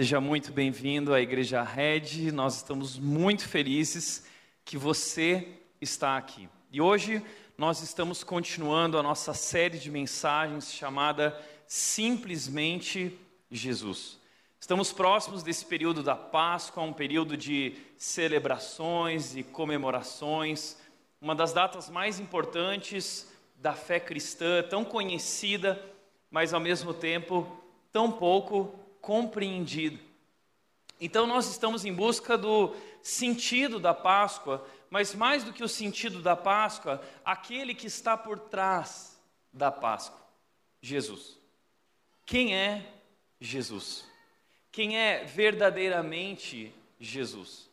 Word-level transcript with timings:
Seja 0.00 0.18
muito 0.18 0.50
bem-vindo 0.50 1.12
à 1.12 1.20
Igreja 1.20 1.62
Red. 1.62 2.32
Nós 2.32 2.56
estamos 2.56 2.98
muito 2.98 3.46
felizes 3.46 4.24
que 4.64 4.78
você 4.78 5.46
está 5.78 6.16
aqui. 6.16 6.48
E 6.72 6.80
hoje 6.80 7.22
nós 7.58 7.82
estamos 7.82 8.24
continuando 8.24 8.96
a 8.96 9.02
nossa 9.02 9.34
série 9.34 9.78
de 9.78 9.90
mensagens 9.90 10.72
chamada 10.72 11.38
Simplesmente 11.66 13.14
Jesus. 13.50 14.18
Estamos 14.58 14.90
próximos 14.90 15.42
desse 15.42 15.66
período 15.66 16.02
da 16.02 16.16
Páscoa, 16.16 16.82
um 16.82 16.94
período 16.94 17.36
de 17.36 17.76
celebrações 17.98 19.36
e 19.36 19.42
comemorações, 19.42 20.78
uma 21.20 21.34
das 21.34 21.52
datas 21.52 21.90
mais 21.90 22.18
importantes 22.18 23.30
da 23.54 23.74
fé 23.74 24.00
cristã, 24.00 24.62
tão 24.62 24.82
conhecida, 24.82 25.78
mas 26.30 26.54
ao 26.54 26.60
mesmo 26.60 26.94
tempo 26.94 27.46
tão 27.92 28.10
pouco 28.10 28.80
compreendida. 29.00 29.98
Então 31.00 31.26
nós 31.26 31.48
estamos 31.48 31.84
em 31.84 31.92
busca 31.92 32.36
do 32.36 32.74
sentido 33.02 33.80
da 33.80 33.94
Páscoa, 33.94 34.66
mas 34.90 35.14
mais 35.14 35.42
do 35.42 35.52
que 35.52 35.64
o 35.64 35.68
sentido 35.68 36.20
da 36.20 36.36
Páscoa, 36.36 37.02
aquele 37.24 37.74
que 37.74 37.86
está 37.86 38.16
por 38.16 38.38
trás 38.38 39.18
da 39.52 39.70
Páscoa, 39.70 40.20
Jesus. 40.82 41.38
Quem 42.26 42.54
é 42.54 42.86
Jesus? 43.40 44.04
Quem 44.70 44.98
é 44.98 45.24
verdadeiramente 45.24 46.72
Jesus? 46.98 47.68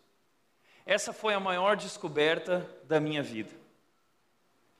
Essa 0.86 1.11
foi 1.11 1.33
a 1.33 1.39
maior 1.39 1.75
descoberta 1.75 2.66
da 2.86 3.00
minha 3.00 3.22
vida. 3.22 3.52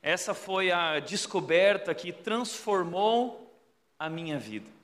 Essa 0.02 0.34
foi 0.34 0.72
a 0.72 1.00
descoberta 1.00 1.94
que 1.94 2.14
transformou 2.14 3.53
a 4.00 4.09
minha 4.09 4.40
vida. 4.40 4.77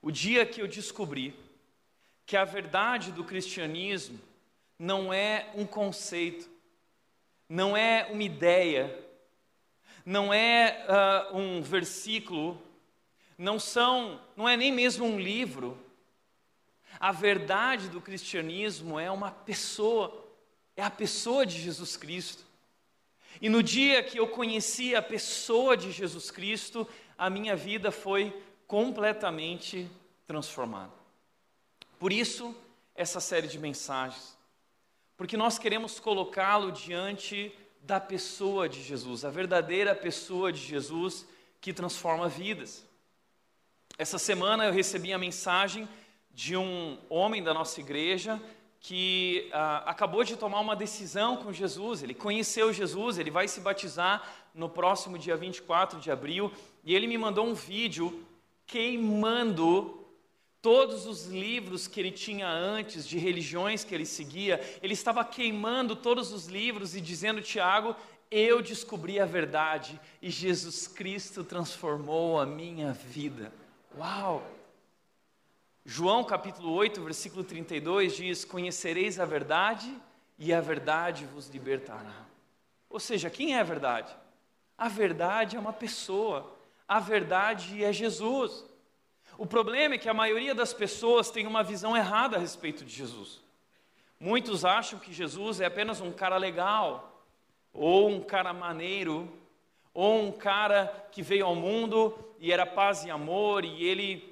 O 0.00 0.10
dia 0.10 0.46
que 0.46 0.62
eu 0.62 0.68
descobri 0.68 1.34
que 2.24 2.36
a 2.36 2.44
verdade 2.44 3.10
do 3.10 3.24
cristianismo 3.24 4.20
não 4.78 5.12
é 5.12 5.50
um 5.54 5.66
conceito, 5.66 6.48
não 7.48 7.76
é 7.76 8.06
uma 8.10 8.22
ideia, 8.22 8.96
não 10.04 10.32
é 10.32 10.86
uh, 11.32 11.36
um 11.36 11.60
versículo, 11.60 12.60
não 13.36 13.58
são, 13.58 14.20
não 14.36 14.48
é 14.48 14.56
nem 14.56 14.72
mesmo 14.72 15.04
um 15.04 15.18
livro. 15.18 15.76
A 17.00 17.12
verdade 17.12 17.88
do 17.88 18.00
cristianismo 18.00 18.98
é 18.98 19.10
uma 19.10 19.30
pessoa, 19.30 20.26
é 20.76 20.82
a 20.82 20.90
pessoa 20.90 21.44
de 21.44 21.60
Jesus 21.60 21.96
Cristo. 21.96 22.44
E 23.40 23.48
no 23.48 23.62
dia 23.62 24.02
que 24.02 24.18
eu 24.18 24.28
conheci 24.28 24.94
a 24.94 25.02
pessoa 25.02 25.76
de 25.76 25.92
Jesus 25.92 26.30
Cristo, 26.30 26.88
a 27.16 27.28
minha 27.28 27.54
vida 27.54 27.90
foi 27.90 28.34
completamente 28.68 29.90
transformado. 30.26 30.92
Por 31.98 32.12
isso, 32.12 32.54
essa 32.94 33.18
série 33.18 33.48
de 33.48 33.58
mensagens, 33.58 34.36
porque 35.16 35.36
nós 35.36 35.58
queremos 35.58 35.98
colocá-lo 35.98 36.70
diante 36.70 37.50
da 37.82 37.98
pessoa 37.98 38.68
de 38.68 38.82
Jesus, 38.82 39.24
a 39.24 39.30
verdadeira 39.30 39.94
pessoa 39.94 40.52
de 40.52 40.60
Jesus 40.60 41.26
que 41.60 41.72
transforma 41.72 42.28
vidas. 42.28 42.84
Essa 43.96 44.18
semana 44.18 44.66
eu 44.66 44.72
recebi 44.72 45.12
a 45.12 45.18
mensagem 45.18 45.88
de 46.30 46.56
um 46.56 46.98
homem 47.08 47.42
da 47.42 47.54
nossa 47.54 47.80
igreja 47.80 48.40
que 48.80 49.48
ah, 49.52 49.78
acabou 49.86 50.22
de 50.22 50.36
tomar 50.36 50.60
uma 50.60 50.76
decisão 50.76 51.38
com 51.38 51.52
Jesus, 51.52 52.02
ele 52.02 52.14
conheceu 52.14 52.72
Jesus, 52.72 53.18
ele 53.18 53.30
vai 53.30 53.48
se 53.48 53.60
batizar 53.60 54.22
no 54.54 54.68
próximo 54.68 55.18
dia 55.18 55.36
24 55.36 55.98
de 55.98 56.10
abril, 56.10 56.52
e 56.84 56.94
ele 56.94 57.06
me 57.06 57.18
mandou 57.18 57.46
um 57.46 57.54
vídeo 57.54 58.24
queimando 58.68 60.06
todos 60.60 61.06
os 61.06 61.24
livros 61.24 61.88
que 61.88 61.98
ele 61.98 62.10
tinha 62.10 62.46
antes, 62.46 63.08
de 63.08 63.18
religiões 63.18 63.82
que 63.82 63.94
ele 63.94 64.04
seguia, 64.04 64.60
ele 64.82 64.92
estava 64.92 65.24
queimando 65.24 65.96
todos 65.96 66.32
os 66.32 66.46
livros 66.46 66.94
e 66.94 67.00
dizendo, 67.00 67.40
Tiago, 67.40 67.96
eu 68.30 68.60
descobri 68.60 69.18
a 69.18 69.24
verdade 69.24 69.98
e 70.20 70.28
Jesus 70.28 70.86
Cristo 70.86 71.42
transformou 71.42 72.38
a 72.38 72.44
minha 72.44 72.92
vida. 72.92 73.50
Uau! 73.96 74.46
João 75.84 76.22
capítulo 76.22 76.70
8, 76.74 77.02
versículo 77.02 77.42
32 77.42 78.14
diz: 78.14 78.44
Conhecereis 78.44 79.18
a 79.18 79.24
verdade 79.24 79.90
e 80.38 80.52
a 80.52 80.60
verdade 80.60 81.24
vos 81.24 81.48
libertará. 81.48 82.26
Ou 82.90 83.00
seja, 83.00 83.30
quem 83.30 83.56
é 83.56 83.60
a 83.60 83.64
verdade? 83.64 84.14
A 84.76 84.88
verdade 84.88 85.56
é 85.56 85.58
uma 85.58 85.72
pessoa. 85.72 86.57
A 86.88 86.98
verdade 86.98 87.84
é 87.84 87.92
Jesus. 87.92 88.64
O 89.36 89.46
problema 89.46 89.94
é 89.94 89.98
que 89.98 90.08
a 90.08 90.14
maioria 90.14 90.54
das 90.54 90.72
pessoas 90.72 91.30
tem 91.30 91.46
uma 91.46 91.62
visão 91.62 91.96
errada 91.96 92.36
a 92.36 92.40
respeito 92.40 92.84
de 92.84 92.92
Jesus. 92.92 93.40
Muitos 94.18 94.64
acham 94.64 94.98
que 94.98 95.12
Jesus 95.12 95.60
é 95.60 95.66
apenas 95.66 96.00
um 96.00 96.10
cara 96.10 96.36
legal, 96.38 97.22
ou 97.72 98.08
um 98.08 98.20
cara 98.20 98.52
maneiro, 98.52 99.32
ou 99.94 100.24
um 100.24 100.32
cara 100.32 101.08
que 101.12 101.22
veio 101.22 101.46
ao 101.46 101.54
mundo 101.54 102.18
e 102.40 102.50
era 102.52 102.66
paz 102.66 103.04
e 103.04 103.10
amor 103.10 103.64
e 103.64 103.84
ele 103.84 104.27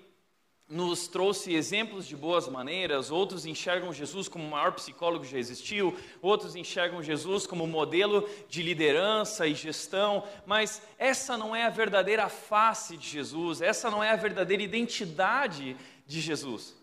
nos 0.69 1.07
trouxe 1.07 1.55
exemplos 1.55 2.07
de 2.07 2.17
boas 2.17 2.49
maneiras, 2.49 3.11
outros 3.11 3.47
enxergam 3.47 3.93
Jesus 3.93 4.27
como 4.27 4.45
o 4.45 4.51
maior 4.51 4.73
psicólogo 4.73 5.25
que 5.25 5.31
já 5.31 5.39
existiu, 5.39 5.97
outros 6.21 6.57
enxergam 6.57 7.03
Jesus 7.03 7.47
como 7.47 7.67
modelo 7.67 8.29
de 8.49 8.63
liderança 8.63 9.47
e 9.47 9.55
gestão, 9.55 10.27
mas 10.45 10.83
essa 10.99 11.37
não 11.37 11.55
é 11.55 11.65
a 11.65 11.71
verdadeira 11.71 12.29
face 12.29 12.97
de 12.97 13.09
Jesus, 13.09 13.61
essa 13.61 13.91
não 13.91 14.03
é 14.03 14.11
a 14.11 14.17
verdadeira 14.17 14.63
identidade 14.63 15.77
de 16.05 16.21
Jesus. 16.21 16.75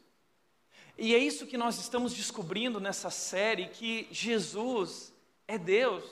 E 0.97 1.13
é 1.13 1.17
isso 1.17 1.47
que 1.47 1.57
nós 1.57 1.77
estamos 1.77 2.13
descobrindo 2.13 2.79
nessa 2.79 3.09
série: 3.09 3.67
que 3.67 4.07
Jesus 4.11 5.13
é 5.45 5.57
Deus, 5.57 6.05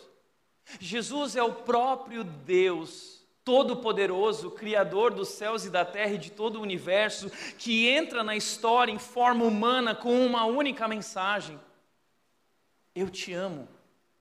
Jesus 0.79 1.37
é 1.37 1.43
o 1.43 1.53
próprio 1.53 2.23
Deus 2.23 3.20
Todo-Poderoso, 3.43 4.51
Criador 4.51 5.13
dos 5.13 5.29
céus 5.29 5.65
e 5.65 5.69
da 5.69 5.83
terra 5.83 6.13
e 6.13 6.17
de 6.17 6.31
todo 6.31 6.57
o 6.57 6.61
universo, 6.61 7.31
que 7.57 7.87
entra 7.89 8.23
na 8.23 8.35
história 8.35 8.91
em 8.91 8.99
forma 8.99 9.43
humana 9.43 9.95
com 9.95 10.25
uma 10.25 10.45
única 10.45 10.87
mensagem: 10.87 11.59
Eu 12.95 13.09
te 13.09 13.33
amo. 13.33 13.67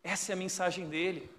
Essa 0.02 0.32
é 0.32 0.34
a 0.34 0.36
mensagem 0.36 0.88
dele. 0.88 1.30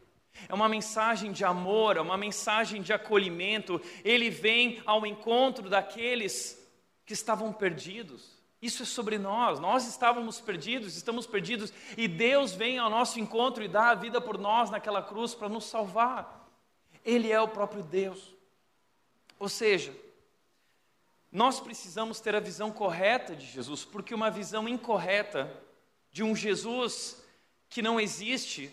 É 0.48 0.54
uma 0.54 0.70
mensagem 0.70 1.32
de 1.32 1.44
amor, 1.44 1.98
é 1.98 2.02
uma 2.02 2.18
mensagem 2.18 2.82
de 2.82 2.94
acolhimento. 2.94 3.82
Ele 4.04 4.30
vem 4.30 4.82
ao 4.86 5.06
encontro 5.06 5.70
daqueles 5.70 6.58
que 7.06 7.14
estavam 7.14 7.52
perdidos. 7.52 8.40
Isso 8.62 8.84
é 8.84 8.86
sobre 8.86 9.18
nós. 9.18 9.60
Nós 9.60 9.88
estávamos 9.88 10.40
perdidos, 10.40 10.96
estamos 10.96 11.26
perdidos, 11.26 11.74
e 11.98 12.08
Deus 12.08 12.54
vem 12.54 12.78
ao 12.78 12.90
nosso 12.90 13.20
encontro 13.20 13.64
e 13.64 13.68
dá 13.68 13.90
a 13.90 13.96
vida 13.96 14.22
por 14.22 14.38
nós 14.38 14.70
naquela 14.70 15.02
cruz 15.02 15.34
para 15.34 15.50
nos 15.50 15.66
salvar. 15.66 16.41
Ele 17.06 17.32
é 17.32 17.40
o 17.42 17.48
próprio 17.48 17.84
Deus. 17.84 18.36
Ou 19.40 19.50
seja, 19.50 19.94
nós 21.32 21.60
precisamos 21.60 22.20
ter 22.20 22.36
a 22.36 22.40
visão 22.40 22.72
correta 22.72 23.36
de 23.36 23.46
Jesus, 23.46 23.86
porque 23.86 24.14
uma 24.14 24.30
visão 24.30 24.68
incorreta 24.68 25.52
de 26.12 26.24
um 26.24 26.36
Jesus 26.36 27.24
que 27.70 27.82
não 27.82 28.00
existe 28.00 28.70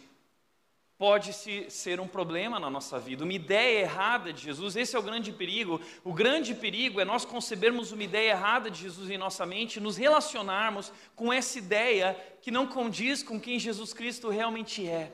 pode 0.98 1.32
-se 1.32 1.70
ser 1.70 2.00
um 2.00 2.08
problema 2.08 2.58
na 2.58 2.68
nossa 2.68 2.98
vida. 2.98 3.22
Uma 3.22 3.32
ideia 3.32 3.82
errada 3.82 4.32
de 4.32 4.42
Jesus, 4.42 4.74
esse 4.74 4.96
é 4.96 4.98
o 4.98 5.02
grande 5.02 5.32
perigo. 5.32 5.80
O 6.02 6.12
grande 6.12 6.52
perigo 6.52 7.00
é 7.00 7.04
nós 7.04 7.24
concebermos 7.24 7.92
uma 7.92 8.02
ideia 8.02 8.32
errada 8.32 8.68
de 8.68 8.80
Jesus 8.80 9.08
em 9.08 9.16
nossa 9.16 9.46
mente, 9.46 9.78
nos 9.78 9.96
relacionarmos 9.96 10.92
com 11.14 11.32
essa 11.32 11.56
ideia 11.56 12.16
que 12.42 12.50
não 12.50 12.66
condiz 12.66 13.22
com 13.22 13.40
quem 13.40 13.60
Jesus 13.60 13.92
Cristo 13.92 14.28
realmente 14.28 14.86
é. 14.86 15.12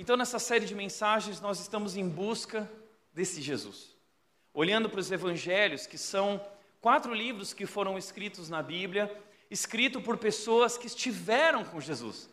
Então, 0.00 0.16
nessa 0.16 0.38
série 0.38 0.64
de 0.64 0.74
mensagens, 0.74 1.42
nós 1.42 1.60
estamos 1.60 1.94
em 1.94 2.08
busca 2.08 2.66
desse 3.12 3.42
Jesus. 3.42 3.94
Olhando 4.54 4.88
para 4.88 4.98
os 4.98 5.12
evangelhos, 5.12 5.86
que 5.86 5.98
são 5.98 6.40
quatro 6.80 7.12
livros 7.12 7.52
que 7.52 7.66
foram 7.66 7.98
escritos 7.98 8.48
na 8.48 8.62
Bíblia, 8.62 9.14
escritos 9.50 10.02
por 10.02 10.16
pessoas 10.16 10.78
que 10.78 10.86
estiveram 10.86 11.66
com 11.66 11.78
Jesus. 11.82 12.30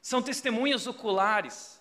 São 0.00 0.22
testemunhas 0.22 0.86
oculares. 0.86 1.78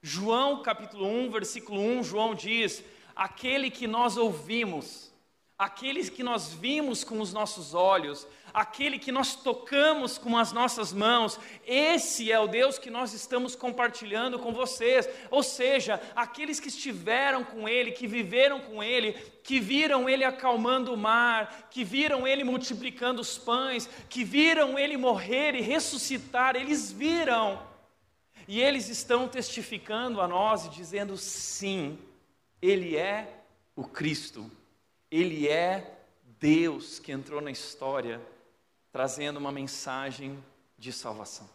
João 0.00 0.62
capítulo 0.62 1.06
1, 1.06 1.30
versículo 1.32 1.78
1, 1.78 2.04
João 2.04 2.34
diz: 2.34 2.82
Aquele 3.14 3.70
que 3.70 3.86
nós 3.86 4.16
ouvimos, 4.16 5.12
aquele 5.58 6.08
que 6.08 6.22
nós 6.22 6.54
vimos 6.54 7.04
com 7.04 7.20
os 7.20 7.30
nossos 7.30 7.74
olhos, 7.74 8.26
aquele 8.56 8.98
que 8.98 9.12
nós 9.12 9.34
tocamos 9.34 10.16
com 10.16 10.38
as 10.38 10.50
nossas 10.50 10.90
mãos, 10.90 11.38
esse 11.66 12.32
é 12.32 12.40
o 12.40 12.46
Deus 12.46 12.78
que 12.78 12.88
nós 12.88 13.12
estamos 13.12 13.54
compartilhando 13.54 14.38
com 14.38 14.50
vocês. 14.50 15.06
Ou 15.30 15.42
seja, 15.42 16.00
aqueles 16.16 16.58
que 16.58 16.68
estiveram 16.68 17.44
com 17.44 17.68
Ele, 17.68 17.92
que 17.92 18.06
viveram 18.06 18.58
com 18.60 18.82
Ele, 18.82 19.12
que 19.42 19.60
viram 19.60 20.08
Ele 20.08 20.24
acalmando 20.24 20.94
o 20.94 20.96
mar, 20.96 21.68
que 21.70 21.84
viram 21.84 22.26
Ele 22.26 22.44
multiplicando 22.44 23.20
os 23.20 23.36
pães, 23.36 23.90
que 24.08 24.24
viram 24.24 24.78
Ele 24.78 24.96
morrer 24.96 25.54
e 25.54 25.60
ressuscitar, 25.60 26.56
eles 26.56 26.90
viram. 26.90 27.60
E 28.48 28.58
eles 28.58 28.88
estão 28.88 29.28
testificando 29.28 30.18
a 30.18 30.26
nós 30.26 30.64
e 30.64 30.70
dizendo: 30.70 31.14
sim, 31.18 31.98
Ele 32.62 32.96
é 32.96 33.42
o 33.74 33.84
Cristo, 33.84 34.50
Ele 35.10 35.46
é 35.46 35.98
Deus 36.40 36.98
que 36.98 37.12
entrou 37.12 37.42
na 37.42 37.50
história 37.50 38.18
trazendo 38.96 39.36
uma 39.36 39.52
mensagem 39.52 40.42
de 40.78 40.90
salvação. 40.90 41.46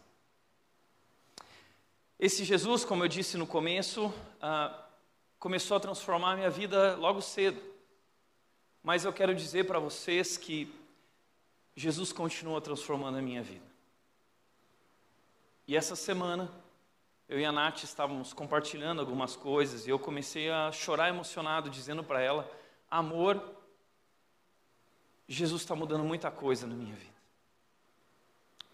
Esse 2.16 2.44
Jesus, 2.44 2.84
como 2.84 3.02
eu 3.02 3.08
disse 3.08 3.36
no 3.36 3.48
começo, 3.48 4.14
ah, 4.40 4.86
começou 5.40 5.76
a 5.76 5.80
transformar 5.80 6.34
a 6.34 6.36
minha 6.36 6.50
vida 6.50 6.94
logo 6.94 7.20
cedo. 7.20 7.60
Mas 8.80 9.04
eu 9.04 9.12
quero 9.12 9.34
dizer 9.34 9.66
para 9.66 9.80
vocês 9.80 10.36
que 10.36 10.72
Jesus 11.74 12.12
continua 12.12 12.60
transformando 12.60 13.18
a 13.18 13.22
minha 13.22 13.42
vida. 13.42 13.66
E 15.66 15.76
essa 15.76 15.96
semana, 15.96 16.48
eu 17.28 17.40
e 17.40 17.44
a 17.44 17.50
Nath 17.50 17.82
estávamos 17.82 18.32
compartilhando 18.32 19.00
algumas 19.00 19.34
coisas 19.34 19.84
e 19.84 19.90
eu 19.90 19.98
comecei 19.98 20.48
a 20.48 20.70
chorar 20.70 21.08
emocionado, 21.08 21.68
dizendo 21.68 22.04
para 22.04 22.20
ela: 22.20 22.48
Amor, 22.88 23.42
Jesus 25.26 25.62
está 25.62 25.74
mudando 25.74 26.04
muita 26.04 26.30
coisa 26.30 26.68
na 26.68 26.76
minha 26.76 26.94
vida. 26.94 27.11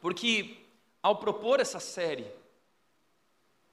Porque 0.00 0.56
ao 1.02 1.16
propor 1.16 1.60
essa 1.60 1.80
série, 1.80 2.26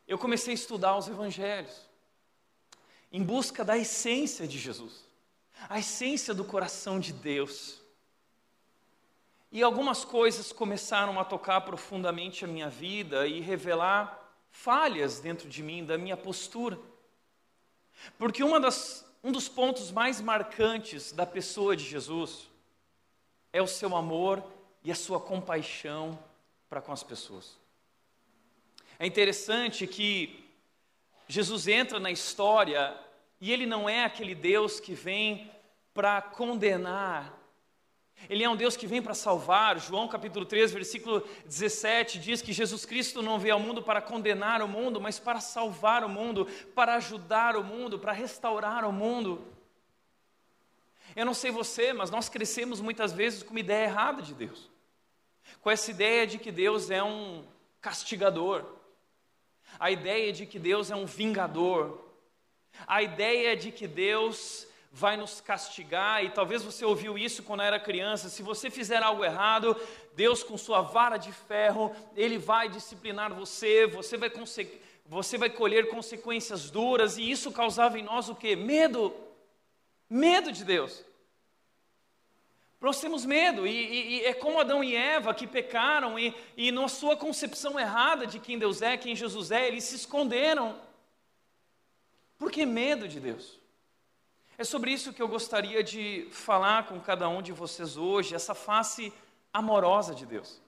eu 0.08 0.18
comecei 0.18 0.54
a 0.54 0.56
estudar 0.56 0.98
os 0.98 1.08
evangelhos, 1.08 1.90
em 3.12 3.24
busca 3.24 3.64
da 3.64 3.78
essência 3.78 4.48
de 4.48 4.58
Jesus, 4.58 5.06
a 5.70 5.80
essência 5.80 6.34
do 6.34 6.44
coração 6.44 7.00
de 7.00 7.14
Deus. 7.14 7.82
E 9.52 9.64
algumas 9.64 10.04
coisas 10.04 10.52
começaram 10.52 11.20
a 11.20 11.26
tocar 11.26 11.62
profundamente 11.62 12.44
a 12.44 12.48
minha 12.48 12.70
vida 12.70 13.26
e 13.26 13.40
revelar 13.40 14.22
falhas 14.50 15.20
dentro 15.20 15.50
de 15.50 15.64
mim, 15.64 15.86
da 15.86 15.98
minha 15.98 16.18
postura. 16.18 16.78
Porque 18.18 18.44
das, 18.60 19.06
um 19.24 19.32
dos 19.32 19.48
pontos 19.48 19.92
mais 19.92 20.20
marcantes 20.20 21.12
da 21.12 21.26
pessoa 21.26 21.76
de 21.76 21.84
Jesus 21.84 22.50
é 23.52 23.62
o 23.62 23.68
seu 23.68 23.96
amor 23.96 24.44
e 24.86 24.92
a 24.92 24.96
sua 24.96 25.20
compaixão 25.20 26.18
para 26.70 26.80
com 26.80 26.94
as 26.94 27.02
pessoas. 27.02 27.58
É 29.00 29.06
interessante 29.06 29.86
que 29.88 30.46
Jesus 31.28 31.68
entra 31.68 32.00
na 32.00 32.12
história 32.12 32.96
e 33.42 33.52
ele 33.52 33.66
não 33.66 33.90
é 33.90 34.06
aquele 34.06 34.36
Deus 34.36 34.80
que 34.80 34.94
vem 34.94 35.52
para 35.92 36.22
condenar. 36.22 37.34
Ele 38.30 38.44
é 38.44 38.50
um 38.50 38.56
Deus 38.56 38.78
que 38.78 38.86
vem 38.86 39.02
para 39.02 39.16
salvar. 39.16 39.80
João 39.80 40.08
capítulo 40.08 40.46
3, 40.46 40.72
versículo 40.72 41.28
17 41.46 42.20
diz 42.20 42.44
que 42.44 42.54
Jesus 42.54 42.86
Cristo 42.86 43.24
não 43.24 43.40
veio 43.40 43.56
ao 43.56 43.60
mundo 43.60 43.82
para 43.82 44.02
condenar 44.02 44.62
o 44.62 44.68
mundo, 44.68 45.02
mas 45.02 45.18
para 45.18 45.40
salvar 45.40 46.04
o 46.04 46.10
mundo, 46.10 46.46
para 46.76 46.94
ajudar 46.96 47.56
o 47.56 47.64
mundo, 47.64 47.98
para 47.98 48.12
restaurar 48.12 48.86
o 48.86 48.94
mundo. 48.94 49.44
Eu 51.16 51.26
não 51.26 51.34
sei 51.34 51.50
você, 51.50 51.92
mas 51.92 52.12
nós 52.12 52.30
crescemos 52.30 52.80
muitas 52.80 53.12
vezes 53.12 53.42
com 53.42 53.50
uma 53.50 53.60
ideia 53.60 53.86
errada 53.86 54.22
de 54.22 54.34
Deus. 54.34 54.75
Com 55.62 55.72
essa 55.72 55.92
ideia 55.92 56.26
de 56.28 56.38
que 56.38 56.52
Deus 56.52 56.90
é 56.90 57.04
um 57.04 57.44
castigador. 57.82 58.64
A 59.80 59.92
ideia 59.92 60.32
de 60.32 60.46
que 60.46 60.60
Deus 60.60 60.92
é 60.92 60.96
um 60.96 61.06
vingador. 61.06 62.04
A 62.88 63.02
ideia 63.02 63.56
de 63.56 63.72
que 63.72 63.88
Deus 63.88 64.68
vai 64.98 65.18
nos 65.18 65.42
castigar, 65.42 66.24
e 66.24 66.30
talvez 66.30 66.64
você 66.64 66.86
ouviu 66.86 67.18
isso 67.18 67.44
quando 67.44 67.62
era 67.62 67.78
criança. 67.78 68.30
Se 68.30 68.42
você 68.42 68.70
fizer 68.70 69.04
algo 69.04 69.26
errado, 69.26 69.76
Deus, 70.16 70.42
com 70.42 70.58
sua 70.58 70.82
vara 70.82 71.18
de 71.18 71.34
ferro, 71.34 71.94
Ele 72.16 72.38
vai 72.38 72.70
disciplinar 72.70 73.34
você, 73.34 73.86
você 73.86 74.16
vai, 74.16 74.32
você 75.06 75.38
vai 75.38 75.50
colher 75.50 75.90
consequências 75.90 76.70
duras, 76.70 77.18
e 77.18 77.30
isso 77.30 77.52
causava 77.52 78.00
em 78.00 78.04
nós 78.04 78.30
o 78.30 78.36
que? 78.36 78.56
Medo. 78.56 79.14
Medo 80.10 80.50
de 80.50 80.64
Deus. 80.64 81.04
Nós 82.80 83.00
temos 83.00 83.26
medo, 83.26 83.66
e, 83.66 83.72
e, 83.72 84.18
e, 84.18 84.26
é 84.26 84.34
como 84.34 84.60
Adão 84.60 84.84
e 84.84 84.96
Eva 84.96 85.34
que 85.34 85.48
pecaram, 85.48 86.20
e, 86.20 86.36
e 86.56 86.72
na 86.72 86.88
sua 86.88 87.16
concepção 87.16 87.80
errada 87.80 88.28
de 88.28 88.40
quem 88.40 88.60
Deus 88.60 88.82
é, 88.82 88.98
quem 88.98 89.16
Jesus 89.16 89.50
é, 89.50 89.68
eles 89.68 89.86
se 89.86 89.96
esconderam. 89.96 90.80
Por 92.38 92.52
que 92.52 92.66
medo 92.66 93.08
de 93.08 93.20
Deus? 93.20 93.60
É 94.58 94.64
sobre 94.64 94.92
isso 94.92 95.14
que 95.14 95.22
eu 95.22 95.28
gostaria 95.28 95.84
de 95.84 96.28
falar 96.32 96.86
com 96.88 97.00
cada 97.00 97.28
um 97.28 97.42
de 97.42 97.52
vocês 97.52 97.98
hoje, 97.98 98.36
essa 98.36 98.54
face 98.54 99.12
amorosa 99.52 100.14
de 100.14 100.26
Deus. 100.26 100.62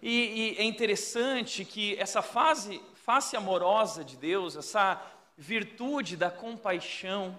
E, 0.00 0.54
e 0.56 0.58
é 0.58 0.64
interessante 0.64 1.64
que 1.64 1.96
essa 1.98 2.22
fase, 2.22 2.82
face 2.94 3.36
amorosa 3.36 4.04
de 4.04 4.16
Deus, 4.16 4.56
essa 4.56 5.00
virtude 5.36 6.16
da 6.16 6.30
compaixão, 6.30 7.38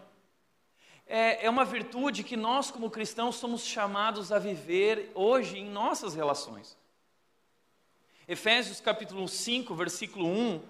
é, 1.06 1.46
é 1.46 1.50
uma 1.50 1.66
virtude 1.66 2.24
que 2.24 2.38
nós, 2.38 2.72
como 2.72 2.90
cristãos, 2.90 3.36
somos 3.36 3.66
chamados 3.66 4.32
a 4.32 4.40
viver 4.40 5.12
hoje 5.14 5.60
em 5.60 5.70
nossas 5.70 6.16
relações. 6.16 6.78
Efésios 8.28 8.80
capítulo 8.80 9.28
5, 9.28 9.76
versículo 9.76 10.26
1, 10.26 10.62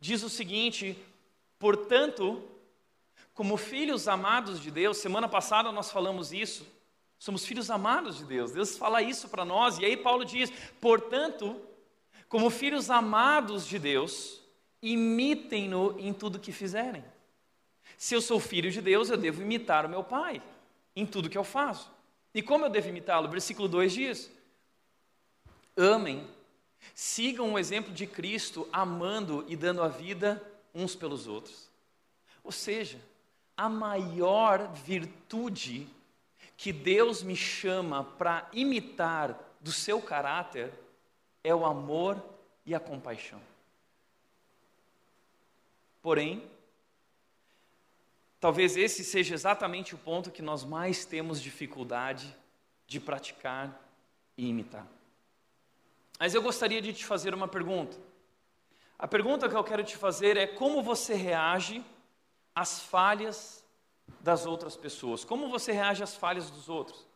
diz 0.00 0.22
o 0.22 0.30
seguinte: 0.30 0.98
Portanto, 1.58 2.42
como 3.34 3.56
filhos 3.56 4.08
amados 4.08 4.60
de 4.60 4.70
Deus, 4.70 4.98
semana 4.98 5.28
passada 5.28 5.70
nós 5.70 5.90
falamos 5.90 6.32
isso, 6.32 6.66
somos 7.18 7.44
filhos 7.44 7.70
amados 7.70 8.18
de 8.18 8.24
Deus, 8.24 8.52
Deus 8.52 8.76
fala 8.76 9.02
isso 9.02 9.28
para 9.28 9.44
nós, 9.44 9.78
e 9.78 9.84
aí 9.84 9.96
Paulo 9.96 10.24
diz: 10.24 10.50
portanto, 10.80 11.60
como 12.28 12.50
filhos 12.50 12.90
amados 12.90 13.66
de 13.66 13.78
Deus, 13.78 14.40
imitem-no 14.82 15.98
em 15.98 16.12
tudo 16.12 16.40
que 16.40 16.50
fizerem. 16.50 17.04
Se 18.02 18.16
eu 18.16 18.20
sou 18.20 18.40
filho 18.40 18.68
de 18.68 18.80
Deus, 18.80 19.10
eu 19.10 19.16
devo 19.16 19.42
imitar 19.42 19.86
o 19.86 19.88
meu 19.88 20.02
pai 20.02 20.42
em 20.96 21.06
tudo 21.06 21.30
que 21.30 21.38
eu 21.38 21.44
faço. 21.44 21.88
E 22.34 22.42
como 22.42 22.64
eu 22.64 22.68
devo 22.68 22.88
imitá-lo? 22.88 23.28
Versículo 23.28 23.68
2 23.68 23.92
diz: 23.92 24.30
Amem, 25.76 26.26
sigam 26.96 27.52
o 27.52 27.58
exemplo 27.60 27.94
de 27.94 28.04
Cristo, 28.04 28.68
amando 28.72 29.44
e 29.46 29.54
dando 29.54 29.84
a 29.84 29.86
vida 29.86 30.42
uns 30.74 30.96
pelos 30.96 31.28
outros. 31.28 31.68
Ou 32.42 32.50
seja, 32.50 32.98
a 33.56 33.68
maior 33.68 34.72
virtude 34.74 35.86
que 36.56 36.72
Deus 36.72 37.22
me 37.22 37.36
chama 37.36 38.02
para 38.02 38.48
imitar 38.52 39.38
do 39.60 39.70
seu 39.70 40.02
caráter 40.02 40.72
é 41.44 41.54
o 41.54 41.64
amor 41.64 42.20
e 42.66 42.74
a 42.74 42.80
compaixão. 42.80 43.40
Porém, 46.02 46.50
Talvez 48.42 48.76
esse 48.76 49.04
seja 49.04 49.34
exatamente 49.34 49.94
o 49.94 49.98
ponto 49.98 50.28
que 50.28 50.42
nós 50.42 50.64
mais 50.64 51.04
temos 51.04 51.40
dificuldade 51.40 52.36
de 52.88 52.98
praticar 52.98 53.80
e 54.36 54.48
imitar. 54.48 54.84
Mas 56.18 56.34
eu 56.34 56.42
gostaria 56.42 56.82
de 56.82 56.92
te 56.92 57.06
fazer 57.06 57.34
uma 57.34 57.46
pergunta. 57.46 57.96
A 58.98 59.06
pergunta 59.06 59.48
que 59.48 59.54
eu 59.54 59.62
quero 59.62 59.84
te 59.84 59.96
fazer 59.96 60.36
é 60.36 60.44
como 60.44 60.82
você 60.82 61.14
reage 61.14 61.84
às 62.52 62.80
falhas 62.80 63.64
das 64.18 64.44
outras 64.44 64.76
pessoas? 64.76 65.24
Como 65.24 65.48
você 65.48 65.70
reage 65.70 66.02
às 66.02 66.16
falhas 66.16 66.50
dos 66.50 66.68
outros? 66.68 67.06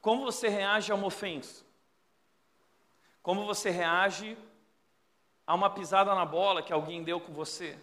Como 0.00 0.24
você 0.24 0.48
reage 0.48 0.92
a 0.92 0.94
uma 0.94 1.08
ofensa? 1.08 1.64
Como 3.20 3.44
você 3.44 3.68
reage 3.68 4.38
a 5.44 5.56
uma 5.56 5.68
pisada 5.68 6.14
na 6.14 6.24
bola 6.24 6.62
que 6.62 6.72
alguém 6.72 7.02
deu 7.02 7.18
com 7.18 7.32
você? 7.32 7.76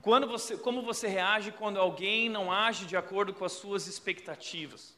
Quando 0.00 0.26
você, 0.26 0.56
como 0.56 0.82
você 0.82 1.08
reage 1.08 1.50
quando 1.52 1.80
alguém 1.80 2.28
não 2.28 2.52
age 2.52 2.86
de 2.86 2.96
acordo 2.96 3.34
com 3.34 3.44
as 3.44 3.52
suas 3.52 3.86
expectativas? 3.86 4.96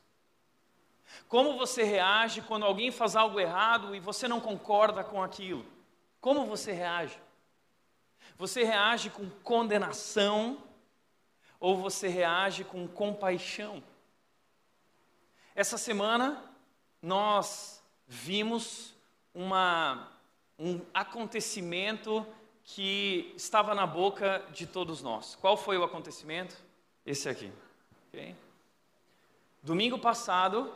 Como 1.28 1.56
você 1.56 1.82
reage 1.82 2.42
quando 2.42 2.64
alguém 2.64 2.90
faz 2.90 3.16
algo 3.16 3.40
errado 3.40 3.94
e 3.94 4.00
você 4.00 4.28
não 4.28 4.40
concorda 4.40 5.02
com 5.02 5.22
aquilo? 5.22 5.64
Como 6.20 6.44
você 6.44 6.72
reage? 6.72 7.18
Você 8.36 8.62
reage 8.62 9.10
com 9.10 9.28
condenação 9.42 10.62
ou 11.58 11.76
você 11.76 12.08
reage 12.08 12.64
com 12.64 12.86
compaixão? 12.86 13.82
Essa 15.54 15.78
semana 15.78 16.42
nós 17.02 17.82
vimos 18.06 18.94
uma, 19.34 20.10
um 20.58 20.80
acontecimento 20.92 22.26
que 22.74 23.32
estava 23.36 23.74
na 23.74 23.84
boca 23.84 24.44
de 24.52 24.64
todos 24.64 25.02
nós. 25.02 25.36
Qual 25.40 25.56
foi 25.56 25.76
o 25.76 25.82
acontecimento? 25.82 26.56
Esse 27.04 27.28
aqui. 27.28 27.50
Okay? 28.08 28.36
Domingo 29.60 29.98
passado, 29.98 30.72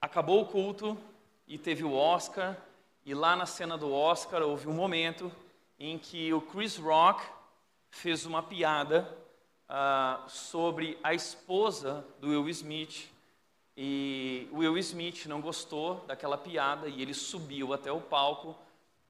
acabou 0.00 0.42
o 0.42 0.46
culto 0.46 0.96
e 1.46 1.56
teve 1.56 1.84
o 1.84 1.94
Oscar, 1.94 2.54
e 3.04 3.14
lá 3.14 3.34
na 3.34 3.46
cena 3.46 3.78
do 3.78 3.90
Oscar 3.90 4.42
houve 4.42 4.68
um 4.68 4.74
momento 4.74 5.32
em 5.78 5.98
que 5.98 6.32
o 6.34 6.40
Chris 6.42 6.76
Rock 6.76 7.24
fez 7.90 8.26
uma 8.26 8.42
piada 8.42 9.08
uh, 9.70 10.28
sobre 10.28 10.98
a 11.02 11.14
esposa 11.14 12.04
do 12.20 12.28
Will 12.28 12.48
Smith. 12.50 13.10
E 13.74 14.48
o 14.52 14.58
Will 14.58 14.76
Smith 14.76 15.24
não 15.24 15.40
gostou 15.40 16.04
daquela 16.06 16.36
piada 16.36 16.88
e 16.88 17.00
ele 17.00 17.14
subiu 17.14 17.72
até 17.72 17.90
o 17.90 18.02
palco 18.02 18.54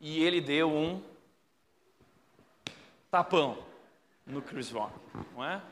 e 0.00 0.22
ele 0.22 0.40
deu 0.40 0.70
um 0.70 1.02
tapão 3.10 3.64
no 4.26 4.42
Chris 4.42 4.70
Rock, 4.70 4.94
não 5.34 5.44
é? 5.44 5.62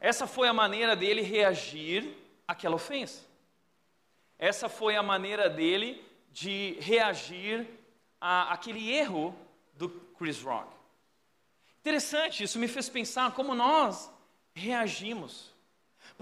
Essa 0.00 0.26
foi 0.26 0.48
a 0.48 0.52
maneira 0.52 0.96
dele 0.96 1.22
reagir 1.22 2.16
aquela 2.46 2.74
ofensa. 2.74 3.24
Essa 4.38 4.68
foi 4.68 4.96
a 4.96 5.02
maneira 5.02 5.48
dele 5.48 6.04
de 6.32 6.76
reagir 6.80 7.68
a 8.20 8.52
aquele 8.52 8.90
erro 8.90 9.36
do 9.74 9.88
Chris 9.88 10.42
Rock. 10.42 10.68
Interessante, 11.80 12.42
isso 12.42 12.58
me 12.58 12.68
fez 12.68 12.88
pensar 12.88 13.32
como 13.32 13.54
nós 13.54 14.10
reagimos. 14.54 15.51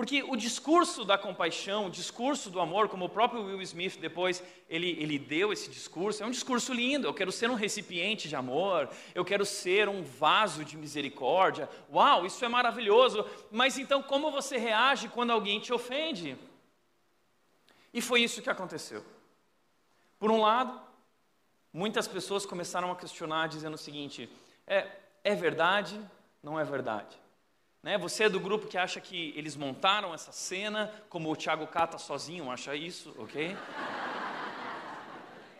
Porque 0.00 0.22
o 0.22 0.34
discurso 0.34 1.04
da 1.04 1.18
compaixão, 1.18 1.88
o 1.88 1.90
discurso 1.90 2.48
do 2.48 2.58
amor, 2.58 2.88
como 2.88 3.04
o 3.04 3.08
próprio 3.10 3.44
Will 3.44 3.60
Smith 3.60 3.98
depois 4.00 4.42
ele, 4.66 4.92
ele 4.98 5.18
deu 5.18 5.52
esse 5.52 5.68
discurso, 5.68 6.22
é 6.22 6.26
um 6.26 6.30
discurso 6.30 6.72
lindo. 6.72 7.06
Eu 7.06 7.12
quero 7.12 7.30
ser 7.30 7.50
um 7.50 7.54
recipiente 7.54 8.26
de 8.26 8.34
amor, 8.34 8.88
eu 9.14 9.22
quero 9.26 9.44
ser 9.44 9.90
um 9.90 10.02
vaso 10.02 10.64
de 10.64 10.74
misericórdia. 10.78 11.68
Uau, 11.92 12.24
isso 12.24 12.42
é 12.42 12.48
maravilhoso. 12.48 13.26
Mas 13.50 13.76
então, 13.76 14.02
como 14.02 14.30
você 14.30 14.56
reage 14.56 15.06
quando 15.06 15.32
alguém 15.32 15.60
te 15.60 15.70
ofende? 15.70 16.34
E 17.92 18.00
foi 18.00 18.22
isso 18.22 18.40
que 18.40 18.48
aconteceu. 18.48 19.04
Por 20.18 20.30
um 20.30 20.40
lado, 20.40 20.80
muitas 21.70 22.08
pessoas 22.08 22.46
começaram 22.46 22.90
a 22.90 22.96
questionar, 22.96 23.48
dizendo 23.48 23.74
o 23.74 23.84
seguinte: 23.86 24.30
é, 24.66 24.86
é 25.22 25.34
verdade? 25.34 26.00
Não 26.42 26.58
é 26.58 26.64
verdade? 26.64 27.19
Né? 27.82 27.96
Você 27.96 28.24
é 28.24 28.28
do 28.28 28.38
grupo 28.38 28.66
que 28.66 28.76
acha 28.76 29.00
que 29.00 29.32
eles 29.36 29.56
montaram 29.56 30.12
essa 30.12 30.32
cena, 30.32 30.92
como 31.08 31.30
o 31.30 31.36
Thiago 31.36 31.66
Cata 31.66 31.96
sozinho 31.98 32.50
acha 32.50 32.74
isso, 32.76 33.14
ok? 33.18 33.56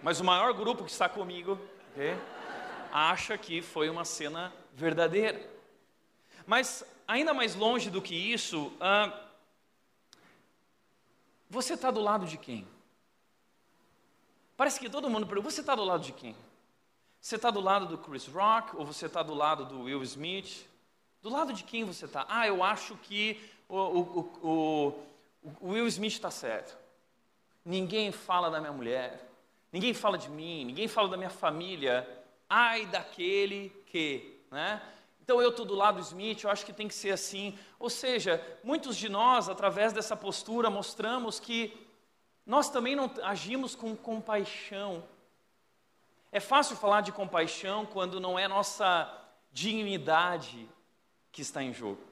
Mas 0.03 0.21
o 0.21 0.25
maior 0.25 0.53
grupo 0.53 0.85
que 0.85 0.91
está 0.91 1.09
comigo? 1.09 1.59
Acha 2.93 3.39
que 3.39 3.63
foi 3.63 3.89
uma 3.89 4.05
cena 4.05 4.53
verdadeira. 4.75 5.41
Mas 6.47 6.85
ainda 7.07 7.33
mais 7.33 7.55
longe 7.55 7.91
do 7.91 8.03
que 8.03 8.15
isso, 8.15 8.73
ah, 8.81 9.13
você 11.49 11.75
está 11.75 11.91
do 11.91 12.01
lado 12.01 12.27
de 12.27 12.37
quem? 12.37 12.67
Parece 14.57 14.79
que 14.79 14.91
todo 14.91 15.09
mundo 15.09 15.27
pergunta: 15.27 15.51
você 15.51 15.61
está 15.61 15.75
do 15.75 15.85
lado 15.85 16.03
de 16.03 16.13
quem? 16.13 16.37
Você 17.21 17.37
está 17.37 17.51
do 17.51 17.61
lado 17.61 17.87
do 17.87 17.99
Chris 17.99 18.27
Rock 18.27 18.77
ou 18.77 18.85
você 18.85 19.07
está 19.07 19.23
do 19.23 19.35
lado 19.35 19.65
do 19.65 19.83
Will 19.83 20.03
Smith? 20.03 20.70
Do 21.23 21.29
lado 21.29 21.53
de 21.53 21.65
quem 21.65 21.85
você 21.85 22.07
está? 22.07 22.25
Ah, 22.29 22.47
eu 22.47 22.63
acho 22.63 22.97
que 22.97 23.41
o, 23.69 23.77
o, 23.77 24.21
o, 24.43 24.95
o 25.61 25.69
Will 25.73 25.87
Smith 25.87 26.15
está 26.15 26.31
certo. 26.31 26.77
Ninguém 27.65 28.11
fala 28.11 28.51
da 28.51 28.59
minha 28.59 28.73
mulher, 28.73 29.29
ninguém 29.71 29.93
fala 29.93 30.17
de 30.17 30.31
mim, 30.31 30.65
ninguém 30.65 30.89
fala 30.89 31.09
da 31.09 31.17
minha 31.17 31.31
família. 31.31 32.09
Ai 32.49 32.87
daquele 32.87 33.71
que, 33.87 34.41
né? 34.51 34.83
Então 35.21 35.41
eu 35.41 35.51
estou 35.51 35.65
do 35.65 35.75
lado 35.75 35.97
do 35.97 36.03
Smith, 36.03 36.43
eu 36.43 36.51
acho 36.51 36.67
que 36.67 36.73
tem 36.73 36.89
que 36.89 36.95
ser 36.95 37.13
assim. 37.13 37.57
Ou 37.79 37.89
seja, 37.89 38.45
muitos 38.65 38.97
de 38.97 39.09
nós, 39.09 39.49
através 39.49 39.93
dessa 39.93 40.17
postura, 40.17 40.69
mostramos 40.71 41.39
que 41.39 41.87
nós 42.45 42.69
também 42.69 42.97
não 42.97 43.09
agimos 43.23 43.77
com 43.77 43.95
compaixão. 43.95 45.05
É 46.33 46.41
fácil 46.41 46.77
falar 46.77 47.03
de 47.03 47.13
compaixão 47.13 47.87
quando 47.87 48.19
não 48.19 48.39
é 48.39 48.49
nossa 48.49 49.09
dignidade, 49.53 50.69
que 51.33 51.43
está 51.43 51.63
em 51.63 51.73
jogo. 51.73 52.03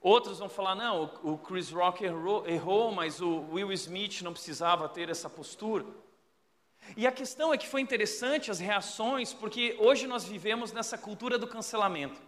Outros 0.00 0.38
vão 0.38 0.48
falar: 0.48 0.74
não, 0.74 1.10
o 1.22 1.38
Chris 1.38 1.70
Rock 1.70 2.04
errou, 2.04 2.46
errou, 2.46 2.92
mas 2.92 3.20
o 3.20 3.40
Will 3.52 3.72
Smith 3.72 4.22
não 4.22 4.32
precisava 4.32 4.88
ter 4.88 5.08
essa 5.08 5.28
postura. 5.28 5.84
E 6.96 7.06
a 7.06 7.12
questão 7.12 7.52
é 7.52 7.58
que 7.58 7.66
foi 7.66 7.80
interessante 7.80 8.50
as 8.50 8.60
reações, 8.60 9.32
porque 9.32 9.76
hoje 9.80 10.06
nós 10.06 10.24
vivemos 10.24 10.72
nessa 10.72 10.96
cultura 10.96 11.38
do 11.38 11.46
cancelamento. 11.46 12.20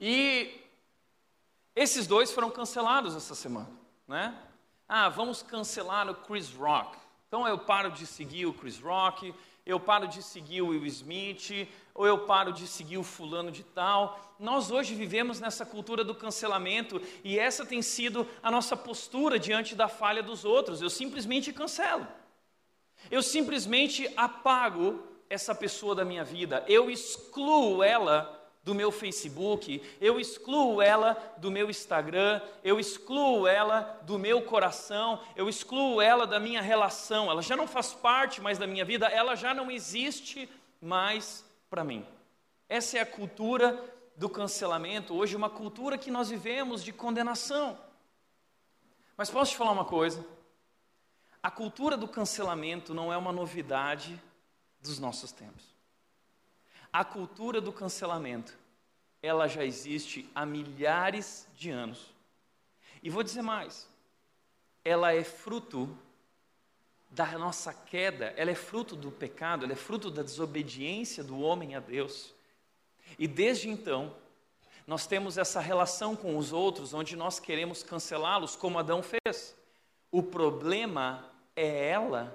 E 0.00 0.60
esses 1.76 2.06
dois 2.06 2.32
foram 2.32 2.50
cancelados 2.50 3.14
essa 3.14 3.34
semana, 3.34 3.70
né? 4.06 4.36
Ah, 4.88 5.08
vamos 5.08 5.42
cancelar 5.42 6.08
o 6.08 6.14
Chris 6.14 6.50
Rock. 6.50 6.96
Então 7.28 7.46
eu 7.46 7.58
paro 7.58 7.90
de 7.90 8.06
seguir 8.06 8.46
o 8.46 8.54
Chris 8.54 8.80
Rock, 8.80 9.34
eu 9.68 9.78
paro 9.78 10.08
de 10.08 10.22
seguir 10.22 10.62
o 10.62 10.68
Will 10.68 10.86
Smith, 10.86 11.68
ou 11.94 12.06
eu 12.06 12.20
paro 12.20 12.54
de 12.54 12.66
seguir 12.66 12.96
o 12.96 13.02
fulano 13.02 13.50
de 13.50 13.62
tal. 13.62 14.34
Nós 14.38 14.70
hoje 14.70 14.94
vivemos 14.94 15.40
nessa 15.40 15.66
cultura 15.66 16.02
do 16.02 16.14
cancelamento 16.14 17.02
e 17.22 17.38
essa 17.38 17.66
tem 17.66 17.82
sido 17.82 18.26
a 18.42 18.50
nossa 18.50 18.74
postura 18.74 19.38
diante 19.38 19.74
da 19.74 19.86
falha 19.86 20.22
dos 20.22 20.42
outros. 20.42 20.80
Eu 20.80 20.88
simplesmente 20.88 21.52
cancelo. 21.52 22.08
Eu 23.10 23.22
simplesmente 23.22 24.10
apago 24.16 25.02
essa 25.28 25.54
pessoa 25.54 25.94
da 25.94 26.04
minha 26.04 26.24
vida. 26.24 26.64
Eu 26.66 26.90
excluo 26.90 27.82
ela 27.82 28.37
do 28.68 28.74
meu 28.74 28.92
Facebook, 28.92 29.82
eu 29.98 30.20
excluo 30.20 30.82
ela 30.82 31.14
do 31.38 31.50
meu 31.50 31.70
Instagram, 31.70 32.42
eu 32.62 32.78
excluo 32.78 33.46
ela 33.46 33.98
do 34.02 34.18
meu 34.18 34.42
coração, 34.42 35.22
eu 35.34 35.48
excluo 35.48 36.02
ela 36.02 36.26
da 36.26 36.38
minha 36.38 36.60
relação. 36.60 37.30
Ela 37.30 37.40
já 37.40 37.56
não 37.56 37.66
faz 37.66 37.94
parte 37.94 38.42
mais 38.42 38.58
da 38.58 38.66
minha 38.66 38.84
vida, 38.84 39.06
ela 39.06 39.34
já 39.34 39.54
não 39.54 39.70
existe 39.70 40.50
mais 40.82 41.46
para 41.70 41.82
mim. 41.82 42.06
Essa 42.68 42.98
é 42.98 43.00
a 43.00 43.06
cultura 43.06 43.82
do 44.14 44.28
cancelamento, 44.28 45.14
hoje 45.14 45.34
uma 45.34 45.48
cultura 45.48 45.96
que 45.96 46.10
nós 46.10 46.28
vivemos 46.28 46.84
de 46.84 46.92
condenação. 46.92 47.78
Mas 49.16 49.30
posso 49.30 49.52
te 49.52 49.56
falar 49.56 49.72
uma 49.72 49.86
coisa? 49.86 50.22
A 51.42 51.50
cultura 51.50 51.96
do 51.96 52.06
cancelamento 52.06 52.92
não 52.92 53.10
é 53.10 53.16
uma 53.16 53.32
novidade 53.32 54.20
dos 54.78 54.98
nossos 54.98 55.32
tempos. 55.32 55.77
A 56.92 57.04
cultura 57.04 57.60
do 57.60 57.72
cancelamento, 57.72 58.56
ela 59.22 59.46
já 59.46 59.64
existe 59.64 60.28
há 60.34 60.46
milhares 60.46 61.46
de 61.54 61.70
anos. 61.70 62.14
E 63.02 63.10
vou 63.10 63.22
dizer 63.22 63.42
mais, 63.42 63.88
ela 64.84 65.12
é 65.12 65.22
fruto 65.22 65.96
da 67.10 67.26
nossa 67.38 67.72
queda, 67.72 68.32
ela 68.36 68.50
é 68.50 68.54
fruto 68.54 68.94
do 68.94 69.10
pecado, 69.10 69.64
ela 69.64 69.72
é 69.72 69.76
fruto 69.76 70.10
da 70.10 70.22
desobediência 70.22 71.24
do 71.24 71.40
homem 71.40 71.74
a 71.74 71.80
Deus. 71.80 72.34
E 73.18 73.26
desde 73.26 73.68
então, 73.68 74.14
nós 74.86 75.06
temos 75.06 75.36
essa 75.36 75.60
relação 75.60 76.16
com 76.16 76.36
os 76.36 76.52
outros, 76.52 76.94
onde 76.94 77.16
nós 77.16 77.38
queremos 77.38 77.82
cancelá-los, 77.82 78.56
como 78.56 78.78
Adão 78.78 79.02
fez. 79.02 79.56
O 80.10 80.22
problema 80.22 81.30
é 81.54 81.90
ela, 81.90 82.34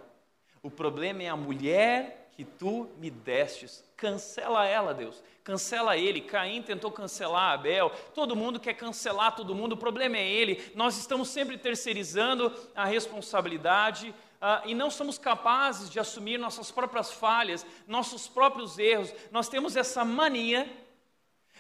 o 0.61 0.69
problema 0.69 1.23
é 1.23 1.29
a 1.29 1.35
mulher 1.35 2.22
que 2.35 2.43
tu 2.43 2.89
me 2.97 3.09
destes. 3.09 3.83
Cancela 3.95 4.65
ela, 4.65 4.93
Deus. 4.93 5.23
Cancela 5.43 5.95
ele. 5.95 6.21
Caim 6.21 6.61
tentou 6.61 6.91
cancelar 6.91 7.53
Abel. 7.53 7.91
Todo 8.13 8.35
mundo 8.35 8.59
quer 8.59 8.73
cancelar 8.73 9.35
todo 9.35 9.55
mundo. 9.55 9.73
O 9.73 9.77
problema 9.77 10.17
é 10.17 10.27
ele. 10.27 10.71
Nós 10.75 10.97
estamos 10.97 11.29
sempre 11.29 11.57
terceirizando 11.57 12.51
a 12.75 12.85
responsabilidade 12.85 14.09
uh, 14.41 14.67
e 14.67 14.73
não 14.73 14.89
somos 14.89 15.17
capazes 15.17 15.89
de 15.89 15.99
assumir 15.99 16.37
nossas 16.37 16.71
próprias 16.71 17.11
falhas, 17.11 17.65
nossos 17.87 18.27
próprios 18.27 18.79
erros. 18.79 19.13
Nós 19.31 19.47
temos 19.47 19.75
essa 19.75 20.03
mania 20.03 20.71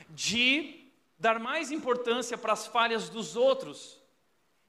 de 0.09 0.89
dar 1.19 1.39
mais 1.39 1.71
importância 1.71 2.37
para 2.37 2.53
as 2.53 2.65
falhas 2.65 3.09
dos 3.09 3.35
outros 3.35 4.01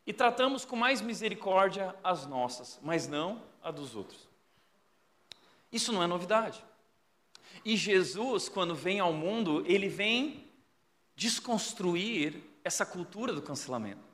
e 0.07 0.13
tratamos 0.13 0.65
com 0.65 0.77
mais 0.77 1.01
misericórdia 1.01 1.95
as 2.05 2.27
nossas, 2.27 2.79
mas 2.83 3.09
não 3.09 3.43
a 3.63 3.71
dos 3.71 3.97
outros. 3.97 4.34
Isso 5.75 5.93
não 5.93 6.01
é 6.01 6.07
novidade. 6.07 6.65
E 7.65 7.77
Jesus, 7.77 8.49
quando 8.49 8.77
vem 8.77 9.01
ao 9.01 9.13
mundo, 9.13 9.65
ele 9.67 9.89
vem 9.89 10.49
desconstruir 11.17 12.41
essa 12.63 12.87
cultura 12.87 13.33
do 13.33 13.43
cancelamento. 13.43 14.05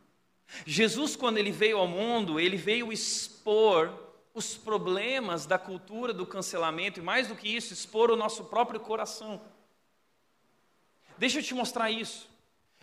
Jesus, 0.65 1.15
quando 1.15 1.37
ele 1.37 1.53
veio 1.53 1.77
ao 1.77 1.87
mundo, 1.87 2.41
ele 2.41 2.57
veio 2.57 2.91
expor 2.91 3.93
os 4.33 4.57
problemas 4.57 5.45
da 5.45 5.59
cultura 5.59 6.15
do 6.15 6.27
cancelamento 6.27 6.99
e, 6.99 7.03
mais 7.03 7.29
do 7.29 7.37
que 7.37 7.55
isso, 7.55 7.75
expor 7.75 8.11
o 8.11 8.17
nosso 8.17 8.45
próprio 8.45 8.81
coração. 8.81 9.39
Deixa 11.19 11.41
eu 11.41 11.43
te 11.43 11.53
mostrar 11.53 11.91
isso. 11.91 12.27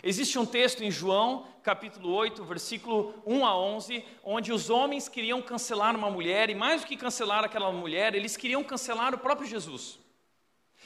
Existe 0.07 0.39
um 0.39 0.45
texto 0.45 0.85
em 0.85 0.89
João, 0.89 1.45
capítulo 1.61 2.13
8, 2.13 2.41
versículo 2.45 3.13
1 3.25 3.45
a 3.45 3.59
11, 3.59 4.05
onde 4.23 4.53
os 4.53 4.69
homens 4.69 5.09
queriam 5.09 5.41
cancelar 5.41 5.97
uma 5.97 6.09
mulher, 6.09 6.49
e 6.49 6.55
mais 6.55 6.79
do 6.79 6.87
que 6.87 6.95
cancelar 6.95 7.43
aquela 7.43 7.73
mulher, 7.73 8.15
eles 8.15 8.37
queriam 8.37 8.63
cancelar 8.63 9.13
o 9.13 9.17
próprio 9.17 9.45
Jesus. 9.45 9.99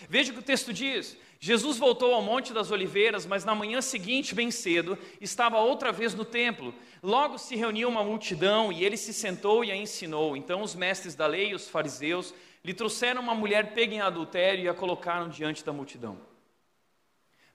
Veja 0.10 0.32
o 0.32 0.34
que 0.34 0.40
o 0.40 0.44
texto 0.44 0.74
diz: 0.74 1.16
Jesus 1.40 1.78
voltou 1.78 2.16
ao 2.16 2.24
Monte 2.24 2.52
das 2.52 2.72
Oliveiras, 2.72 3.24
mas 3.28 3.46
na 3.46 3.54
manhã 3.54 3.80
seguinte, 3.80 4.34
bem 4.34 4.50
cedo, 4.50 4.98
estava 5.22 5.60
outra 5.60 5.92
vez 5.92 6.16
no 6.16 6.26
templo. 6.26 6.74
Logo 7.04 7.38
se 7.38 7.56
reuniu 7.56 7.90
uma 7.90 8.04
multidão 8.04 8.72
e 8.72 8.84
ele 8.84 8.98
se 8.98 9.14
sentou 9.14 9.64
e 9.64 9.72
a 9.72 9.76
ensinou. 9.76 10.36
Então 10.36 10.64
os 10.64 10.74
mestres 10.74 11.14
da 11.14 11.28
lei 11.28 11.54
os 11.54 11.70
fariseus 11.70 12.34
lhe 12.66 12.74
trouxeram 12.74 13.22
uma 13.22 13.36
mulher 13.36 13.76
pega 13.76 13.94
em 13.94 14.02
adultério 14.02 14.64
e 14.64 14.68
a 14.68 14.74
colocaram 14.74 15.30
diante 15.30 15.64
da 15.64 15.72
multidão. 15.72 16.31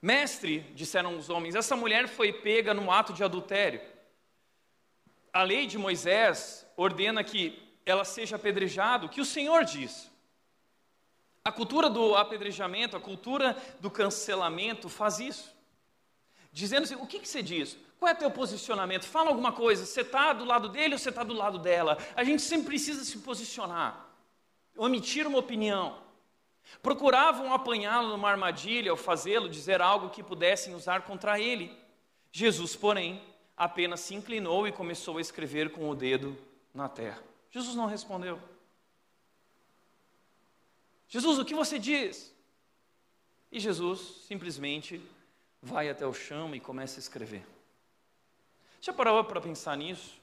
Mestre, 0.00 0.60
disseram 0.74 1.16
os 1.16 1.30
homens, 1.30 1.54
essa 1.54 1.74
mulher 1.74 2.06
foi 2.08 2.32
pega 2.32 2.74
no 2.74 2.90
ato 2.90 3.12
de 3.12 3.24
adultério. 3.24 3.80
A 5.32 5.42
lei 5.42 5.66
de 5.66 5.78
Moisés 5.78 6.66
ordena 6.76 7.24
que 7.24 7.62
ela 7.84 8.04
seja 8.04 8.36
apedrejada, 8.36 9.06
o 9.06 9.08
que 9.08 9.20
o 9.20 9.24
Senhor 9.24 9.64
diz. 9.64 10.10
A 11.44 11.52
cultura 11.52 11.88
do 11.88 12.16
apedrejamento, 12.16 12.96
a 12.96 13.00
cultura 13.00 13.56
do 13.80 13.90
cancelamento 13.90 14.88
faz 14.88 15.20
isso. 15.20 15.54
dizendo 16.52 16.84
assim: 16.84 16.96
o 16.96 17.06
que, 17.06 17.20
que 17.20 17.28
você 17.28 17.42
diz? 17.42 17.78
Qual 17.98 18.10
é 18.10 18.14
teu 18.14 18.30
posicionamento? 18.30 19.04
Fala 19.04 19.28
alguma 19.28 19.52
coisa. 19.52 19.86
Você 19.86 20.00
está 20.00 20.32
do 20.32 20.44
lado 20.44 20.68
dele 20.68 20.94
ou 20.94 20.98
você 20.98 21.08
está 21.08 21.22
do 21.22 21.34
lado 21.34 21.58
dela? 21.58 21.96
A 22.14 22.24
gente 22.24 22.42
sempre 22.42 22.66
precisa 22.66 23.04
se 23.04 23.18
posicionar, 23.18 24.06
omitir 24.76 25.26
uma 25.26 25.38
opinião. 25.38 26.05
Procuravam 26.82 27.52
apanhá-lo 27.52 28.08
numa 28.08 28.30
armadilha 28.30 28.90
ou 28.90 28.96
fazê-lo 28.96 29.48
dizer 29.48 29.80
algo 29.80 30.10
que 30.10 30.22
pudessem 30.22 30.74
usar 30.74 31.02
contra 31.02 31.40
ele. 31.40 31.76
Jesus, 32.32 32.76
porém, 32.76 33.22
apenas 33.56 34.00
se 34.00 34.14
inclinou 34.14 34.66
e 34.66 34.72
começou 34.72 35.18
a 35.18 35.20
escrever 35.20 35.72
com 35.72 35.88
o 35.88 35.94
dedo 35.94 36.36
na 36.74 36.88
terra. 36.88 37.22
Jesus 37.50 37.74
não 37.74 37.86
respondeu. 37.86 38.38
Jesus, 41.08 41.38
o 41.38 41.44
que 41.44 41.54
você 41.54 41.78
diz? 41.78 42.34
E 43.50 43.60
Jesus 43.60 44.24
simplesmente 44.26 45.00
vai 45.62 45.88
até 45.88 46.06
o 46.06 46.12
chão 46.12 46.54
e 46.54 46.60
começa 46.60 46.98
a 46.98 47.00
escrever. 47.00 47.46
Já 48.80 48.92
parou 48.92 49.24
para 49.24 49.40
pensar 49.40 49.76
nisso? 49.76 50.20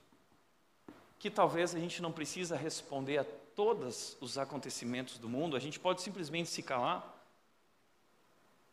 Que 1.18 1.30
talvez 1.30 1.74
a 1.74 1.78
gente 1.78 2.00
não 2.00 2.12
precisa 2.12 2.56
responder 2.56 3.18
a 3.18 3.26
todos 3.54 4.16
os 4.20 4.36
acontecimentos 4.38 5.18
do 5.18 5.28
mundo, 5.28 5.56
a 5.56 5.60
gente 5.60 5.78
pode 5.78 6.02
simplesmente 6.02 6.48
se 6.50 6.62
calar. 6.62 7.12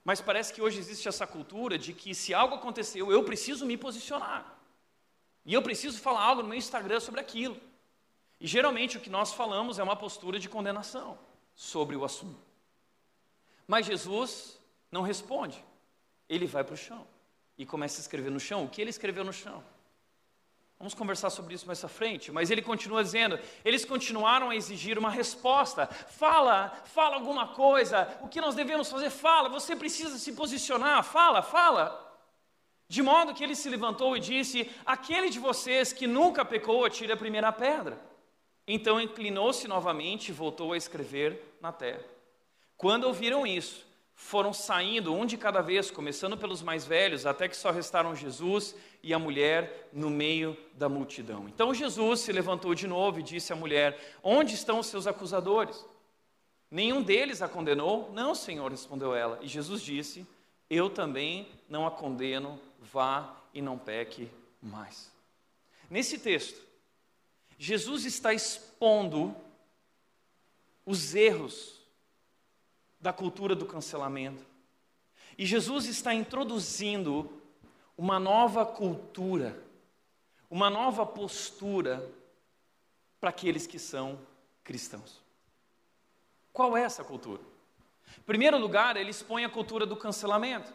Mas 0.03 0.19
parece 0.19 0.53
que 0.53 0.61
hoje 0.61 0.79
existe 0.79 1.07
essa 1.07 1.27
cultura 1.27 1.77
de 1.77 1.93
que 1.93 2.15
se 2.15 2.33
algo 2.33 2.55
aconteceu, 2.55 3.11
eu 3.11 3.23
preciso 3.23 3.65
me 3.65 3.77
posicionar. 3.77 4.57
E 5.45 5.53
eu 5.53 5.61
preciso 5.61 5.99
falar 5.99 6.23
algo 6.23 6.41
no 6.41 6.49
meu 6.49 6.57
Instagram 6.57 6.99
sobre 6.99 7.19
aquilo. 7.19 7.59
E 8.39 8.47
geralmente 8.47 8.97
o 8.97 9.01
que 9.01 9.09
nós 9.09 9.33
falamos 9.33 9.77
é 9.77 9.83
uma 9.83 9.95
postura 9.95 10.39
de 10.39 10.49
condenação 10.49 11.17
sobre 11.53 11.95
o 11.95 12.03
assunto. 12.03 12.39
Mas 13.67 13.85
Jesus 13.85 14.59
não 14.91 15.01
responde. 15.01 15.63
Ele 16.27 16.47
vai 16.47 16.63
para 16.63 16.73
o 16.73 16.77
chão 16.77 17.05
e 17.57 17.65
começa 17.65 17.99
a 17.99 18.01
escrever 18.01 18.31
no 18.31 18.39
chão. 18.39 18.65
O 18.65 18.69
que 18.69 18.81
ele 18.81 18.89
escreveu 18.89 19.23
no 19.23 19.33
chão? 19.33 19.63
Vamos 20.81 20.95
conversar 20.95 21.29
sobre 21.29 21.53
isso 21.53 21.67
mais 21.67 21.85
à 21.85 21.87
frente, 21.87 22.31
mas 22.31 22.49
ele 22.49 22.63
continua 22.63 23.03
dizendo: 23.03 23.37
eles 23.63 23.85
continuaram 23.85 24.49
a 24.49 24.55
exigir 24.55 24.97
uma 24.97 25.11
resposta. 25.11 25.85
Fala, 25.85 26.75
fala 26.85 27.17
alguma 27.17 27.49
coisa. 27.49 28.07
O 28.21 28.27
que 28.27 28.41
nós 28.41 28.55
devemos 28.55 28.89
fazer? 28.89 29.11
Fala. 29.11 29.47
Você 29.47 29.75
precisa 29.75 30.17
se 30.17 30.33
posicionar. 30.33 31.03
Fala, 31.03 31.43
fala. 31.43 32.11
De 32.87 32.99
modo 33.03 33.35
que 33.35 33.43
ele 33.43 33.53
se 33.53 33.69
levantou 33.69 34.17
e 34.17 34.19
disse: 34.19 34.67
Aquele 34.83 35.29
de 35.29 35.37
vocês 35.37 35.93
que 35.93 36.07
nunca 36.07 36.43
pecou, 36.43 36.83
atire 36.83 37.11
a 37.11 37.17
primeira 37.17 37.51
pedra. 37.51 38.01
Então 38.67 38.99
inclinou-se 38.99 39.67
novamente 39.67 40.29
e 40.29 40.33
voltou 40.33 40.73
a 40.73 40.77
escrever 40.77 41.57
na 41.61 41.71
terra. 41.71 42.03
Quando 42.75 43.03
ouviram 43.03 43.45
isso, 43.45 43.85
foram 44.21 44.53
saindo 44.53 45.13
um 45.13 45.25
de 45.25 45.35
cada 45.35 45.61
vez, 45.61 45.89
começando 45.89 46.37
pelos 46.37 46.61
mais 46.61 46.85
velhos, 46.85 47.25
até 47.25 47.49
que 47.49 47.57
só 47.57 47.71
restaram 47.71 48.15
Jesus 48.15 48.75
e 49.03 49.13
a 49.13 49.19
mulher 49.19 49.89
no 49.91 50.09
meio 50.09 50.55
da 50.73 50.87
multidão. 50.87 51.49
Então 51.49 51.73
Jesus 51.73 52.21
se 52.21 52.31
levantou 52.31 52.73
de 52.75 52.87
novo 52.87 53.19
e 53.19 53.23
disse 53.23 53.51
à 53.51 53.55
mulher: 53.55 53.99
Onde 54.23 54.53
estão 54.53 54.79
os 54.79 54.85
seus 54.85 55.07
acusadores? 55.07 55.83
Nenhum 56.69 57.01
deles 57.01 57.41
a 57.41 57.49
condenou? 57.49 58.11
Não, 58.13 58.33
Senhor, 58.33 58.71
respondeu 58.71 59.13
ela. 59.13 59.39
E 59.41 59.47
Jesus 59.47 59.81
disse: 59.81 60.25
Eu 60.69 60.89
também 60.89 61.49
não 61.67 61.85
a 61.85 61.91
condeno, 61.91 62.59
vá 62.79 63.35
e 63.53 63.61
não 63.61 63.77
peque 63.77 64.29
mais. 64.61 65.11
Nesse 65.89 66.19
texto, 66.19 66.61
Jesus 67.57 68.05
está 68.05 68.33
expondo 68.33 69.35
os 70.85 71.15
erros 71.15 71.80
da 73.01 73.11
cultura 73.11 73.55
do 73.55 73.65
cancelamento. 73.65 74.45
E 75.37 75.45
Jesus 75.45 75.85
está 75.85 76.13
introduzindo 76.13 77.41
uma 77.97 78.19
nova 78.19 78.65
cultura, 78.65 79.57
uma 80.49 80.69
nova 80.69 81.05
postura 81.05 82.07
para 83.19 83.29
aqueles 83.29 83.65
que 83.65 83.79
são 83.79 84.19
cristãos. 84.63 85.21
Qual 86.53 86.75
é 86.75 86.83
essa 86.83 87.03
cultura? 87.03 87.41
Em 88.17 88.23
primeiro 88.23 88.57
lugar, 88.57 88.97
ele 88.97 89.09
expõe 89.09 89.45
a 89.45 89.49
cultura 89.49 89.85
do 89.85 89.95
cancelamento. 89.95 90.71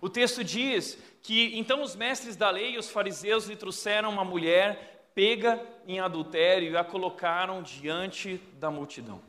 O 0.00 0.10
texto 0.10 0.44
diz 0.44 0.98
que 1.22 1.56
então 1.56 1.82
os 1.82 1.96
mestres 1.96 2.36
da 2.36 2.50
lei 2.50 2.74
e 2.74 2.78
os 2.78 2.90
fariseus 2.90 3.46
lhe 3.46 3.56
trouxeram 3.56 4.10
uma 4.10 4.24
mulher 4.24 5.10
pega 5.14 5.66
em 5.86 5.98
adultério 5.98 6.72
e 6.72 6.76
a 6.76 6.84
colocaram 6.84 7.62
diante 7.62 8.36
da 8.58 8.70
multidão. 8.70 9.22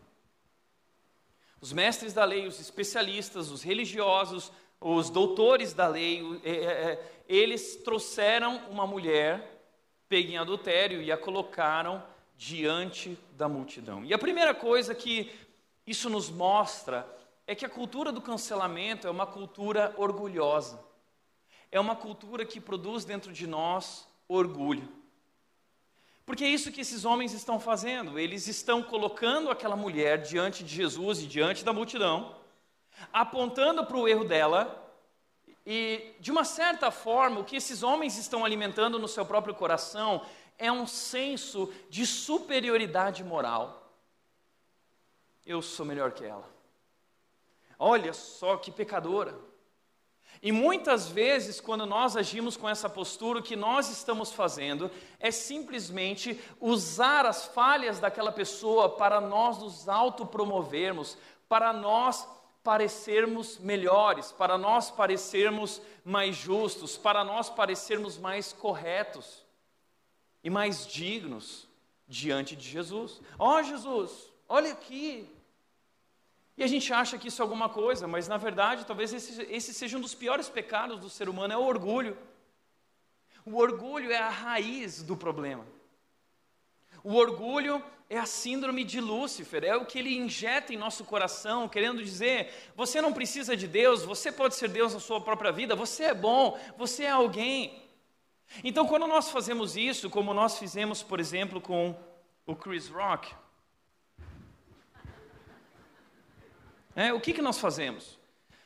Os 1.59 1.73
mestres 1.73 2.13
da 2.13 2.23
lei, 2.23 2.47
os 2.47 2.59
especialistas, 2.59 3.49
os 3.49 3.63
religiosos, 3.63 4.51
os 4.79 5.09
doutores 5.09 5.73
da 5.73 5.87
lei, 5.87 6.21
é, 6.43 6.51
é, 6.51 6.55
é, 6.55 7.11
eles 7.27 7.77
trouxeram 7.77 8.57
uma 8.69 8.85
mulher 8.85 9.57
pega 10.07 10.31
em 10.31 10.37
adultério 10.37 11.01
e 11.01 11.11
a 11.11 11.17
colocaram 11.17 12.01
diante 12.37 13.17
da 13.31 13.49
multidão. 13.49 14.05
E 14.05 14.13
a 14.13 14.17
primeira 14.17 14.53
coisa 14.53 14.95
que 14.95 15.31
isso 15.85 16.09
nos 16.09 16.29
mostra 16.29 17.07
é 17.45 17.55
que 17.55 17.65
a 17.65 17.69
cultura 17.69 18.11
do 18.11 18.21
cancelamento 18.21 19.07
é 19.07 19.09
uma 19.09 19.25
cultura 19.25 19.93
orgulhosa. 19.97 20.79
É 21.71 21.79
uma 21.79 21.95
cultura 21.95 22.45
que 22.45 22.59
produz 22.59 23.03
dentro 23.03 23.33
de 23.33 23.47
nós 23.47 24.07
orgulho. 24.27 24.87
Porque 26.27 26.43
é 26.43 26.49
isso 26.49 26.73
que 26.73 26.81
esses 26.81 27.05
homens 27.05 27.33
estão 27.33 27.57
fazendo. 27.57 28.19
Eles 28.19 28.49
estão 28.49 28.83
colocando 28.83 29.49
aquela 29.49 29.77
mulher 29.77 30.21
diante 30.21 30.61
de 30.61 30.75
Jesus 30.75 31.21
e 31.21 31.25
diante 31.25 31.63
da 31.63 31.71
multidão, 31.71 32.35
apontando 33.13 33.85
para 33.85 33.95
o 33.95 34.05
erro 34.09 34.25
dela, 34.25 34.83
e 35.65 36.13
de 36.19 36.29
uma 36.29 36.43
certa 36.43 36.91
forma, 36.91 37.39
o 37.39 37.45
que 37.45 37.55
esses 37.55 37.81
homens 37.81 38.17
estão 38.17 38.43
alimentando 38.43 38.99
no 38.99 39.07
seu 39.07 39.25
próprio 39.25 39.55
coração 39.55 40.21
é 40.57 40.69
um 40.69 40.85
senso 40.85 41.73
de 41.89 42.05
superioridade 42.05 43.23
moral. 43.23 43.89
Eu 45.45 45.61
sou 45.61 45.85
melhor 45.85 46.11
que 46.11 46.25
ela. 46.25 46.49
Olha 47.79 48.11
só 48.11 48.57
que 48.57 48.69
pecadora. 48.69 49.33
E 50.41 50.51
muitas 50.51 51.07
vezes, 51.07 51.59
quando 51.59 51.85
nós 51.85 52.15
agimos 52.15 52.55
com 52.55 52.69
essa 52.69 52.89
postura, 52.89 53.39
o 53.39 53.43
que 53.43 53.55
nós 53.55 53.89
estamos 53.89 54.31
fazendo 54.31 54.91
é 55.19 55.31
simplesmente 55.31 56.39
usar 56.59 57.25
as 57.25 57.45
falhas 57.45 57.99
daquela 57.99 58.31
pessoa 58.31 58.89
para 58.89 59.19
nós 59.19 59.57
nos 59.57 59.89
autopromovermos, 59.89 61.17
para 61.49 61.73
nós 61.73 62.27
parecermos 62.63 63.57
melhores, 63.59 64.31
para 64.31 64.57
nós 64.57 64.91
parecermos 64.91 65.81
mais 66.03 66.35
justos, 66.35 66.97
para 66.97 67.23
nós 67.23 67.49
parecermos 67.49 68.17
mais 68.17 68.51
corretos 68.51 69.45
e 70.43 70.49
mais 70.49 70.85
dignos 70.85 71.67
diante 72.07 72.55
de 72.55 72.67
Jesus. 72.67 73.21
Ó 73.39 73.57
oh, 73.57 73.63
Jesus, 73.63 74.31
olha 74.47 74.71
aqui, 74.71 75.29
e 76.57 76.63
a 76.63 76.67
gente 76.67 76.91
acha 76.91 77.19
que 77.19 77.27
isso 77.27 77.41
é 77.41 77.43
alguma 77.43 77.69
coisa, 77.69 78.07
mas 78.07 78.27
na 78.27 78.35
verdade, 78.35 78.85
talvez 78.85 79.13
esse, 79.13 79.43
esse 79.43 79.73
seja 79.73 79.97
um 79.97 80.01
dos 80.01 80.15
piores 80.15 80.49
pecados 80.49 80.99
do 80.99 81.09
ser 81.09 81.29
humano, 81.29 81.53
é 81.53 81.57
o 81.57 81.63
orgulho. 81.63 82.17
O 83.45 83.57
orgulho 83.57 84.11
é 84.11 84.17
a 84.17 84.29
raiz 84.29 85.03
do 85.03 85.15
problema. 85.15 85.65
O 87.03 87.13
orgulho 87.13 87.83
é 88.09 88.17
a 88.17 88.25
síndrome 88.25 88.83
de 88.83 88.99
Lúcifer, 88.99 89.63
é 89.63 89.75
o 89.75 89.85
que 89.85 89.99
ele 89.99 90.17
injeta 90.17 90.73
em 90.73 90.77
nosso 90.77 91.05
coração, 91.05 91.69
querendo 91.69 92.03
dizer: 92.03 92.71
você 92.75 93.01
não 93.01 93.13
precisa 93.13 93.55
de 93.55 93.67
Deus, 93.67 94.03
você 94.03 94.31
pode 94.31 94.55
ser 94.55 94.69
Deus 94.69 94.95
na 94.95 94.99
sua 94.99 95.21
própria 95.21 95.51
vida, 95.51 95.75
você 95.75 96.05
é 96.05 96.13
bom, 96.13 96.59
você 96.75 97.03
é 97.03 97.11
alguém. 97.11 97.83
Então, 98.63 98.87
quando 98.87 99.05
nós 99.05 99.29
fazemos 99.29 99.77
isso, 99.77 100.09
como 100.09 100.33
nós 100.33 100.57
fizemos, 100.57 101.03
por 101.03 101.19
exemplo, 101.19 101.61
com 101.61 101.95
o 102.45 102.55
Chris 102.55 102.87
Rock, 102.87 103.33
É, 106.97 107.13
o 107.13 107.21
que, 107.21 107.31
que 107.31 107.43
nós 107.43 107.59
fazemos? 107.59 108.17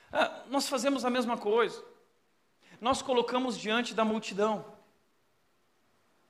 Ah, 0.09 0.43
nós 0.47 0.69
fazemos 0.69 1.03
a 1.03 1.09
mesma 1.09 1.37
coisa. 1.37 1.83
Nós 2.79 3.01
colocamos 3.01 3.59
diante 3.59 3.93
da 3.93 4.05
multidão. 4.05 4.65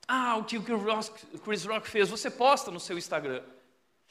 Ah, 0.08 0.36
o 0.36 0.44
que 0.44 0.58
o 0.58 0.64
Chris 0.64 1.64
Rock 1.64 1.88
fez, 1.88 2.10
você 2.10 2.32
posta 2.32 2.72
no 2.72 2.80
seu 2.80 2.98
Instagram. 2.98 3.44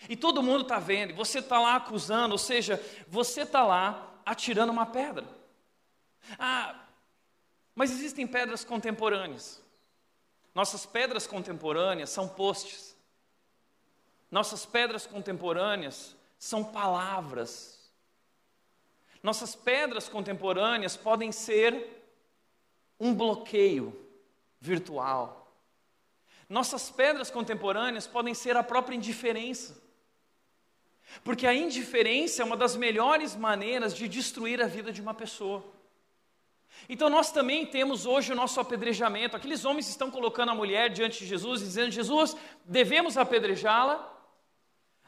E 0.09 0.15
todo 0.15 0.41
mundo 0.41 0.63
está 0.63 0.79
vendo, 0.79 1.15
você 1.15 1.41
está 1.41 1.59
lá 1.59 1.75
acusando, 1.75 2.31
ou 2.31 2.39
seja, 2.39 2.81
você 3.09 3.41
está 3.41 3.65
lá 3.65 4.15
atirando 4.25 4.71
uma 4.71 4.87
pedra. 4.87 5.27
Ah, 6.39 6.85
mas 7.75 7.91
existem 7.91 8.25
pedras 8.25 8.63
contemporâneas. 8.65 9.61
Nossas 10.55 10.87
pedras 10.87 11.27
contemporâneas 11.27 12.11
são 12.11 12.29
postes. 12.29 12.97
Nossas 14.31 14.65
pedras 14.65 15.09
contemporâneas 15.09 16.15
são 16.39 16.63
palavras 16.63 17.80
nossas 19.23 19.55
pedras 19.55 20.09
contemporâneas 20.09 20.97
podem 20.97 21.31
ser 21.31 21.87
um 22.99 23.15
bloqueio 23.15 23.95
virtual. 24.61 25.55
Nossas 26.49 26.91
pedras 26.91 27.31
contemporâneas 27.31 28.07
podem 28.07 28.35
ser 28.35 28.57
a 28.57 28.63
própria 28.63 28.97
indiferença. 28.97 29.81
Porque 31.23 31.47
a 31.47 31.55
indiferença 31.55 32.43
é 32.43 32.45
uma 32.45 32.57
das 32.57 32.77
melhores 32.77 33.35
maneiras 33.37 33.95
de 33.95 34.09
destruir 34.09 34.63
a 34.63 34.67
vida 34.67 34.93
de 34.93 35.01
uma 35.01 35.15
pessoa. 35.15 35.65
Então 36.89 37.11
nós 37.11 37.31
também 37.31 37.67
temos 37.67 38.07
hoje 38.07 38.33
o 38.33 38.37
nosso 38.37 38.59
apedrejamento. 38.61 39.37
Aqueles 39.37 39.65
homens 39.65 39.89
estão 39.89 40.11
colocando 40.11 40.51
a 40.51 40.55
mulher 40.55 40.91
diante 40.91 41.21
de 41.21 41.27
Jesus, 41.27 41.61
dizendo: 41.61 41.91
Jesus, 41.91 42.37
devemos 42.65 43.17
apedrejá-la. 43.17 44.19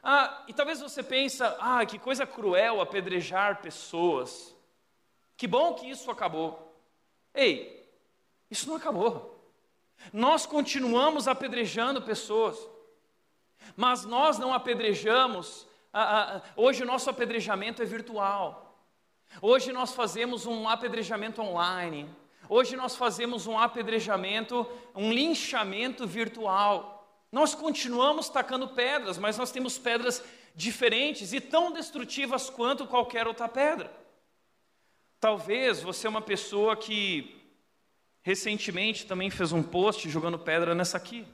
Ah, 0.03 0.43
e 0.49 0.53
talvez 0.53 0.81
você 0.81 1.03
pense: 1.03 1.43
ah, 1.43 1.85
que 1.87 1.99
coisa 1.99 2.27
cruel 2.27 2.81
apedrejar 2.81 3.62
pessoas. 3.62 4.55
Que 5.37 5.47
bom 5.47 5.75
que 5.75 5.88
isso 5.88 6.11
acabou. 6.11 6.77
Ei, 7.35 7.88
isso 8.51 8.69
não 8.69 8.77
acabou. 8.77 9.33
Nós 10.12 10.47
continuamos 10.47 11.29
apedrejando 11.29 12.03
pessoas, 12.03 12.59
mas 13.77 14.05
nós 14.05 14.38
não 14.38 14.53
apedrejamos. 14.53 15.67
Ah, 15.93 16.37
ah, 16.37 16.43
hoje 16.57 16.83
o 16.83 16.87
nosso 16.87 17.09
apedrejamento 17.09 17.83
é 17.83 17.85
virtual. 17.85 18.77
Hoje 19.41 19.73
nós 19.73 19.95
fazemos 19.95 20.47
um 20.47 20.69
apedrejamento 20.69 21.41
online. 21.41 22.09
Hoje 22.49 22.77
nós 22.77 22.97
fazemos 22.97 23.47
um 23.47 23.59
apedrejamento, 23.59 24.67
um 24.95 25.12
linchamento 25.12 26.07
virtual. 26.07 26.91
Nós 27.33 27.55
continuamos 27.55 28.29
tacando 28.29 28.68
pedras, 28.68 29.16
mas 29.16 29.38
nós 29.38 29.51
temos 29.51 29.79
pedras 29.79 30.23
diferentes 30.55 31.33
e 31.33 31.40
tão 31.40 31.73
destrutivas 31.73 32.51
quanto 32.51 32.87
qualquer 32.87 33.27
outra 33.27 33.49
pedra. 33.49 33.90
Talvez 35.18 35.81
você 35.81 36.07
é 36.07 36.11
uma 36.11 36.21
pessoa 36.21 36.77
que 36.77 37.40
recentemente 38.21 39.07
também 39.07 39.31
fez 39.31 39.51
um 39.51 39.62
post 39.62 40.11
jogando 40.11 40.38
pedra 40.38 40.75
nessa 40.75 40.99
aqui. 40.99 41.27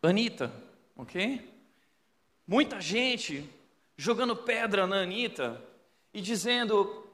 Anitta, 0.00 0.52
ok? 0.96 1.52
Muita 2.46 2.80
gente 2.80 3.50
jogando 3.96 4.36
pedra 4.36 4.86
na 4.86 4.98
Anitta 4.98 5.60
e 6.14 6.20
dizendo: 6.20 7.04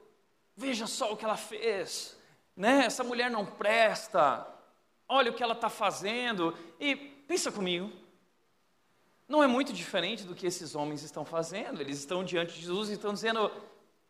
Veja 0.55 0.85
só 0.85 1.11
o 1.11 1.17
que 1.17 1.25
ela 1.25 1.37
fez, 1.37 2.15
né? 2.55 2.85
essa 2.85 3.03
mulher 3.03 3.31
não 3.31 3.43
presta, 3.43 4.45
olha 5.07 5.31
o 5.31 5.33
que 5.33 5.43
ela 5.43 5.53
está 5.53 5.69
fazendo. 5.69 6.57
E 6.79 6.95
pensa 6.95 7.51
comigo, 7.51 7.91
não 9.27 9.43
é 9.43 9.47
muito 9.47 9.73
diferente 9.73 10.23
do 10.23 10.35
que 10.35 10.45
esses 10.45 10.75
homens 10.75 11.03
estão 11.03 11.25
fazendo, 11.25 11.81
eles 11.81 11.99
estão 11.99 12.23
diante 12.23 12.53
de 12.53 12.61
Jesus 12.61 12.89
e 12.89 12.93
estão 12.93 13.13
dizendo: 13.13 13.51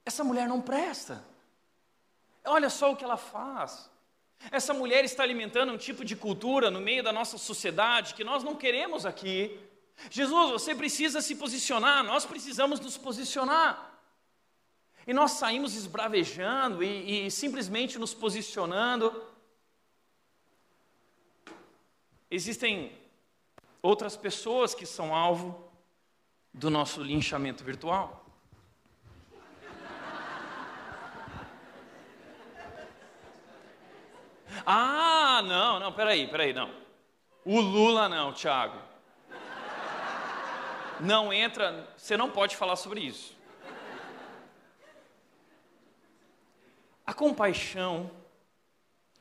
Essa 0.06 0.24
mulher 0.24 0.48
não 0.48 0.62
presta, 0.62 1.24
olha 2.46 2.70
só 2.70 2.92
o 2.92 2.96
que 2.96 3.04
ela 3.04 3.18
faz. 3.18 3.90
Essa 4.52 4.74
mulher 4.74 5.06
está 5.06 5.24
alimentando 5.24 5.72
um 5.72 5.78
tipo 5.78 6.04
de 6.04 6.16
cultura 6.16 6.70
no 6.70 6.82
meio 6.82 7.02
da 7.02 7.14
nossa 7.14 7.38
sociedade 7.38 8.14
que 8.14 8.24
nós 8.24 8.44
não 8.44 8.56
queremos 8.56 9.06
aqui. 9.06 9.58
Jesus, 10.10 10.52
você 10.52 10.76
precisa 10.76 11.22
se 11.22 11.36
posicionar, 11.36 12.04
nós 12.04 12.26
precisamos 12.26 12.80
nos 12.80 12.98
posicionar. 12.98 13.92
E 15.06 15.14
nós 15.14 15.32
saímos 15.32 15.76
esbravejando 15.76 16.84
e, 16.84 17.28
e 17.28 17.32
simplesmente 17.32 18.00
nos 18.00 18.14
posicionando. 18.14 19.14
Existem 22.34 22.92
outras 23.80 24.18
pessoas 24.18 24.74
que 24.74 24.88
são 24.88 25.14
alvo 25.14 25.72
do 26.52 26.72
nosso 26.72 27.04
linchamento 27.04 27.64
virtual. 27.64 28.26
Ah, 34.66 35.44
não, 35.44 35.80
não, 35.80 35.94
peraí, 35.94 36.28
peraí, 36.28 36.54
não. 36.54 36.74
O 37.46 37.60
Lula 37.60 38.10
não, 38.10 38.34
Thiago 38.34 38.80
não 41.00 41.32
entra, 41.32 41.88
você 41.96 42.18
não 42.18 42.32
pode 42.32 42.56
falar 42.56 42.78
sobre 42.78 43.02
isso. 43.02 43.38
A 47.06 47.14
compaixão 47.14 48.10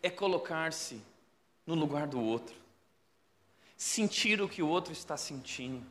é 0.02 0.08
colocar-se 0.08 1.02
no 1.66 1.74
lugar 1.74 2.06
do 2.06 2.18
outro, 2.18 2.61
sentir 3.82 4.40
o 4.40 4.48
que 4.48 4.62
o 4.62 4.68
outro 4.68 4.92
está 4.92 5.16
sentindo. 5.16 5.84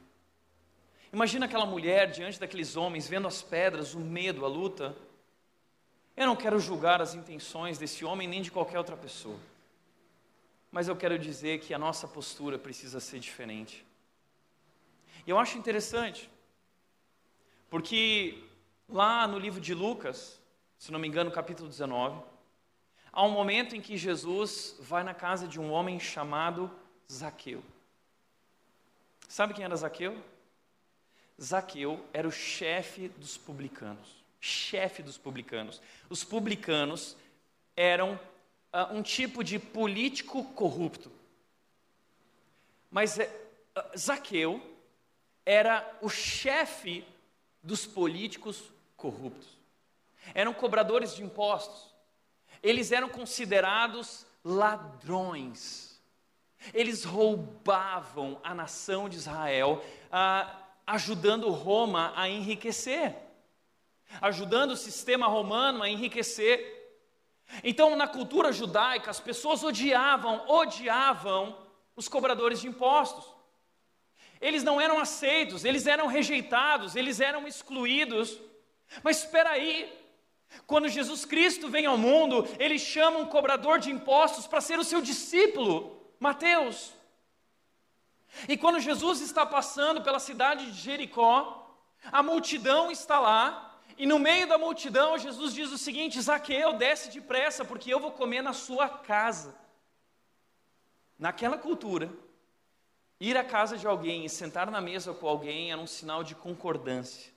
Imagina 1.12 1.46
aquela 1.46 1.66
mulher 1.66 2.10
diante 2.10 2.40
daqueles 2.40 2.78
homens, 2.78 3.06
vendo 3.06 3.28
as 3.28 3.42
pedras, 3.42 3.94
o 3.94 4.00
medo, 4.00 4.46
a 4.46 4.48
luta. 4.48 4.96
Eu 6.16 6.26
não 6.26 6.38
quero 6.38 6.58
julgar 6.58 7.02
as 7.02 7.14
intenções 7.14 7.78
desse 7.78 8.06
homem 8.06 8.30
nem 8.30 8.42
de 8.42 8.50
qualquer 8.50 8.78
outra 8.78 8.96
pessoa, 8.96 9.38
mas 10.72 10.88
eu 10.88 10.96
quero 10.96 11.20
dizer 11.20 11.60
que 11.60 11.74
a 11.74 11.78
nossa 11.78 12.08
postura 12.08 12.58
precisa 12.58 13.02
ser 13.02 13.20
diferente. 13.20 13.86
E 15.28 15.30
eu 15.30 15.38
acho 15.38 15.58
interessante, 15.58 16.30
porque 17.70 18.42
lá 18.88 19.28
no 19.28 19.38
livro 19.38 19.60
de 19.60 19.74
Lucas, 19.74 20.42
se 20.78 20.94
não 20.94 21.00
me 21.00 21.10
engano, 21.10 21.30
capítulo 21.30 21.68
19, 21.68 22.24
há 23.12 23.22
um 23.22 23.32
momento 23.32 23.76
em 23.76 23.82
que 23.82 23.98
Jesus 23.98 24.78
vai 24.80 25.04
na 25.04 25.14
casa 25.14 25.46
de 25.46 25.60
um 25.60 25.74
homem 25.74 26.00
chamado 26.00 26.72
Zaqueu. 27.12 27.62
Sabe 29.32 29.54
quem 29.54 29.64
era 29.64 29.78
Zaqueu? 29.78 30.22
Zaqueu 31.42 32.06
era 32.12 32.28
o 32.28 32.32
chefe 32.34 33.08
dos 33.08 33.38
publicanos. 33.38 34.26
Chefe 34.42 35.02
dos 35.02 35.18
publicanos. 35.18 35.82
Os 36.10 36.22
publicanos 36.22 37.16
eram 37.74 38.20
uh, 38.74 38.94
um 38.94 39.02
tipo 39.02 39.42
de 39.42 39.58
político 39.58 40.44
corrupto. 40.54 41.10
Mas 42.92 43.20
uh, 43.20 43.98
Zaqueu 43.98 44.62
era 45.46 45.98
o 46.02 46.10
chefe 46.10 47.08
dos 47.64 47.86
políticos 47.86 48.62
corruptos. 48.98 49.48
Eram 50.34 50.54
cobradores 50.54 51.16
de 51.16 51.24
impostos. 51.24 51.90
Eles 52.62 52.92
eram 52.92 53.08
considerados 53.08 54.26
ladrões. 54.44 55.91
Eles 56.74 57.04
roubavam 57.04 58.40
a 58.44 58.54
nação 58.54 59.10
de 59.10 59.18
Israel, 59.18 59.84
ah, 60.12 60.54
ajudando 60.86 61.50
Roma 61.50 62.14
a 62.16 62.30
enriquecer, 62.30 63.16
ajudando 64.22 64.72
o 64.72 64.78
sistema 64.78 65.28
romano 65.28 65.82
a 65.82 65.90
enriquecer. 65.90 66.80
Então, 67.64 67.96
na 67.96 68.08
cultura 68.08 68.52
judaica, 68.52 69.10
as 69.10 69.20
pessoas 69.20 69.64
odiavam, 69.64 70.46
odiavam 70.48 71.58
os 71.96 72.08
cobradores 72.08 72.62
de 72.62 72.68
impostos. 72.68 73.26
Eles 74.40 74.64
não 74.64 74.82
eram 74.82 75.00
aceitos, 75.00 75.66
eles 75.66 75.86
eram 75.86 76.08
rejeitados, 76.08 76.96
eles 76.96 77.20
eram 77.20 77.48
excluídos. 77.48 78.40
Mas 79.04 79.20
espera 79.20 79.52
aí, 79.52 79.92
quando 80.66 80.90
Jesus 80.90 81.26
Cristo 81.26 81.70
vem 81.70 81.86
ao 81.86 81.98
mundo, 81.98 82.48
ele 82.60 82.80
chama 82.80 83.20
um 83.20 83.28
cobrador 83.28 83.80
de 83.80 83.92
impostos 83.92 84.48
para 84.48 84.62
ser 84.62 84.80
o 84.80 84.84
seu 84.84 85.02
discípulo, 85.02 86.01
Mateus. 86.22 86.94
E 88.48 88.56
quando 88.56 88.80
Jesus 88.80 89.20
está 89.20 89.46
passando 89.46 90.02
pela 90.02 90.20
cidade 90.20 90.72
de 90.72 90.80
Jericó, 90.80 91.76
a 92.10 92.24
multidão 92.24 92.90
está 92.90 93.20
lá, 93.20 93.78
e 93.98 94.06
no 94.06 94.18
meio 94.18 94.48
da 94.48 94.58
multidão, 94.58 95.18
Jesus 95.18 95.54
diz 95.54 95.70
o 95.74 95.78
seguinte: 95.78 96.22
Zaqueu, 96.22 96.72
desce 96.72 97.12
depressa, 97.12 97.66
porque 97.66 97.94
eu 97.94 98.00
vou 98.00 98.14
comer 98.14 98.42
na 98.42 98.54
sua 98.54 98.88
casa. 98.88 99.54
Naquela 101.20 101.58
cultura, 101.58 102.10
Ir 103.22 103.38
à 103.38 103.44
casa 103.44 103.78
de 103.78 103.86
alguém 103.86 104.26
e 104.26 104.30
sentar 104.30 104.72
na 104.72 104.82
mesa 104.82 105.14
com 105.14 105.28
alguém 105.28 105.72
era 105.72 105.80
um 105.80 105.86
sinal 105.86 106.24
de 106.24 106.34
concordância. 106.34 107.32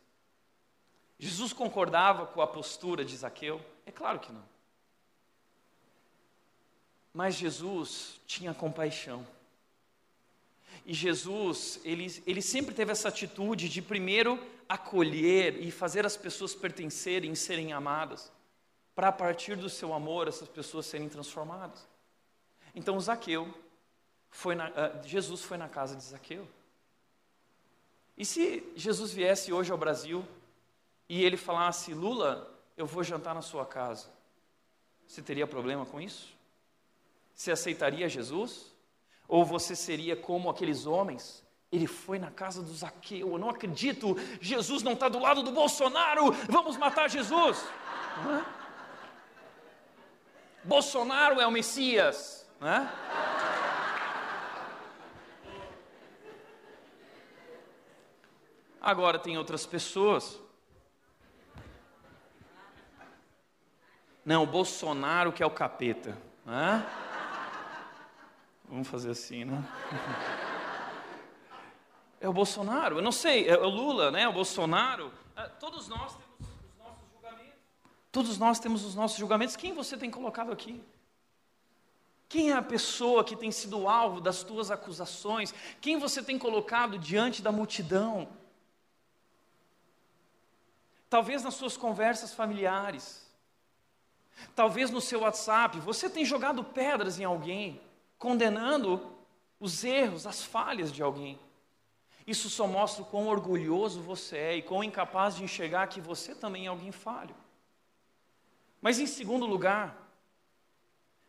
Jesus 1.19 1.53
concordava 1.53 2.27
com 2.27 2.41
a 2.41 2.47
postura 2.47 3.05
de 3.05 3.15
Zaqueu? 3.15 3.61
É 3.85 3.93
claro 3.93 4.19
que 4.19 4.33
não. 4.33 4.43
Mas 7.15 7.37
Jesus 7.37 8.21
tinha 8.27 8.53
compaixão. 8.53 9.25
E 10.85 10.93
Jesus, 10.93 11.81
ele, 11.85 12.23
ele 12.27 12.43
sempre 12.43 12.75
teve 12.75 12.91
essa 12.91 13.09
atitude 13.09 13.69
de 13.69 13.81
primeiro 13.81 14.45
acolher 14.69 15.63
e 15.63 15.71
fazer 15.71 16.05
as 16.05 16.17
pessoas 16.17 16.55
pertencerem 16.55 17.35
serem 17.37 17.73
amadas, 17.73 18.33
para 18.95 19.09
a 19.09 19.13
partir 19.13 19.57
do 19.57 19.71
seu 19.71 19.95
amor 19.95 20.27
essas 20.27 20.49
pessoas 20.49 20.87
serem 20.87 21.09
transformadas. 21.09 21.87
Então 22.75 22.99
Zaqueu 22.99 23.53
foi 24.29 24.57
na, 24.57 24.69
uh, 24.71 25.07
Jesus 25.07 25.43
foi 25.43 25.57
na 25.57 25.69
casa 25.69 25.95
de 25.95 26.03
Zaqueu. 26.03 26.47
E 28.17 28.25
se 28.25 28.73
Jesus 28.75 29.13
viesse 29.13 29.53
hoje 29.53 29.71
ao 29.71 29.79
Brasil 29.79 30.27
e 31.09 31.25
ele 31.25 31.37
falasse, 31.37 31.95
Lula, 31.95 32.53
eu 32.77 32.87
vou 32.87 33.05
jantar 33.05 33.35
na 33.35 33.43
sua 33.43 33.65
casa, 33.65 34.09
você 35.07 35.23
teria 35.23 35.47
problema 35.47 35.87
com 35.87 36.01
isso? 36.01 36.34
Você 37.35 37.51
aceitaria 37.51 38.09
Jesus? 38.09 38.75
Ou 39.27 39.45
você 39.45 39.75
seria 39.75 40.17
como 40.17 40.49
aqueles 40.49 40.87
homens? 40.87 41.45
Ele 41.73 41.87
foi 41.87 42.19
na 42.19 42.31
casa 42.31 42.63
do 42.63 42.73
Zaqueu, 42.73 43.33
eu 43.33 43.39
não 43.39 43.51
acredito, 43.51 44.17
Jesus 44.41 44.85
não 44.85 44.93
está 44.93 45.09
do 45.09 45.19
lado 45.19 45.43
do 45.43 45.51
Bolsonaro, 45.51 46.31
vamos 46.49 46.77
matar 46.77 47.11
Jesus. 47.11 47.67
É? 48.31 48.45
Bolsonaro 50.63 51.41
é 51.41 51.47
o 51.47 51.51
Messias. 51.51 52.49
É? 52.63 52.87
Agora, 58.81 59.19
tem 59.19 59.37
outras 59.37 59.67
pessoas 59.67 60.41
Não, 64.25 64.47
Bolsonaro 64.47 65.33
que 65.33 65.43
é 65.43 65.47
o 65.47 65.51
capeta. 65.51 66.17
Hã? 66.47 66.85
Vamos 68.69 68.89
fazer 68.89 69.11
assim, 69.11 69.45
né? 69.45 69.63
É 72.21 72.29
o 72.29 72.33
Bolsonaro, 72.33 72.97
eu 72.97 73.03
não 73.03 73.13
sei, 73.13 73.47
é 73.47 73.55
o 73.55 73.69
Lula, 73.69 74.11
né? 74.11 74.27
O 74.27 74.33
Bolsonaro. 74.33 75.13
É, 75.37 75.43
todos 75.43 75.89
nós 75.89 76.17
temos 76.17 76.49
os 76.65 76.79
nossos 76.79 77.05
julgamentos. 77.13 77.59
Todos 78.11 78.39
nós 78.39 78.59
temos 78.59 78.85
os 78.87 78.95
nossos 78.95 79.19
julgamentos. 79.19 79.57
Quem 79.57 79.75
você 79.75 79.95
tem 79.95 80.11
colocado 80.11 80.51
aqui? 80.51 80.83
Quem 82.35 82.51
é 82.51 82.55
a 82.55 82.63
pessoa 82.63 83.23
que 83.23 83.37
tem 83.37 83.53
sido 83.53 83.87
alvo 83.87 84.23
das 84.23 84.43
tuas 84.43 84.71
acusações? 84.71 85.53
Quem 85.83 85.99
você 85.99 86.23
tem 86.23 86.39
colocado 86.39 86.99
diante 86.99 87.43
da 87.43 87.53
multidão? 87.53 88.27
Talvez 91.11 91.43
nas 91.43 91.55
suas 91.55 91.77
conversas 91.77 92.33
familiares, 92.33 93.31
talvez 94.57 94.91
no 94.91 95.01
seu 95.01 95.21
WhatsApp, 95.21 95.79
você 95.79 96.09
tem 96.09 96.25
jogado 96.25 96.65
pedras 96.65 97.21
em 97.21 97.25
alguém, 97.25 97.81
condenando 98.19 99.15
os 99.59 99.85
erros, 99.85 100.27
as 100.27 100.43
falhas 100.43 100.93
de 100.93 101.03
alguém. 101.03 101.39
Isso 102.27 102.49
só 102.49 102.67
mostra 102.67 103.03
o 103.03 103.07
quão 103.07 103.29
orgulhoso 103.29 104.01
você 104.01 104.37
é 104.37 104.57
e 104.57 104.63
quão 104.63 104.83
incapaz 104.83 105.37
de 105.37 105.45
enxergar 105.45 105.87
que 105.89 106.01
você 106.01 106.35
também 106.35 106.67
é 106.67 106.69
alguém 106.69 106.93
falho. 106.93 107.35
Mas 108.81 108.99
em 108.99 109.07
segundo 109.07 109.47
lugar, 109.47 110.04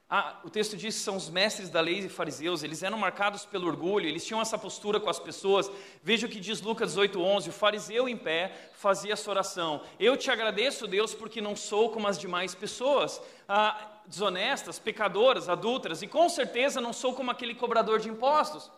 ah, 0.08 0.40
o 0.44 0.52
texto 0.52 0.78
diz 0.78 0.96
que 0.96 1.02
são 1.02 1.16
os 1.16 1.30
mestres 1.30 1.68
da 1.70 1.82
lei 1.82 1.98
e 1.98 2.10
fariseus, 2.10 2.62
eles 2.62 2.84
eram 2.84 2.98
marcados 2.98 3.44
pelo 3.44 3.68
orgulho, 3.68 4.08
eles 4.08 4.24
tinham 4.24 4.40
essa 4.40 4.56
postura 4.56 5.00
com 5.00 5.10
as 5.10 5.18
pessoas. 5.18 5.70
Veja 6.04 6.28
o 6.28 6.30
que 6.30 6.40
diz 6.40 6.62
Lucas 6.62 6.96
8,11: 6.96 7.48
o 7.48 7.52
fariseu 7.52 8.08
em 8.08 8.16
pé 8.16 8.70
fazia 8.74 9.14
essa 9.14 9.30
oração: 9.32 9.82
Eu 10.00 10.16
te 10.16 10.30
agradeço, 10.30 10.86
Deus, 10.86 11.16
porque 11.16 11.42
não 11.42 11.56
sou 11.56 11.90
como 11.90 12.08
as 12.08 12.20
demais 12.20 12.54
pessoas, 12.54 13.20
ah, 13.50 14.00
desonestas, 14.06 14.78
pecadoras, 14.78 15.50
adúlteras, 15.50 16.04
e 16.04 16.08
com 16.08 16.30
certeza 16.30 16.80
não 16.80 16.94
sou 16.94 17.16
como 17.16 17.32
aquele 17.32 17.56
cobrador 17.56 18.00
de 18.00 18.08
impostos. 18.08 18.72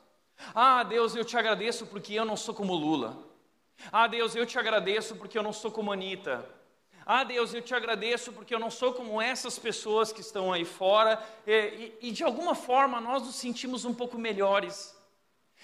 Ah, 0.55 0.83
Deus, 0.83 1.13
eu 1.13 1.25
te 1.25 1.35
agradeço 1.35 1.85
porque 1.87 2.13
eu 2.13 2.23
não 2.23 2.37
sou 2.37 2.55
como 2.55 2.73
Lula. 2.73 3.17
Ah, 3.91 4.07
Deus, 4.07 4.33
eu 4.33 4.45
te 4.45 4.57
agradeço 4.57 5.15
porque 5.17 5.37
eu 5.37 5.43
não 5.43 5.51
sou 5.51 5.71
como 5.71 5.91
Anitta. 5.91 6.56
Ah, 7.09 7.23
Deus, 7.23 7.53
eu 7.53 7.61
te 7.61 7.73
agradeço 7.73 8.33
porque 8.33 8.53
eu 8.53 8.59
não 8.59 8.69
sou 8.69 8.91
como 8.93 9.21
essas 9.21 9.57
pessoas 9.57 10.11
que 10.11 10.19
estão 10.19 10.51
aí 10.51 10.65
fora, 10.65 11.25
e, 11.47 11.95
e, 12.01 12.09
e 12.09 12.11
de 12.11 12.21
alguma 12.21 12.53
forma 12.53 12.99
nós 12.99 13.23
nos 13.23 13.35
sentimos 13.35 13.85
um 13.85 13.93
pouco 13.93 14.17
melhores. 14.17 14.93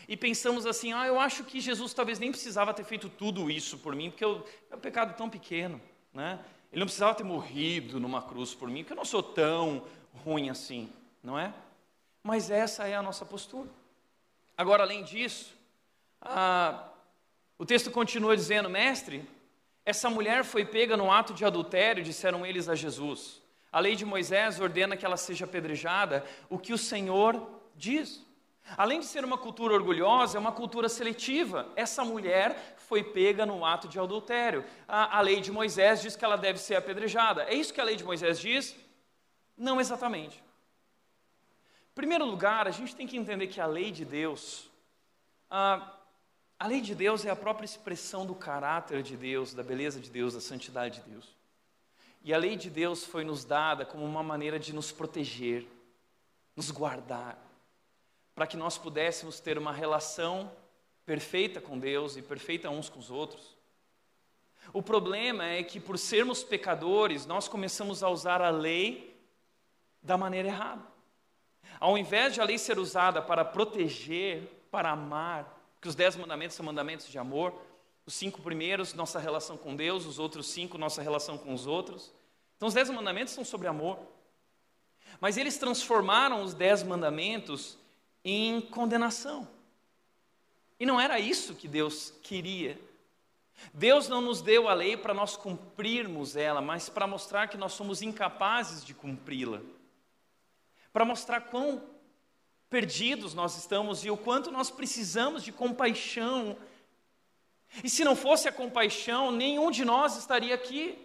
E 0.08 0.16
pensamos 0.16 0.66
assim: 0.66 0.94
ah, 0.94 1.06
eu 1.06 1.20
acho 1.20 1.44
que 1.44 1.60
Jesus 1.60 1.94
talvez 1.94 2.18
nem 2.18 2.32
precisava 2.32 2.74
ter 2.74 2.86
feito 2.86 3.10
tudo 3.10 3.52
isso 3.52 3.78
por 3.78 3.94
mim, 3.94 4.10
porque 4.10 4.24
eu, 4.24 4.48
é 4.72 4.76
um 4.78 4.80
pecado 4.80 5.18
tão 5.18 5.30
pequeno, 5.30 5.82
né? 6.14 6.40
Ele 6.72 6.80
não 6.80 6.86
precisava 6.88 7.14
ter 7.14 7.26
morrido 7.26 8.00
numa 8.00 8.22
cruz 8.22 8.56
por 8.56 8.70
mim, 8.70 8.82
porque 8.82 8.94
eu 8.94 8.98
não 8.98 9.04
sou 9.04 9.22
tão 9.22 9.84
ruim 10.24 10.50
assim, 10.50 10.90
não 11.22 11.38
é? 11.38 11.54
Mas 12.24 12.50
essa 12.50 12.88
é 12.88 12.96
a 12.96 13.02
nossa 13.02 13.26
postura. 13.26 13.70
Agora, 14.58 14.84
além 14.84 15.04
disso, 15.04 15.54
ah, 16.22 16.88
o 17.58 17.66
texto 17.66 17.92
continua 17.92 18.34
dizendo, 18.34 18.70
mestre, 18.70 19.28
essa 19.86 20.10
mulher 20.10 20.44
foi 20.46 20.64
pega 20.64 20.96
no 20.96 21.12
ato 21.12 21.34
de 21.34 21.44
adultério, 21.44 22.04
disseram 22.04 22.46
eles 22.46 22.70
a 22.70 22.76
Jesus. 22.76 23.42
A 23.72 23.80
lei 23.80 23.96
de 23.96 24.06
Moisés 24.06 24.60
ordena 24.60 24.96
que 24.96 25.06
ela 25.06 25.18
seja 25.18 25.46
apedrejada, 25.46 26.24
o 26.50 26.58
que 26.58 26.74
o 26.74 26.78
Senhor 26.78 27.62
diz. 27.76 28.26
Além 28.78 29.00
de 29.00 29.06
ser 29.06 29.26
uma 29.26 29.38
cultura 29.38 29.74
orgulhosa, 29.74 30.38
é 30.38 30.40
uma 30.40 30.52
cultura 30.52 30.88
seletiva. 30.88 31.68
Essa 31.76 32.06
mulher 32.06 32.76
foi 32.78 33.04
pega 33.04 33.46
no 33.46 33.66
ato 33.66 33.88
de 33.88 34.00
adultério. 34.00 34.64
A, 34.88 35.18
a, 35.18 35.22
lei 35.22 35.42
de 35.42 35.52
Moisés 35.52 36.02
diz 36.02 36.16
que 36.16 36.24
ela 36.24 36.38
deve 36.38 36.60
ser 36.60 36.76
apedrejada. 36.76 37.44
É 37.44 37.54
isso 37.54 37.74
que 37.74 37.82
a 37.82 37.84
lei 37.84 37.96
de 37.96 38.06
Moisés 38.06 38.40
diz? 38.40 38.76
Não 39.58 39.82
exatamente. 39.82 40.38
Em 41.92 41.96
primeiro 41.96 42.26
lugar, 42.26 42.68
a 42.68 42.72
gente 42.72 42.96
tem 42.96 43.06
que 43.06 43.18
entender 43.18 43.48
que 43.48 43.60
a 43.60 43.66
lei 43.66 43.92
de 43.92 44.06
Deus, 44.06 44.70
ah, 45.50 45.93
a 46.64 46.66
lei 46.66 46.80
de 46.80 46.96
Deus 46.96 47.26
é 47.26 47.30
a 47.30 47.36
própria 47.36 47.66
expressão 47.66 48.26
do 48.26 48.34
caráter 48.34 49.04
de 49.04 49.18
Deus, 49.18 49.54
da 49.54 49.62
beleza 49.62 50.00
de 50.00 50.10
Deus, 50.10 50.34
da 50.34 50.40
santidade 50.40 51.02
de 51.02 51.10
Deus. 51.10 51.36
E 52.24 52.34
a 52.34 52.38
lei 52.38 52.56
de 52.56 52.70
Deus 52.70 53.04
foi 53.04 53.26
nos 53.26 53.44
dada 53.44 53.86
como 53.86 54.06
uma 54.06 54.24
maneira 54.24 54.58
de 54.58 54.72
nos 54.72 54.90
proteger, 54.90 55.68
nos 56.56 56.72
guardar, 56.72 57.38
para 58.34 58.48
que 58.48 58.56
nós 58.56 58.78
pudéssemos 58.78 59.42
ter 59.42 59.58
uma 59.58 59.74
relação 59.74 60.50
perfeita 61.06 61.60
com 61.60 61.78
Deus 61.78 62.16
e 62.16 62.22
perfeita 62.22 62.70
uns 62.70 62.88
com 62.88 62.98
os 62.98 63.12
outros. 63.12 63.58
O 64.72 64.82
problema 64.82 65.44
é 65.46 65.64
que, 65.64 65.82
por 65.82 66.00
sermos 66.00 66.46
pecadores, 66.46 67.26
nós 67.26 67.46
começamos 67.46 68.02
a 68.02 68.08
usar 68.08 68.42
a 68.42 68.50
lei 68.50 69.22
da 70.02 70.18
maneira 70.18 70.48
errada. 70.48 70.88
Ao 71.78 71.98
invés 71.98 72.34
de 72.34 72.40
a 72.40 72.46
lei 72.46 72.58
ser 72.58 72.80
usada 72.80 73.22
para 73.22 73.44
proteger, 73.44 74.66
para 74.72 74.92
amar, 74.92 75.53
que 75.84 75.90
os 75.90 75.96
dez 75.96 76.16
mandamentos 76.16 76.56
são 76.56 76.66
mandamentos 76.66 77.10
de 77.10 77.20
amor. 77.20 77.54
Os 78.06 78.14
cinco 78.14 78.42
primeiros, 78.42 78.94
nossa 78.94 79.20
relação 79.20 79.58
com 79.58 79.76
Deus, 79.76 80.06
os 80.06 80.18
outros 80.18 80.48
cinco, 80.48 80.78
nossa 80.78 81.02
relação 81.02 81.38
com 81.38 81.54
os 81.54 81.68
outros. 81.68 82.10
Então, 82.56 82.70
os 82.70 82.74
dez 82.74 82.90
mandamentos 82.90 83.34
são 83.34 83.44
sobre 83.44 83.68
amor. 83.68 84.00
Mas 85.20 85.36
eles 85.36 85.58
transformaram 85.58 86.42
os 86.42 86.54
dez 86.54 86.84
mandamentos 86.84 87.78
em 88.24 88.62
condenação. 88.62 89.46
E 90.80 90.86
não 90.86 91.02
era 91.02 91.20
isso 91.20 91.54
que 91.54 91.68
Deus 91.68 92.14
queria. 92.24 92.80
Deus 93.74 94.08
não 94.08 94.22
nos 94.22 94.42
deu 94.42 94.70
a 94.70 94.74
lei 94.74 94.96
para 94.96 95.14
nós 95.14 95.36
cumprirmos 95.36 96.38
ela, 96.38 96.62
mas 96.62 96.88
para 96.88 97.06
mostrar 97.06 97.50
que 97.50 97.58
nós 97.58 97.74
somos 97.74 98.02
incapazes 98.02 98.86
de 98.86 98.94
cumpri-la. 98.94 99.60
Para 100.94 101.04
mostrar 101.04 101.42
quão 101.42 101.84
perdidos 102.74 103.36
nós 103.36 103.56
estamos 103.56 104.04
e 104.04 104.10
o 104.10 104.18
quanto 104.18 104.50
nós 104.50 104.72
precisamos 104.72 105.44
de 105.44 105.52
compaixão. 105.52 106.58
E 107.84 107.88
se 107.88 108.04
não 108.04 108.16
fosse 108.16 108.50
a 108.50 108.52
compaixão, 108.52 109.32
nenhum 109.32 109.70
de 109.70 109.86
nós 109.86 110.18
estaria 110.18 110.56
aqui. 110.56 110.98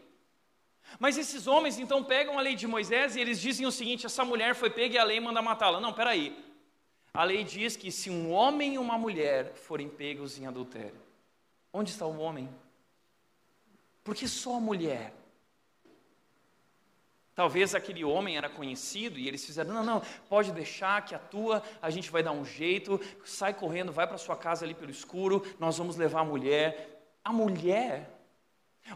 Mas 0.98 1.18
esses 1.18 1.46
homens 1.46 1.78
então 1.78 2.02
pegam 2.02 2.38
a 2.38 2.40
lei 2.40 2.54
de 2.54 2.66
Moisés 2.66 3.16
e 3.16 3.20
eles 3.20 3.38
dizem 3.38 3.66
o 3.66 3.70
seguinte: 3.70 4.06
essa 4.06 4.24
mulher 4.24 4.54
foi 4.54 4.70
pega 4.70 4.94
e 4.94 4.98
a 4.98 5.04
lei 5.04 5.20
manda 5.20 5.42
matá-la. 5.42 5.78
Não, 5.78 5.92
peraí. 5.92 6.42
A 7.12 7.22
lei 7.22 7.44
diz 7.44 7.76
que 7.76 7.92
se 7.92 8.08
um 8.08 8.32
homem 8.32 8.74
e 8.74 8.78
uma 8.78 8.96
mulher 8.96 9.52
forem 9.52 9.90
pegos 9.90 10.38
em 10.38 10.46
adultério, 10.46 11.02
onde 11.70 11.90
está 11.90 12.06
o 12.06 12.18
homem? 12.18 12.48
Porque 14.02 14.26
só 14.26 14.56
a 14.56 14.60
mulher 14.60 15.12
Talvez 17.38 17.72
aquele 17.72 18.02
homem 18.02 18.36
era 18.36 18.48
conhecido 18.48 19.16
e 19.16 19.28
eles 19.28 19.46
fizeram: 19.46 19.72
não, 19.72 19.84
não, 19.84 20.02
pode 20.28 20.50
deixar 20.50 21.04
que 21.04 21.14
a 21.14 21.20
tua, 21.20 21.62
a 21.80 21.88
gente 21.88 22.10
vai 22.10 22.20
dar 22.20 22.32
um 22.32 22.44
jeito, 22.44 23.00
sai 23.24 23.54
correndo, 23.54 23.92
vai 23.92 24.08
para 24.08 24.18
sua 24.18 24.34
casa 24.34 24.64
ali 24.64 24.74
pelo 24.74 24.90
escuro, 24.90 25.46
nós 25.56 25.78
vamos 25.78 25.94
levar 25.94 26.22
a 26.22 26.24
mulher. 26.24 27.14
A 27.22 27.32
mulher, 27.32 28.10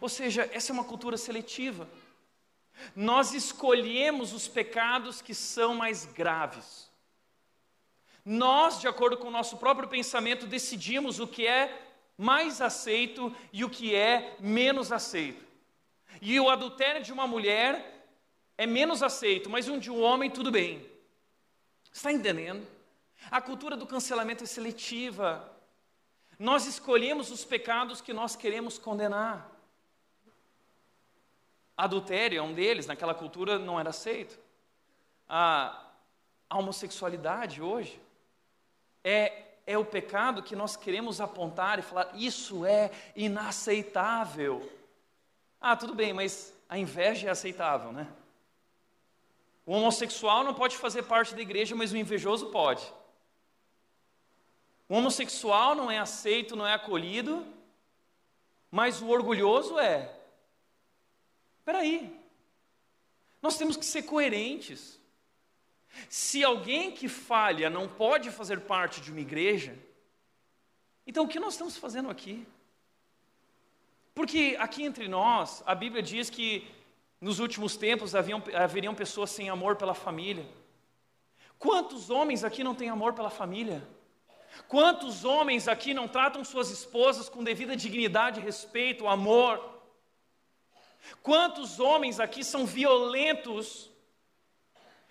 ou 0.00 0.08
seja, 0.08 0.50
essa 0.52 0.72
é 0.72 0.74
uma 0.74 0.82
cultura 0.82 1.16
seletiva. 1.16 1.88
Nós 2.96 3.32
escolhemos 3.32 4.32
os 4.32 4.48
pecados 4.48 5.22
que 5.22 5.36
são 5.36 5.76
mais 5.76 6.04
graves. 6.04 6.90
Nós, 8.24 8.80
de 8.80 8.88
acordo 8.88 9.16
com 9.18 9.28
o 9.28 9.36
nosso 9.38 9.56
próprio 9.56 9.88
pensamento, 9.88 10.48
decidimos 10.48 11.20
o 11.20 11.28
que 11.28 11.46
é 11.46 11.80
mais 12.18 12.60
aceito 12.60 13.32
e 13.52 13.64
o 13.64 13.70
que 13.70 13.94
é 13.94 14.36
menos 14.40 14.90
aceito. 14.90 15.46
E 16.20 16.40
o 16.40 16.50
adultério 16.50 17.04
de 17.04 17.12
uma 17.12 17.28
mulher 17.28 17.91
é 18.62 18.66
menos 18.66 19.02
aceito, 19.02 19.50
mas 19.50 19.66
um 19.66 19.76
de 19.76 19.90
um 19.90 20.00
homem, 20.00 20.30
tudo 20.30 20.52
bem. 20.52 20.88
Está 21.92 22.12
entendendo? 22.12 22.64
A 23.28 23.40
cultura 23.40 23.76
do 23.76 23.88
cancelamento 23.88 24.44
é 24.44 24.46
seletiva. 24.46 25.52
Nós 26.38 26.64
escolhemos 26.66 27.32
os 27.32 27.44
pecados 27.44 28.00
que 28.00 28.12
nós 28.12 28.36
queremos 28.36 28.78
condenar. 28.78 29.50
Adultério 31.76 32.38
é 32.38 32.42
um 32.42 32.54
deles, 32.54 32.86
naquela 32.86 33.14
cultura 33.14 33.58
não 33.58 33.80
era 33.80 33.90
aceito. 33.90 34.38
A, 35.28 35.84
a 36.48 36.56
homossexualidade 36.56 37.60
hoje 37.60 38.00
é, 39.02 39.42
é 39.66 39.76
o 39.76 39.84
pecado 39.84 40.40
que 40.40 40.54
nós 40.54 40.76
queremos 40.76 41.20
apontar 41.20 41.80
e 41.80 41.82
falar: 41.82 42.12
isso 42.14 42.64
é 42.64 42.92
inaceitável. 43.16 44.70
Ah, 45.60 45.76
tudo 45.76 45.96
bem, 45.96 46.12
mas 46.12 46.54
a 46.68 46.78
inveja 46.78 47.26
é 47.26 47.30
aceitável, 47.30 47.90
né? 47.90 48.06
O 49.64 49.72
homossexual 49.72 50.42
não 50.44 50.54
pode 50.54 50.76
fazer 50.76 51.04
parte 51.04 51.34
da 51.34 51.40
igreja, 51.40 51.74
mas 51.74 51.92
o 51.92 51.96
invejoso 51.96 52.46
pode. 52.46 52.92
O 54.88 54.94
homossexual 54.96 55.74
não 55.74 55.90
é 55.90 55.98
aceito, 55.98 56.56
não 56.56 56.66
é 56.66 56.74
acolhido, 56.74 57.46
mas 58.70 59.00
o 59.00 59.08
orgulhoso 59.08 59.78
é. 59.78 60.14
Espera 61.58 61.78
aí. 61.78 62.20
Nós 63.40 63.56
temos 63.56 63.76
que 63.76 63.84
ser 63.84 64.02
coerentes. 64.02 65.00
Se 66.08 66.42
alguém 66.42 66.90
que 66.90 67.08
falha 67.08 67.70
não 67.70 67.88
pode 67.88 68.30
fazer 68.30 68.60
parte 68.60 69.00
de 69.00 69.10
uma 69.10 69.20
igreja, 69.20 69.78
então 71.06 71.24
o 71.24 71.28
que 71.28 71.38
nós 71.38 71.54
estamos 71.54 71.76
fazendo 71.76 72.10
aqui? 72.10 72.46
Porque 74.14 74.56
aqui 74.58 74.84
entre 74.84 75.08
nós, 75.08 75.62
a 75.66 75.74
Bíblia 75.74 76.02
diz 76.02 76.28
que 76.28 76.70
nos 77.22 77.38
últimos 77.38 77.76
tempos 77.76 78.16
haviam, 78.16 78.42
haveriam 78.52 78.96
pessoas 78.96 79.30
sem 79.30 79.48
amor 79.48 79.76
pela 79.76 79.94
família. 79.94 80.44
Quantos 81.56 82.10
homens 82.10 82.42
aqui 82.42 82.64
não 82.64 82.74
têm 82.74 82.88
amor 82.88 83.12
pela 83.12 83.30
família? 83.30 83.80
Quantos 84.66 85.24
homens 85.24 85.68
aqui 85.68 85.94
não 85.94 86.08
tratam 86.08 86.44
suas 86.44 86.68
esposas 86.68 87.28
com 87.28 87.44
devida 87.44 87.76
dignidade, 87.76 88.40
respeito, 88.40 89.06
amor? 89.06 89.80
Quantos 91.22 91.78
homens 91.78 92.18
aqui 92.18 92.42
são 92.42 92.66
violentos, 92.66 93.88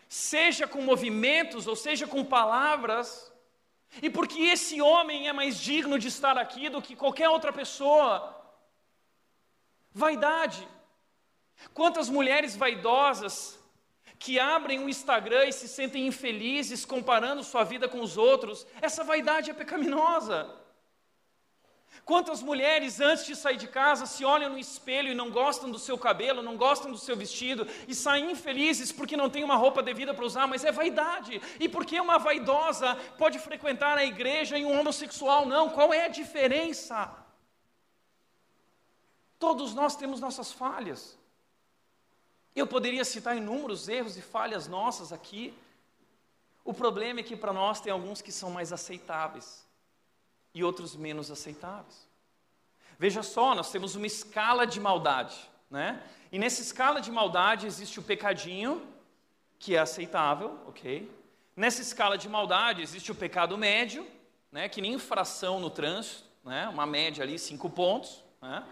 seja 0.09 0.67
com 0.67 0.81
movimentos 0.81 1.65
ou 1.65 1.77
seja 1.77 2.05
com 2.05 2.25
palavras, 2.25 3.31
e 4.01 4.09
porque 4.09 4.41
esse 4.41 4.81
homem 4.81 5.29
é 5.29 5.33
mais 5.33 5.57
digno 5.57 5.97
de 5.97 6.09
estar 6.09 6.37
aqui 6.37 6.67
do 6.67 6.81
que 6.81 6.93
qualquer 6.93 7.29
outra 7.29 7.53
pessoa? 7.53 8.37
Vaidade. 9.93 10.67
Quantas 11.73 12.09
mulheres 12.09 12.55
vaidosas 12.55 13.59
que 14.19 14.39
abrem 14.39 14.83
o 14.83 14.89
Instagram 14.89 15.45
e 15.45 15.53
se 15.53 15.67
sentem 15.67 16.05
infelizes 16.05 16.85
comparando 16.85 17.43
sua 17.43 17.63
vida 17.63 17.89
com 17.89 18.01
os 18.01 18.17
outros, 18.17 18.67
essa 18.79 19.03
vaidade 19.03 19.49
é 19.49 19.53
pecaminosa. 19.53 20.61
Quantas 22.05 22.41
mulheres, 22.41 22.99
antes 22.99 23.25
de 23.25 23.35
sair 23.35 23.57
de 23.57 23.67
casa, 23.67 24.05
se 24.05 24.25
olham 24.25 24.51
no 24.51 24.57
espelho 24.57 25.11
e 25.11 25.15
não 25.15 25.29
gostam 25.29 25.69
do 25.69 25.77
seu 25.77 25.97
cabelo, 25.97 26.41
não 26.41 26.57
gostam 26.57 26.91
do 26.91 26.97
seu 26.97 27.15
vestido 27.15 27.67
e 27.87 27.93
saem 27.93 28.31
infelizes 28.31 28.91
porque 28.91 29.15
não 29.15 29.29
tem 29.29 29.43
uma 29.43 29.55
roupa 29.55 29.83
devida 29.83 30.13
para 30.13 30.25
usar, 30.25 30.47
mas 30.47 30.65
é 30.65 30.71
vaidade. 30.71 31.41
E 31.59 31.69
porque 31.69 31.99
uma 31.99 32.17
vaidosa 32.17 32.95
pode 33.17 33.37
frequentar 33.39 33.97
a 33.97 34.05
igreja 34.05 34.57
e 34.57 34.65
um 34.65 34.79
homossexual 34.79 35.45
não? 35.45 35.69
Qual 35.69 35.93
é 35.93 36.05
a 36.05 36.09
diferença? 36.09 37.11
Todos 39.37 39.73
nós 39.73 39.95
temos 39.95 40.19
nossas 40.19 40.51
falhas. 40.51 41.20
Eu 42.55 42.67
poderia 42.67 43.05
citar 43.05 43.37
inúmeros 43.37 43.87
erros 43.87 44.17
e 44.17 44.21
falhas 44.21 44.67
nossas 44.67 45.13
aqui. 45.13 45.53
O 46.63 46.73
problema 46.73 47.21
é 47.21 47.23
que 47.23 47.35
para 47.35 47.53
nós 47.53 47.79
tem 47.79 47.91
alguns 47.91 48.21
que 48.21 48.31
são 48.31 48.51
mais 48.51 48.73
aceitáveis 48.73 49.65
e 50.53 50.63
outros 50.63 50.95
menos 50.95 51.31
aceitáveis. 51.31 52.07
Veja 52.99 53.23
só, 53.23 53.55
nós 53.55 53.71
temos 53.71 53.95
uma 53.95 54.05
escala 54.05 54.67
de 54.67 54.79
maldade, 54.79 55.49
né? 55.69 56.03
E 56.31 56.37
nessa 56.37 56.61
escala 56.61 57.01
de 57.01 57.11
maldade 57.11 57.65
existe 57.65 57.99
o 57.99 58.03
pecadinho, 58.03 58.85
que 59.57 59.75
é 59.75 59.79
aceitável, 59.79 60.59
ok? 60.67 61.09
Nessa 61.55 61.81
escala 61.81 62.17
de 62.17 62.29
maldade 62.29 62.81
existe 62.81 63.11
o 63.11 63.15
pecado 63.15 63.57
médio, 63.57 64.05
né? 64.51 64.69
Que 64.69 64.81
nem 64.81 64.93
infração 64.93 65.59
no 65.59 65.69
trânsito, 65.69 66.23
né? 66.43 66.67
Uma 66.69 66.85
média 66.85 67.23
ali, 67.23 67.39
cinco 67.39 67.69
pontos, 67.69 68.23
né? 68.41 68.63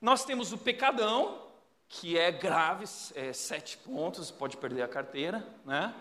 Nós 0.00 0.24
temos 0.24 0.52
o 0.52 0.58
pecadão, 0.58 1.45
que 1.88 2.18
é 2.18 2.30
grave, 2.30 2.84
é, 3.14 3.32
sete 3.32 3.78
pontos, 3.78 4.30
pode 4.30 4.56
perder 4.56 4.82
a 4.82 4.88
carteira, 4.88 5.46
né? 5.64 5.94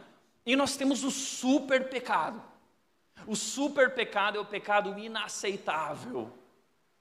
E 0.46 0.56
nós 0.56 0.76
temos 0.76 1.04
o 1.04 1.12
super 1.12 1.90
pecado, 1.90 2.42
o 3.26 3.36
super 3.36 3.94
pecado 3.94 4.38
é 4.38 4.42
o 4.42 4.46
pecado 4.46 4.98
inaceitável. 5.00 6.32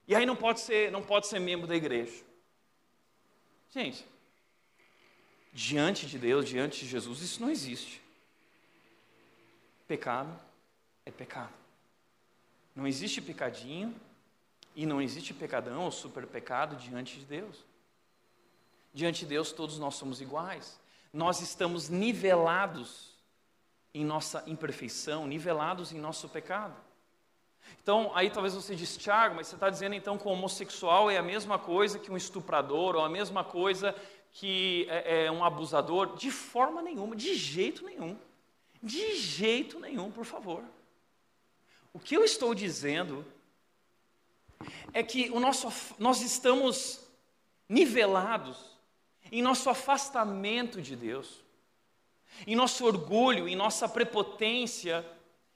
E 0.07 0.15
aí 0.15 0.25
não 0.25 0.35
pode 0.35 0.59
ser, 0.59 0.91
não 0.91 1.01
pode 1.01 1.27
ser 1.27 1.39
membro 1.39 1.67
da 1.67 1.75
igreja. 1.75 2.23
Gente, 3.71 4.05
diante 5.51 6.05
de 6.05 6.17
Deus, 6.17 6.47
diante 6.47 6.79
de 6.79 6.87
Jesus, 6.87 7.21
isso 7.21 7.41
não 7.41 7.49
existe. 7.49 8.01
Pecado 9.87 10.39
é 11.05 11.11
pecado. 11.11 11.53
Não 12.75 12.87
existe 12.87 13.21
pecadinho 13.21 13.95
e 14.75 14.85
não 14.85 15.01
existe 15.01 15.33
pecadão 15.33 15.83
ou 15.83 15.91
super 15.91 16.25
pecado 16.27 16.75
diante 16.75 17.19
de 17.19 17.25
Deus. 17.25 17.63
Diante 18.95 19.19
de 19.19 19.25
Deus, 19.25 19.51
todos 19.51 19.77
nós 19.77 19.95
somos 19.95 20.21
iguais. 20.21 20.79
Nós 21.11 21.41
estamos 21.41 21.89
nivelados 21.89 23.13
em 23.93 24.05
nossa 24.05 24.41
imperfeição, 24.47 25.27
nivelados 25.27 25.91
em 25.91 25.99
nosso 25.99 26.29
pecado. 26.29 26.73
Então, 27.83 28.09
aí 28.15 28.29
talvez 28.29 28.53
você 28.53 28.73
diz, 28.73 28.95
Tiago, 28.95 29.35
mas 29.35 29.47
você 29.47 29.55
está 29.55 29.69
dizendo 29.69 29.95
então 29.95 30.17
que 30.17 30.25
o 30.25 30.31
homossexual 30.31 31.11
é 31.11 31.17
a 31.17 31.21
mesma 31.21 31.59
coisa 31.59 31.99
que 31.99 32.09
um 32.09 32.15
estuprador, 32.15 32.95
ou 32.95 33.03
a 33.03 33.09
mesma 33.09 33.43
coisa 33.43 33.93
que 34.31 34.87
é, 34.89 35.25
é 35.25 35.31
um 35.31 35.43
abusador? 35.43 36.15
De 36.15 36.31
forma 36.31 36.81
nenhuma, 36.81 37.17
de 37.17 37.35
jeito 37.35 37.83
nenhum. 37.83 38.17
De 38.81 39.17
jeito 39.17 39.77
nenhum, 39.77 40.09
por 40.09 40.23
favor. 40.23 40.63
O 41.91 41.99
que 41.99 42.15
eu 42.15 42.23
estou 42.23 42.55
dizendo 42.55 43.25
é 44.93 45.03
que 45.03 45.29
o 45.31 45.39
nosso, 45.41 45.67
nós 45.99 46.21
estamos 46.21 47.01
nivelados 47.67 48.74
em 49.31 49.41
nosso 49.41 49.69
afastamento 49.69 50.81
de 50.81 50.95
Deus 50.95 51.45
em 52.45 52.55
nosso 52.55 52.85
orgulho, 52.85 53.47
em 53.47 53.55
nossa 53.55 53.87
prepotência, 53.87 55.05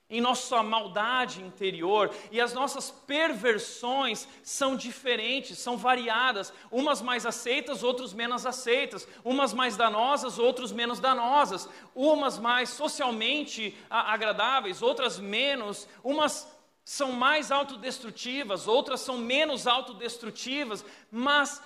em 0.10 0.20
nossa 0.20 0.64
maldade 0.64 1.42
interior, 1.42 2.12
e 2.32 2.42
as 2.42 2.52
nossas 2.52 2.90
perversões 2.90 4.28
são 4.42 4.76
diferentes, 4.76 5.60
são 5.60 5.78
variadas, 5.78 6.52
umas 6.72 7.00
mais 7.00 7.28
aceitas, 7.28 7.84
outras 7.84 8.12
menos 8.12 8.44
aceitas, 8.46 9.08
umas 9.24 9.54
mais 9.54 9.78
danosas, 9.78 10.40
outras 10.40 10.72
menos 10.72 11.00
danosas, 11.00 11.70
umas 11.94 12.40
mais 12.40 12.70
socialmente 12.70 13.78
agradáveis, 13.88 14.82
outras 14.82 15.20
menos, 15.20 15.88
umas 16.04 16.58
são 16.84 17.12
mais 17.12 17.52
autodestrutivas, 17.52 18.68
outras 18.68 19.02
são 19.02 19.16
menos 19.16 19.68
autodestrutivas, 19.68 20.84
mas 21.12 21.62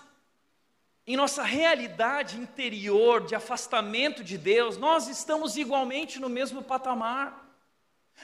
em 1.05 1.17
nossa 1.17 1.43
realidade 1.43 2.37
interior 2.37 3.25
de 3.25 3.35
afastamento 3.35 4.23
de 4.23 4.37
Deus, 4.37 4.77
nós 4.77 5.07
estamos 5.07 5.57
igualmente 5.57 6.19
no 6.19 6.29
mesmo 6.29 6.63
patamar. 6.63 7.43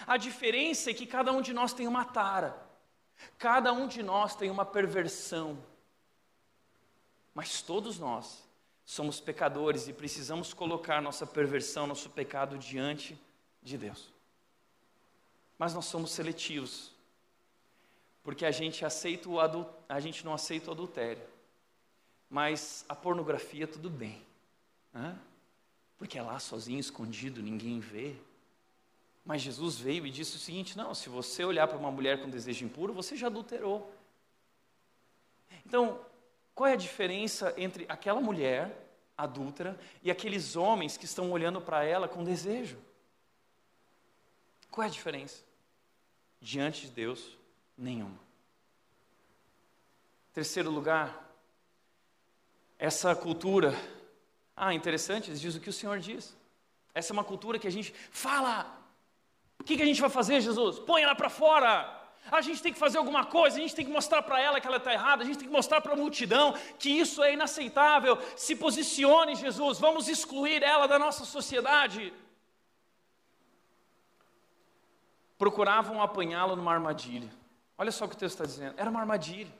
A 0.07 0.15
diferença 0.15 0.89
é 0.89 0.93
que 0.93 1.05
cada 1.05 1.31
um 1.31 1.41
de 1.41 1.53
nós 1.53 1.73
tem 1.73 1.87
uma 1.87 2.05
tara, 2.05 2.55
cada 3.37 3.73
um 3.73 3.85
de 3.85 4.01
nós 4.01 4.35
tem 4.35 4.49
uma 4.49 4.65
perversão, 4.65 5.61
mas 7.33 7.61
todos 7.61 7.99
nós 7.99 8.47
somos 8.85 9.19
pecadores 9.19 9.87
e 9.87 9.93
precisamos 9.93 10.53
colocar 10.53 11.01
nossa 11.01 11.25
perversão, 11.27 11.85
nosso 11.85 12.09
pecado 12.09 12.57
diante 12.57 13.19
de 13.61 13.77
Deus. 13.77 14.07
Mas 15.57 15.73
nós 15.73 15.85
somos 15.85 16.11
seletivos, 16.11 16.91
porque 18.23 18.45
a 18.45 18.51
gente, 18.51 18.85
aceita 18.85 19.27
o 19.27 19.39
adul... 19.39 19.69
a 19.89 19.99
gente 19.99 20.23
não 20.23 20.33
aceita 20.33 20.69
o 20.69 20.73
adultério 20.73 21.38
mas 22.29 22.85
a 22.87 22.95
pornografia, 22.95 23.67
tudo 23.67 23.89
bem. 23.89 24.21
Né? 24.93 25.17
Porque 25.97 26.17
é 26.17 26.21
lá 26.21 26.39
sozinho, 26.39 26.79
escondido, 26.79 27.41
ninguém 27.41 27.79
vê. 27.79 28.15
Mas 29.25 29.41
Jesus 29.41 29.77
veio 29.77 30.05
e 30.05 30.11
disse 30.11 30.35
o 30.35 30.39
seguinte: 30.39 30.77
não, 30.77 30.93
se 30.93 31.09
você 31.09 31.43
olhar 31.43 31.67
para 31.67 31.77
uma 31.77 31.91
mulher 31.91 32.21
com 32.21 32.29
desejo 32.29 32.65
impuro, 32.65 32.93
você 32.93 33.15
já 33.15 33.27
adulterou. 33.27 33.93
Então, 35.65 35.99
qual 36.55 36.67
é 36.67 36.73
a 36.73 36.77
diferença 36.77 37.53
entre 37.57 37.85
aquela 37.89 38.21
mulher 38.21 38.87
adúltera 39.17 39.79
e 40.01 40.09
aqueles 40.09 40.55
homens 40.55 40.97
que 40.97 41.05
estão 41.05 41.31
olhando 41.31 41.59
para 41.59 41.83
ela 41.83 42.07
com 42.07 42.23
desejo? 42.23 42.77
Qual 44.71 44.83
é 44.83 44.87
a 44.87 44.91
diferença? 44.91 45.43
Diante 46.41 46.87
de 46.87 46.91
Deus, 46.91 47.37
nenhuma. 47.77 48.19
Terceiro 50.33 50.71
lugar, 50.71 51.28
essa 52.79 53.13
cultura. 53.13 53.75
Ah, 54.55 54.73
interessante, 54.73 55.31
diz 55.33 55.55
o 55.55 55.59
que 55.59 55.69
o 55.69 55.73
Senhor 55.73 55.99
diz. 55.99 56.35
Essa 56.93 57.11
é 57.11 57.13
uma 57.13 57.23
cultura 57.23 57.59
que 57.59 57.67
a 57.67 57.71
gente 57.71 57.93
fala. 58.09 58.65
O 59.59 59.63
que, 59.63 59.75
que 59.75 59.83
a 59.83 59.85
gente 59.85 60.01
vai 60.01 60.09
fazer, 60.09 60.39
Jesus? 60.39 60.79
Põe 60.79 61.01
ela 61.01 61.13
para 61.13 61.29
fora. 61.29 61.97
A 62.31 62.41
gente 62.41 62.61
tem 62.61 62.71
que 62.71 62.79
fazer 62.79 62.97
alguma 62.97 63.25
coisa, 63.25 63.57
a 63.57 63.59
gente 63.59 63.75
tem 63.75 63.85
que 63.85 63.91
mostrar 63.91 64.21
para 64.21 64.39
ela 64.39 64.59
que 64.61 64.67
ela 64.67 64.77
está 64.77 64.93
errada, 64.93 65.23
a 65.23 65.25
gente 65.25 65.39
tem 65.39 65.47
que 65.47 65.53
mostrar 65.53 65.81
para 65.81 65.93
a 65.93 65.95
multidão 65.95 66.53
que 66.77 66.89
isso 66.89 67.23
é 67.23 67.33
inaceitável. 67.33 68.17
Se 68.35 68.55
posicione, 68.55 69.35
Jesus, 69.35 69.79
vamos 69.79 70.07
excluir 70.07 70.61
ela 70.61 70.87
da 70.87 70.99
nossa 70.99 71.25
sociedade. 71.25 72.13
Procuravam 75.37 76.01
apanhá-lo 76.01 76.55
numa 76.55 76.73
armadilha. 76.73 77.29
Olha 77.77 77.91
só 77.91 78.05
o 78.05 78.09
que 78.09 78.15
o 78.15 78.17
texto 78.17 78.35
está 78.35 78.45
dizendo: 78.45 78.75
era 78.77 78.89
uma 78.89 78.99
armadilha. 78.99 79.51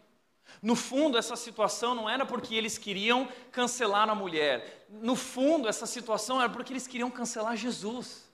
No 0.61 0.75
fundo, 0.75 1.17
essa 1.17 1.35
situação 1.35 1.95
não 1.95 2.09
era 2.09 2.25
porque 2.25 2.55
eles 2.55 2.77
queriam 2.77 3.27
cancelar 3.51 4.09
a 4.09 4.15
mulher. 4.15 4.87
No 4.89 5.15
fundo, 5.15 5.67
essa 5.67 5.85
situação 5.85 6.39
era 6.39 6.49
porque 6.49 6.73
eles 6.73 6.87
queriam 6.87 7.09
cancelar 7.09 7.55
Jesus. 7.55 8.27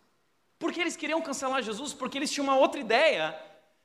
Por 0.57 0.71
que 0.71 0.81
eles 0.81 0.95
queriam 0.95 1.21
cancelar 1.21 1.61
Jesus? 1.61 1.93
Porque 1.93 2.17
eles 2.17 2.31
tinham 2.31 2.47
uma 2.47 2.57
outra 2.57 2.79
ideia, 2.79 3.39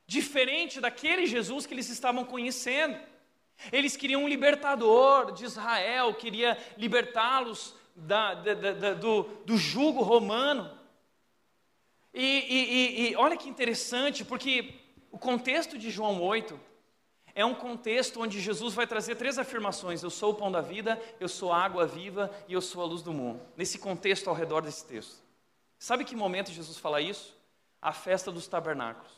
diferente 0.07 0.81
daquele 0.81 1.27
Jesus 1.27 1.65
que 1.65 1.73
eles 1.73 1.89
estavam 1.89 2.25
conhecendo. 2.25 2.97
Eles 3.71 3.95
queriam 3.95 4.23
um 4.23 4.27
libertador 4.27 5.33
de 5.33 5.45
Israel, 5.45 6.13
queria 6.13 6.57
libertá-los 6.77 7.75
da, 7.95 8.33
da, 8.33 8.53
da, 8.53 8.93
do, 8.93 9.23
do 9.45 9.57
jugo 9.57 10.01
romano. 10.01 10.79
E, 12.13 12.23
e, 12.23 12.73
e, 12.73 13.11
e 13.11 13.15
olha 13.15 13.37
que 13.37 13.49
interessante, 13.49 14.25
porque 14.25 14.73
o 15.11 15.19
contexto 15.19 15.77
de 15.77 15.91
João 15.91 16.21
8 16.21 16.59
é 17.33 17.45
um 17.45 17.55
contexto 17.55 18.21
onde 18.21 18.39
Jesus 18.39 18.73
vai 18.73 18.85
trazer 18.85 19.15
três 19.15 19.37
afirmações: 19.37 20.03
Eu 20.03 20.09
sou 20.09 20.31
o 20.31 20.35
pão 20.35 20.51
da 20.51 20.61
vida, 20.61 21.01
eu 21.19 21.29
sou 21.29 21.51
a 21.51 21.63
água 21.63 21.85
viva 21.85 22.29
e 22.47 22.53
eu 22.53 22.61
sou 22.61 22.81
a 22.81 22.85
luz 22.85 23.01
do 23.01 23.13
mundo. 23.13 23.41
Nesse 23.55 23.79
contexto 23.79 24.29
ao 24.29 24.35
redor 24.35 24.61
desse 24.61 24.85
texto. 24.85 25.21
Sabe 25.79 26.05
que 26.05 26.15
momento 26.15 26.51
Jesus 26.51 26.77
fala 26.77 27.01
isso? 27.01 27.35
A 27.81 27.91
festa 27.91 28.31
dos 28.31 28.47
tabernáculos. 28.47 29.11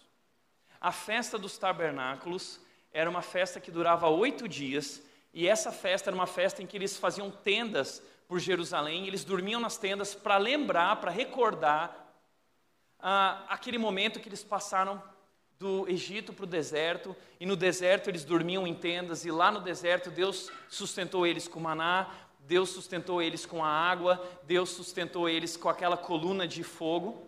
A 0.80 0.92
festa 0.92 1.38
dos 1.38 1.58
tabernáculos 1.58 2.60
era 2.92 3.10
uma 3.10 3.22
festa 3.22 3.60
que 3.60 3.72
durava 3.72 4.08
oito 4.10 4.48
dias, 4.48 5.02
e 5.34 5.48
essa 5.48 5.72
festa 5.72 6.10
era 6.10 6.16
uma 6.16 6.28
festa 6.28 6.62
em 6.62 6.68
que 6.68 6.78
eles 6.78 6.96
faziam 6.96 7.32
tendas 7.32 8.04
por 8.28 8.40
Jerusalém, 8.40 9.08
eles 9.08 9.24
dormiam 9.24 9.60
nas 9.60 9.78
tendas 9.78 10.14
para 10.14 10.38
lembrar, 10.38 10.98
para 10.98 11.12
recordar 11.12 12.16
ah, 13.00 13.44
aquele 13.50 13.78
momento 13.78 14.20
que 14.20 14.30
eles 14.30 14.44
passaram 14.44 15.02
do 15.64 15.90
Egito 15.90 16.34
para 16.34 16.44
o 16.44 16.48
deserto, 16.48 17.16
e 17.40 17.46
no 17.46 17.56
deserto 17.56 18.10
eles 18.10 18.26
dormiam 18.26 18.68
em 18.68 18.76
tendas, 18.76 19.24
e 19.24 19.32
lá 19.32 19.50
no 19.50 19.62
deserto 19.62 20.12
Deus 20.12 20.52
sustentou 20.68 21.26
eles 21.26 21.48
com 21.48 21.62
maná, 21.62 22.12
Deus 22.42 22.70
sustentou 22.72 23.22
eles 23.22 23.46
com 23.46 23.64
a 23.64 23.70
água, 23.70 24.22
Deus 24.46 24.72
sustentou 24.72 25.30
eles 25.30 25.56
com 25.56 25.70
aquela 25.70 25.96
coluna 25.96 26.46
de 26.46 26.64
fogo. 26.64 27.26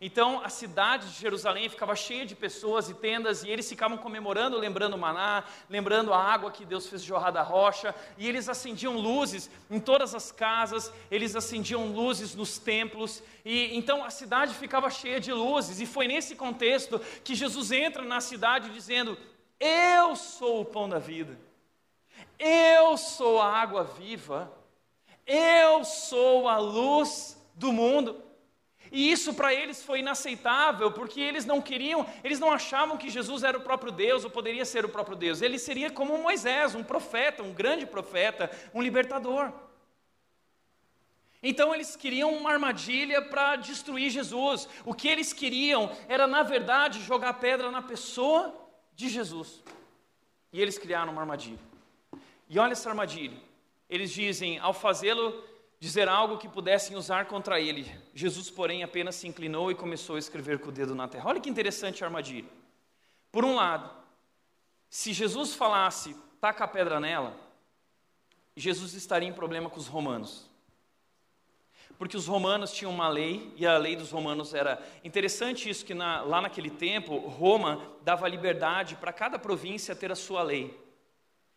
Então 0.00 0.42
a 0.44 0.48
cidade 0.48 1.10
de 1.10 1.18
Jerusalém 1.18 1.68
ficava 1.68 1.96
cheia 1.96 2.26
de 2.26 2.34
pessoas 2.34 2.90
e 2.90 2.94
tendas, 2.94 3.42
e 3.42 3.48
eles 3.48 3.68
ficavam 3.68 3.96
comemorando, 3.96 4.58
lembrando 4.58 4.94
o 4.94 4.98
maná, 4.98 5.44
lembrando 5.70 6.12
a 6.12 6.22
água 6.22 6.50
que 6.50 6.64
Deus 6.64 6.86
fez 6.86 7.02
jorrar 7.02 7.30
da 7.30 7.42
rocha, 7.42 7.94
e 8.18 8.28
eles 8.28 8.48
acendiam 8.48 8.96
luzes 8.98 9.50
em 9.70 9.80
todas 9.80 10.14
as 10.14 10.30
casas, 10.30 10.92
eles 11.10 11.34
acendiam 11.34 11.86
luzes 11.92 12.34
nos 12.34 12.58
templos, 12.58 13.22
e 13.44 13.74
então 13.76 14.04
a 14.04 14.10
cidade 14.10 14.54
ficava 14.54 14.90
cheia 14.90 15.18
de 15.18 15.32
luzes, 15.32 15.80
e 15.80 15.86
foi 15.86 16.06
nesse 16.06 16.36
contexto 16.36 17.00
que 17.24 17.34
Jesus 17.34 17.72
entra 17.72 18.02
na 18.02 18.20
cidade 18.20 18.70
dizendo: 18.70 19.16
Eu 19.58 20.14
sou 20.14 20.60
o 20.60 20.64
pão 20.64 20.88
da 20.88 20.98
vida, 20.98 21.38
eu 22.38 22.98
sou 22.98 23.40
a 23.40 23.50
água 23.50 23.84
viva, 23.84 24.52
eu 25.26 25.84
sou 25.84 26.48
a 26.48 26.58
luz 26.58 27.42
do 27.54 27.72
mundo. 27.72 28.25
E 28.96 29.12
isso 29.12 29.34
para 29.34 29.52
eles 29.52 29.82
foi 29.84 29.98
inaceitável, 29.98 30.90
porque 30.90 31.20
eles 31.20 31.44
não 31.44 31.60
queriam, 31.60 32.06
eles 32.24 32.40
não 32.40 32.50
achavam 32.50 32.96
que 32.96 33.10
Jesus 33.10 33.44
era 33.44 33.58
o 33.58 33.60
próprio 33.60 33.92
Deus 33.92 34.24
ou 34.24 34.30
poderia 34.30 34.64
ser 34.64 34.86
o 34.86 34.88
próprio 34.88 35.14
Deus. 35.14 35.42
Ele 35.42 35.58
seria 35.58 35.90
como 35.90 36.16
Moisés, 36.16 36.74
um 36.74 36.82
profeta, 36.82 37.42
um 37.42 37.52
grande 37.52 37.84
profeta, 37.84 38.50
um 38.72 38.80
libertador. 38.80 39.52
Então 41.42 41.74
eles 41.74 41.94
queriam 41.94 42.34
uma 42.34 42.50
armadilha 42.50 43.20
para 43.20 43.56
destruir 43.56 44.08
Jesus. 44.08 44.66
O 44.82 44.94
que 44.94 45.08
eles 45.08 45.30
queriam 45.30 45.94
era, 46.08 46.26
na 46.26 46.42
verdade, 46.42 47.02
jogar 47.02 47.34
pedra 47.34 47.70
na 47.70 47.82
pessoa 47.82 48.54
de 48.94 49.10
Jesus. 49.10 49.62
E 50.50 50.62
eles 50.62 50.78
criaram 50.78 51.12
uma 51.12 51.20
armadilha. 51.20 51.60
E 52.48 52.58
olha 52.58 52.72
essa 52.72 52.88
armadilha. 52.88 53.36
Eles 53.90 54.10
dizem, 54.10 54.58
ao 54.58 54.72
fazê-lo 54.72 55.44
dizer 55.78 56.08
algo 56.08 56.38
que 56.38 56.48
pudessem 56.48 56.96
usar 56.96 57.26
contra 57.26 57.60
ele. 57.60 57.90
Jesus, 58.14 58.50
porém, 58.50 58.82
apenas 58.82 59.14
se 59.14 59.28
inclinou 59.28 59.70
e 59.70 59.74
começou 59.74 60.16
a 60.16 60.18
escrever 60.18 60.58
com 60.58 60.68
o 60.68 60.72
dedo 60.72 60.94
na 60.94 61.06
terra. 61.06 61.28
Olha 61.28 61.40
que 61.40 61.50
interessante 61.50 62.02
a 62.02 62.06
armadilha. 62.06 62.48
Por 63.30 63.44
um 63.44 63.54
lado, 63.54 63.90
se 64.88 65.12
Jesus 65.12 65.54
falasse, 65.54 66.16
taca 66.40 66.64
a 66.64 66.68
pedra 66.68 66.98
nela, 66.98 67.36
Jesus 68.56 68.94
estaria 68.94 69.28
em 69.28 69.32
problema 69.32 69.68
com 69.68 69.78
os 69.78 69.86
romanos. 69.86 70.48
Porque 71.98 72.16
os 72.16 72.26
romanos 72.26 72.72
tinham 72.72 72.92
uma 72.92 73.08
lei, 73.08 73.52
e 73.56 73.66
a 73.66 73.76
lei 73.78 73.96
dos 73.96 74.10
romanos 74.10 74.52
era. 74.54 74.82
Interessante 75.02 75.68
isso, 75.68 75.84
que 75.84 75.94
na, 75.94 76.22
lá 76.22 76.40
naquele 76.40 76.70
tempo, 76.70 77.16
Roma 77.16 77.90
dava 78.02 78.28
liberdade 78.28 78.96
para 78.96 79.12
cada 79.12 79.38
província 79.38 79.96
ter 79.96 80.12
a 80.12 80.16
sua 80.16 80.42
lei. 80.42 80.78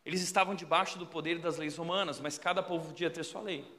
Eles 0.05 0.21
estavam 0.21 0.55
debaixo 0.55 0.97
do 0.97 1.05
poder 1.05 1.39
das 1.39 1.57
leis 1.57 1.77
romanas, 1.77 2.19
mas 2.19 2.37
cada 2.37 2.63
povo 2.63 2.87
podia 2.87 3.09
ter 3.09 3.23
sua 3.23 3.41
lei. 3.41 3.78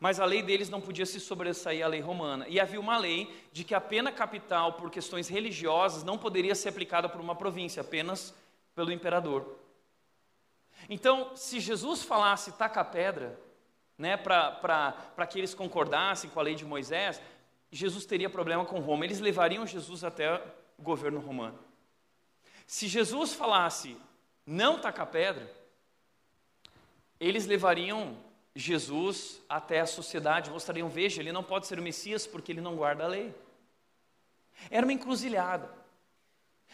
Mas 0.00 0.18
a 0.18 0.24
lei 0.24 0.42
deles 0.42 0.70
não 0.70 0.80
podia 0.80 1.04
se 1.04 1.20
sobressair 1.20 1.84
à 1.84 1.88
lei 1.88 2.00
romana. 2.00 2.48
E 2.48 2.58
havia 2.58 2.80
uma 2.80 2.96
lei 2.96 3.30
de 3.52 3.62
que 3.62 3.74
a 3.74 3.80
pena 3.80 4.10
capital 4.10 4.72
por 4.72 4.90
questões 4.90 5.28
religiosas 5.28 6.02
não 6.02 6.16
poderia 6.16 6.54
ser 6.54 6.70
aplicada 6.70 7.06
por 7.06 7.20
uma 7.20 7.36
província, 7.36 7.82
apenas 7.82 8.34
pelo 8.74 8.90
imperador. 8.90 9.58
Então, 10.88 11.36
se 11.36 11.60
Jesus 11.60 12.02
falasse 12.02 12.52
taca 12.52 12.80
a 12.80 12.84
pedra, 12.84 13.38
né, 13.98 14.16
para 14.16 15.26
que 15.28 15.38
eles 15.38 15.52
concordassem 15.52 16.30
com 16.30 16.40
a 16.40 16.42
lei 16.42 16.54
de 16.54 16.64
Moisés, 16.64 17.20
Jesus 17.70 18.06
teria 18.06 18.30
problema 18.30 18.64
com 18.64 18.80
Roma. 18.80 19.04
Eles 19.04 19.20
levariam 19.20 19.66
Jesus 19.66 20.02
até 20.02 20.42
o 20.78 20.82
governo 20.82 21.20
romano. 21.20 21.58
Se 22.66 22.88
Jesus 22.88 23.34
falasse 23.34 23.98
não 24.46 24.78
taca 24.78 25.02
a 25.02 25.06
pedra, 25.06 25.54
eles 27.20 27.44
levariam 27.44 28.16
Jesus 28.54 29.40
até 29.48 29.80
a 29.80 29.86
sociedade, 29.86 30.50
mostrariam: 30.50 30.88
veja, 30.88 31.20
ele 31.20 31.32
não 31.32 31.42
pode 31.42 31.66
ser 31.66 31.78
o 31.78 31.82
Messias 31.82 32.26
porque 32.26 32.52
ele 32.52 32.60
não 32.60 32.76
guarda 32.76 33.04
a 33.04 33.08
lei. 33.08 33.34
Era 34.70 34.84
uma 34.84 34.92
encruzilhada. 34.92 35.70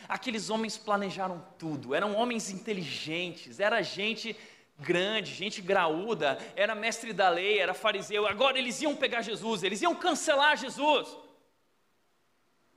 Aqueles 0.09 0.51
homens 0.51 0.77
planejaram 0.77 1.45
tudo, 1.59 1.95
eram 1.95 2.15
homens 2.15 2.51
inteligentes, 2.51 3.61
era 3.61 3.81
gente 3.83 4.37
grande, 4.79 5.33
gente 5.33 5.63
graúda, 5.63 6.39
era 6.55 6.75
mestre 6.75 7.13
da 7.13 7.29
lei, 7.29 7.59
era 7.59 7.73
fariseu. 7.73 8.27
Agora 8.27 8.59
eles 8.59 8.81
iam 8.83 8.95
pegar 8.95 9.23
Jesus, 9.23 9.63
eles 9.63 9.81
iam 9.81 9.95
cancelar 9.95 10.57
Jesus. 10.57 11.17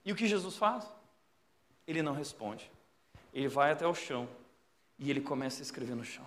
E 0.06 0.12
o 0.12 0.16
que 0.16 0.28
Jesus 0.28 0.56
faz? 0.56 0.90
Ele 1.86 2.02
não 2.02 2.14
responde. 2.14 2.72
Ele 3.34 3.48
vai 3.48 3.72
até 3.72 3.86
o 3.86 3.94
chão 3.94 4.28
e 4.98 5.10
ele 5.10 5.22
começa 5.22 5.62
a 5.62 5.64
escrever 5.64 5.96
no 5.96 6.06
chão. 6.06 6.26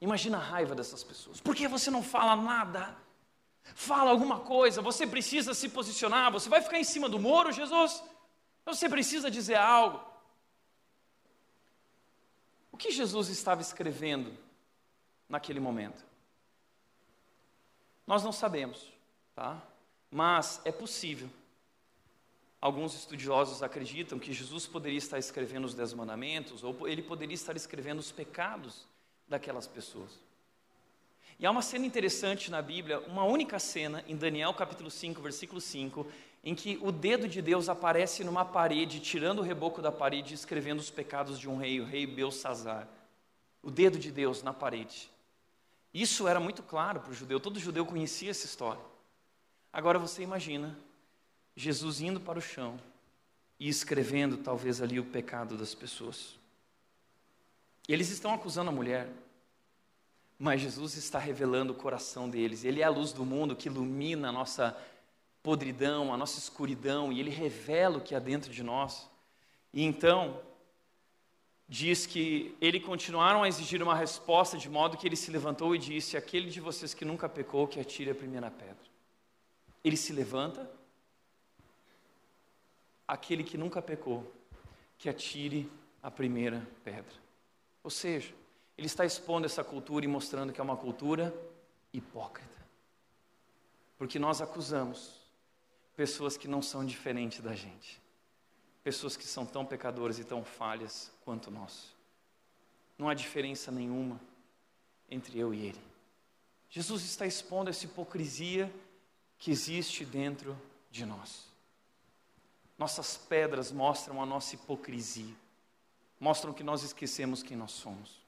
Imagina 0.00 0.36
a 0.36 0.40
raiva 0.40 0.74
dessas 0.74 1.02
pessoas. 1.02 1.40
Por 1.40 1.54
que 1.54 1.66
você 1.66 1.90
não 1.90 2.02
fala 2.02 2.36
nada? 2.36 2.96
Fala 3.74 4.10
alguma 4.10 4.40
coisa, 4.40 4.80
você 4.80 5.06
precisa 5.06 5.52
se 5.52 5.68
posicionar, 5.68 6.30
você 6.30 6.48
vai 6.48 6.62
ficar 6.62 6.78
em 6.78 6.84
cima 6.84 7.08
do 7.08 7.18
muro, 7.18 7.50
Jesus? 7.50 8.02
Você 8.64 8.88
precisa 8.88 9.30
dizer 9.30 9.56
algo. 9.56 10.04
O 12.70 12.76
que 12.76 12.90
Jesus 12.90 13.28
estava 13.28 13.62
escrevendo 13.62 14.36
naquele 15.28 15.58
momento? 15.58 16.04
Nós 18.06 18.22
não 18.22 18.32
sabemos, 18.32 18.92
tá? 19.34 19.60
Mas 20.10 20.60
é 20.64 20.70
possível. 20.70 21.28
Alguns 22.60 22.94
estudiosos 22.94 23.62
acreditam 23.62 24.18
que 24.18 24.32
Jesus 24.32 24.66
poderia 24.66 24.98
estar 24.98 25.18
escrevendo 25.18 25.64
os 25.64 25.74
Dez 25.74 25.92
Mandamentos, 25.92 26.62
ou 26.62 26.86
ele 26.86 27.02
poderia 27.02 27.34
estar 27.34 27.56
escrevendo 27.56 27.98
os 27.98 28.12
pecados 28.12 28.86
daquelas 29.28 29.66
pessoas. 29.66 30.10
E 31.38 31.44
há 31.44 31.50
uma 31.50 31.62
cena 31.62 31.84
interessante 31.84 32.50
na 32.50 32.62
Bíblia, 32.62 33.00
uma 33.00 33.24
única 33.24 33.58
cena, 33.58 34.02
em 34.06 34.16
Daniel 34.16 34.54
capítulo 34.54 34.90
5, 34.90 35.20
versículo 35.20 35.60
5, 35.60 36.06
em 36.42 36.54
que 36.54 36.78
o 36.80 36.90
dedo 36.90 37.28
de 37.28 37.42
Deus 37.42 37.68
aparece 37.68 38.24
numa 38.24 38.44
parede, 38.44 39.00
tirando 39.00 39.40
o 39.40 39.42
reboco 39.42 39.82
da 39.82 39.92
parede 39.92 40.32
e 40.32 40.34
escrevendo 40.34 40.78
os 40.78 40.90
pecados 40.90 41.38
de 41.38 41.48
um 41.48 41.58
rei, 41.58 41.80
o 41.80 41.84
rei 41.84 42.06
Belsazar. 42.06 42.88
O 43.62 43.70
dedo 43.70 43.98
de 43.98 44.10
Deus 44.10 44.42
na 44.42 44.52
parede. 44.52 45.10
Isso 45.92 46.28
era 46.28 46.38
muito 46.38 46.62
claro 46.62 47.00
para 47.00 47.10
o 47.10 47.14
judeu, 47.14 47.40
todo 47.40 47.58
judeu 47.58 47.84
conhecia 47.84 48.30
essa 48.30 48.46
história. 48.46 48.82
Agora 49.72 49.98
você 49.98 50.22
imagina 50.22 50.78
Jesus 51.54 52.00
indo 52.00 52.20
para 52.20 52.38
o 52.38 52.42
chão 52.42 52.78
e 53.58 53.68
escrevendo 53.68 54.36
talvez 54.36 54.80
ali 54.80 55.00
o 55.00 55.04
pecado 55.04 55.56
das 55.56 55.74
pessoas. 55.74 56.35
E 57.88 57.92
eles 57.92 58.10
estão 58.10 58.34
acusando 58.34 58.70
a 58.70 58.72
mulher, 58.72 59.08
mas 60.38 60.60
Jesus 60.60 60.96
está 60.96 61.18
revelando 61.18 61.72
o 61.72 61.76
coração 61.76 62.28
deles. 62.28 62.64
Ele 62.64 62.80
é 62.80 62.84
a 62.84 62.90
luz 62.90 63.12
do 63.12 63.24
mundo 63.24 63.56
que 63.56 63.68
ilumina 63.68 64.28
a 64.28 64.32
nossa 64.32 64.76
podridão, 65.42 66.12
a 66.12 66.16
nossa 66.16 66.38
escuridão, 66.38 67.12
e 67.12 67.20
ele 67.20 67.30
revela 67.30 67.98
o 67.98 68.00
que 68.00 68.14
há 68.14 68.18
dentro 68.18 68.50
de 68.50 68.62
nós. 68.62 69.08
E 69.72 69.82
então, 69.84 70.40
diz 71.68 72.06
que 72.06 72.56
ele 72.60 72.80
continuaram 72.80 73.42
a 73.42 73.48
exigir 73.48 73.82
uma 73.82 73.94
resposta, 73.94 74.58
de 74.58 74.68
modo 74.68 74.96
que 74.96 75.06
ele 75.06 75.16
se 75.16 75.30
levantou 75.30 75.74
e 75.74 75.78
disse: 75.78 76.16
Aquele 76.16 76.50
de 76.50 76.60
vocês 76.60 76.92
que 76.92 77.04
nunca 77.04 77.28
pecou, 77.28 77.66
que 77.66 77.80
atire 77.80 78.10
a 78.10 78.14
primeira 78.14 78.50
pedra. 78.50 78.76
Ele 79.84 79.96
se 79.96 80.12
levanta, 80.12 80.68
aquele 83.06 83.44
que 83.44 83.56
nunca 83.56 83.80
pecou, 83.80 84.32
que 84.98 85.08
atire 85.08 85.70
a 86.02 86.10
primeira 86.10 86.66
pedra. 86.82 87.25
Ou 87.86 87.90
seja, 87.90 88.34
ele 88.76 88.88
está 88.88 89.04
expondo 89.04 89.46
essa 89.46 89.62
cultura 89.62 90.04
e 90.04 90.08
mostrando 90.08 90.52
que 90.52 90.60
é 90.60 90.64
uma 90.64 90.76
cultura 90.76 91.32
hipócrita. 91.92 92.66
Porque 93.96 94.18
nós 94.18 94.40
acusamos 94.40 95.20
pessoas 95.94 96.36
que 96.36 96.48
não 96.48 96.60
são 96.60 96.84
diferentes 96.84 97.38
da 97.40 97.54
gente, 97.54 98.02
pessoas 98.82 99.16
que 99.16 99.24
são 99.24 99.46
tão 99.46 99.64
pecadoras 99.64 100.18
e 100.18 100.24
tão 100.24 100.42
falhas 100.42 101.12
quanto 101.24 101.48
nós. 101.48 101.94
Não 102.98 103.08
há 103.08 103.14
diferença 103.14 103.70
nenhuma 103.70 104.20
entre 105.08 105.38
eu 105.38 105.54
e 105.54 105.66
ele. 105.66 105.80
Jesus 106.68 107.04
está 107.04 107.24
expondo 107.24 107.70
essa 107.70 107.84
hipocrisia 107.84 108.68
que 109.38 109.52
existe 109.52 110.04
dentro 110.04 110.60
de 110.90 111.06
nós. 111.06 111.46
Nossas 112.76 113.16
pedras 113.16 113.70
mostram 113.70 114.20
a 114.20 114.26
nossa 114.26 114.56
hipocrisia. 114.56 115.36
Mostram 116.18 116.52
que 116.52 116.62
nós 116.62 116.82
esquecemos 116.82 117.42
quem 117.42 117.56
nós 117.56 117.72
somos. 117.72 118.24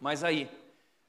Mas 0.00 0.24
aí, 0.24 0.50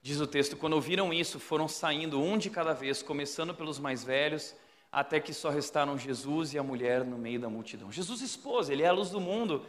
diz 0.02 0.20
o 0.20 0.26
texto, 0.26 0.56
quando 0.56 0.74
ouviram 0.74 1.12
isso, 1.12 1.40
foram 1.40 1.66
saindo 1.68 2.20
um 2.20 2.36
de 2.36 2.50
cada 2.50 2.72
vez, 2.72 3.02
começando 3.02 3.54
pelos 3.54 3.78
mais 3.78 4.04
velhos, 4.04 4.54
até 4.90 5.18
que 5.18 5.32
só 5.32 5.48
restaram 5.48 5.96
Jesus 5.96 6.52
e 6.52 6.58
a 6.58 6.62
mulher 6.62 7.04
no 7.04 7.16
meio 7.16 7.40
da 7.40 7.48
multidão. 7.48 7.90
Jesus 7.90 8.20
expôs, 8.20 8.68
ele 8.68 8.82
é 8.82 8.88
a 8.88 8.92
luz 8.92 9.08
do 9.08 9.20
mundo, 9.20 9.64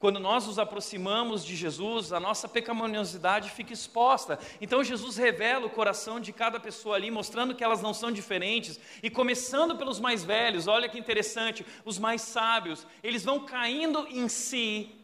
quando 0.00 0.18
nós 0.18 0.46
nos 0.46 0.58
aproximamos 0.58 1.44
de 1.44 1.54
Jesus, 1.54 2.10
a 2.10 2.18
nossa 2.18 2.48
pecaminosidade 2.48 3.50
fica 3.50 3.74
exposta. 3.74 4.38
Então 4.58 4.82
Jesus 4.82 5.18
revela 5.18 5.66
o 5.66 5.70
coração 5.70 6.18
de 6.18 6.32
cada 6.32 6.58
pessoa 6.58 6.96
ali, 6.96 7.10
mostrando 7.10 7.54
que 7.54 7.62
elas 7.62 7.82
não 7.82 7.92
são 7.92 8.10
diferentes. 8.10 8.80
E 9.02 9.10
começando 9.10 9.76
pelos 9.76 10.00
mais 10.00 10.24
velhos, 10.24 10.66
olha 10.66 10.88
que 10.88 10.98
interessante, 10.98 11.66
os 11.84 11.98
mais 11.98 12.22
sábios, 12.22 12.86
eles 13.02 13.22
vão 13.22 13.44
caindo 13.44 14.06
em 14.08 14.26
si 14.26 14.99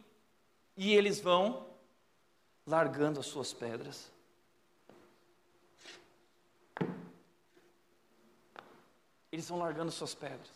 e 0.77 0.93
eles 0.93 1.19
vão 1.19 1.67
largando 2.65 3.19
as 3.19 3.25
suas 3.25 3.51
pedras. 3.51 4.11
Eles 9.31 9.49
vão 9.49 9.59
largando 9.59 9.91
suas 9.91 10.13
pedras 10.13 10.49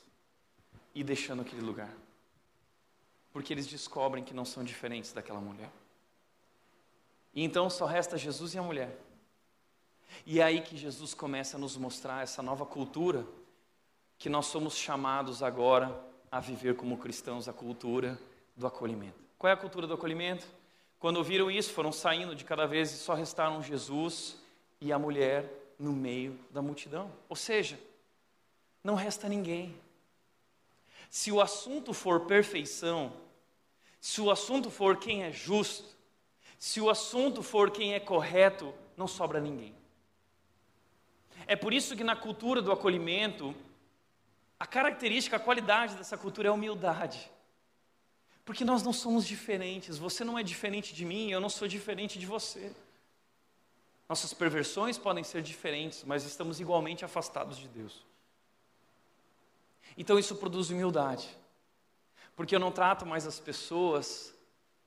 e 0.95 1.03
deixando 1.03 1.41
aquele 1.41 1.61
lugar 1.61 1.91
porque 3.31 3.53
eles 3.53 3.67
descobrem 3.67 4.23
que 4.23 4.33
não 4.33 4.45
são 4.45 4.63
diferentes 4.63 5.13
daquela 5.13 5.39
mulher. 5.39 5.71
E 7.33 7.43
então 7.43 7.69
só 7.69 7.85
resta 7.85 8.17
Jesus 8.17 8.53
e 8.53 8.57
a 8.57 8.63
mulher. 8.63 8.97
E 10.25 10.41
é 10.41 10.43
aí 10.43 10.61
que 10.61 10.75
Jesus 10.75 11.13
começa 11.13 11.55
a 11.55 11.59
nos 11.59 11.77
mostrar 11.77 12.23
essa 12.23 12.43
nova 12.43 12.65
cultura 12.65 13.25
que 14.17 14.29
nós 14.29 14.47
somos 14.47 14.75
chamados 14.75 15.41
agora 15.41 15.97
a 16.29 16.39
viver 16.39 16.75
como 16.75 16.97
cristãos, 16.97 17.47
a 17.47 17.53
cultura 17.53 18.19
do 18.55 18.67
acolhimento. 18.67 19.20
Qual 19.41 19.49
é 19.49 19.55
a 19.55 19.57
cultura 19.57 19.87
do 19.87 19.95
acolhimento? 19.95 20.45
Quando 20.99 21.17
ouviram 21.17 21.49
isso, 21.49 21.73
foram 21.73 21.91
saindo 21.91 22.35
de 22.35 22.45
cada 22.45 22.67
vez 22.67 22.91
e 22.91 22.97
só 22.99 23.15
restaram 23.15 23.63
Jesus 23.63 24.37
e 24.79 24.93
a 24.93 24.99
mulher 24.99 25.51
no 25.79 25.93
meio 25.93 26.39
da 26.51 26.61
multidão. 26.61 27.11
Ou 27.27 27.35
seja, 27.35 27.79
não 28.83 28.93
resta 28.93 29.27
ninguém. 29.27 29.75
Se 31.09 31.31
o 31.31 31.41
assunto 31.41 31.91
for 31.91 32.27
perfeição, 32.27 33.11
se 33.99 34.21
o 34.21 34.29
assunto 34.29 34.69
for 34.69 34.97
quem 34.97 35.23
é 35.23 35.31
justo, 35.31 35.89
se 36.59 36.79
o 36.79 36.87
assunto 36.87 37.41
for 37.41 37.71
quem 37.71 37.95
é 37.95 37.99
correto, 37.99 38.71
não 38.95 39.07
sobra 39.07 39.39
ninguém. 39.39 39.73
É 41.47 41.55
por 41.55 41.73
isso 41.73 41.95
que 41.95 42.03
na 42.03 42.15
cultura 42.15 42.61
do 42.61 42.71
acolhimento, 42.71 43.55
a 44.59 44.67
característica, 44.67 45.37
a 45.37 45.39
qualidade 45.39 45.95
dessa 45.95 46.15
cultura 46.15 46.47
é 46.47 46.51
a 46.51 46.53
humildade. 46.53 47.31
Porque 48.43 48.65
nós 48.65 48.83
não 48.83 48.91
somos 48.91 49.25
diferentes, 49.25 49.97
você 49.97 50.23
não 50.23 50.37
é 50.37 50.43
diferente 50.43 50.93
de 50.93 51.05
mim, 51.05 51.31
eu 51.31 51.39
não 51.39 51.49
sou 51.49 51.67
diferente 51.67 52.17
de 52.17 52.25
você. 52.25 52.71
Nossas 54.09 54.33
perversões 54.33 54.97
podem 54.97 55.23
ser 55.23 55.41
diferentes, 55.41 56.03
mas 56.03 56.25
estamos 56.25 56.59
igualmente 56.59 57.05
afastados 57.05 57.57
de 57.57 57.67
Deus. 57.67 58.05
Então 59.97 60.17
isso 60.17 60.35
produz 60.35 60.69
humildade, 60.69 61.29
porque 62.35 62.55
eu 62.55 62.59
não 62.59 62.71
trato 62.71 63.05
mais 63.05 63.27
as 63.27 63.39
pessoas 63.39 64.33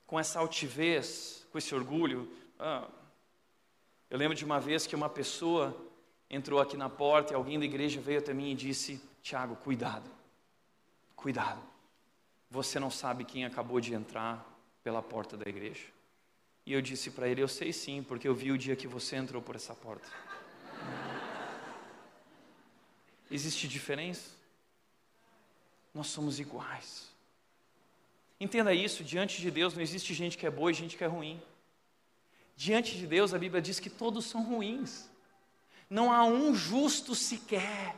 com 0.06 0.18
essa 0.18 0.38
altivez, 0.38 1.46
com 1.50 1.58
esse 1.58 1.74
orgulho. 1.74 2.30
Ah, 2.58 2.88
eu 4.10 4.18
lembro 4.18 4.36
de 4.36 4.44
uma 4.44 4.60
vez 4.60 4.86
que 4.86 4.94
uma 4.94 5.08
pessoa 5.08 5.74
entrou 6.28 6.60
aqui 6.60 6.76
na 6.76 6.88
porta 6.88 7.32
e 7.32 7.36
alguém 7.36 7.58
da 7.58 7.64
igreja 7.64 8.00
veio 8.00 8.18
até 8.18 8.34
mim 8.34 8.50
e 8.50 8.54
disse: 8.54 9.00
Tiago, 9.22 9.56
cuidado, 9.56 10.10
cuidado. 11.16 11.73
Você 12.54 12.78
não 12.78 12.90
sabe 12.90 13.24
quem 13.24 13.44
acabou 13.44 13.80
de 13.80 13.92
entrar 13.92 14.34
pela 14.82 15.02
porta 15.02 15.36
da 15.36 15.48
igreja. 15.48 15.86
E 16.64 16.72
eu 16.72 16.80
disse 16.80 17.10
para 17.10 17.28
ele: 17.28 17.42
Eu 17.42 17.48
sei 17.48 17.72
sim, 17.72 18.02
porque 18.02 18.26
eu 18.26 18.34
vi 18.34 18.52
o 18.52 18.58
dia 18.58 18.76
que 18.76 18.86
você 18.86 19.16
entrou 19.16 19.42
por 19.42 19.56
essa 19.56 19.74
porta. 19.74 20.08
Existe 23.30 23.66
diferença? 23.66 24.44
nós 25.94 26.08
somos 26.08 26.40
iguais. 26.40 27.06
Entenda 28.40 28.74
isso, 28.74 29.04
diante 29.04 29.40
de 29.40 29.48
Deus 29.48 29.74
não 29.74 29.82
existe 29.82 30.12
gente 30.12 30.36
que 30.36 30.44
é 30.44 30.50
boa 30.50 30.72
e 30.72 30.74
gente 30.74 30.96
que 30.96 31.04
é 31.04 31.06
ruim. 31.06 31.40
Diante 32.56 32.96
de 32.96 33.06
Deus, 33.06 33.32
a 33.32 33.38
Bíblia 33.38 33.62
diz 33.62 33.78
que 33.78 33.88
todos 33.88 34.26
são 34.26 34.42
ruins. 34.42 35.08
Não 35.88 36.12
há 36.12 36.24
um 36.24 36.52
justo 36.52 37.14
sequer. 37.14 37.94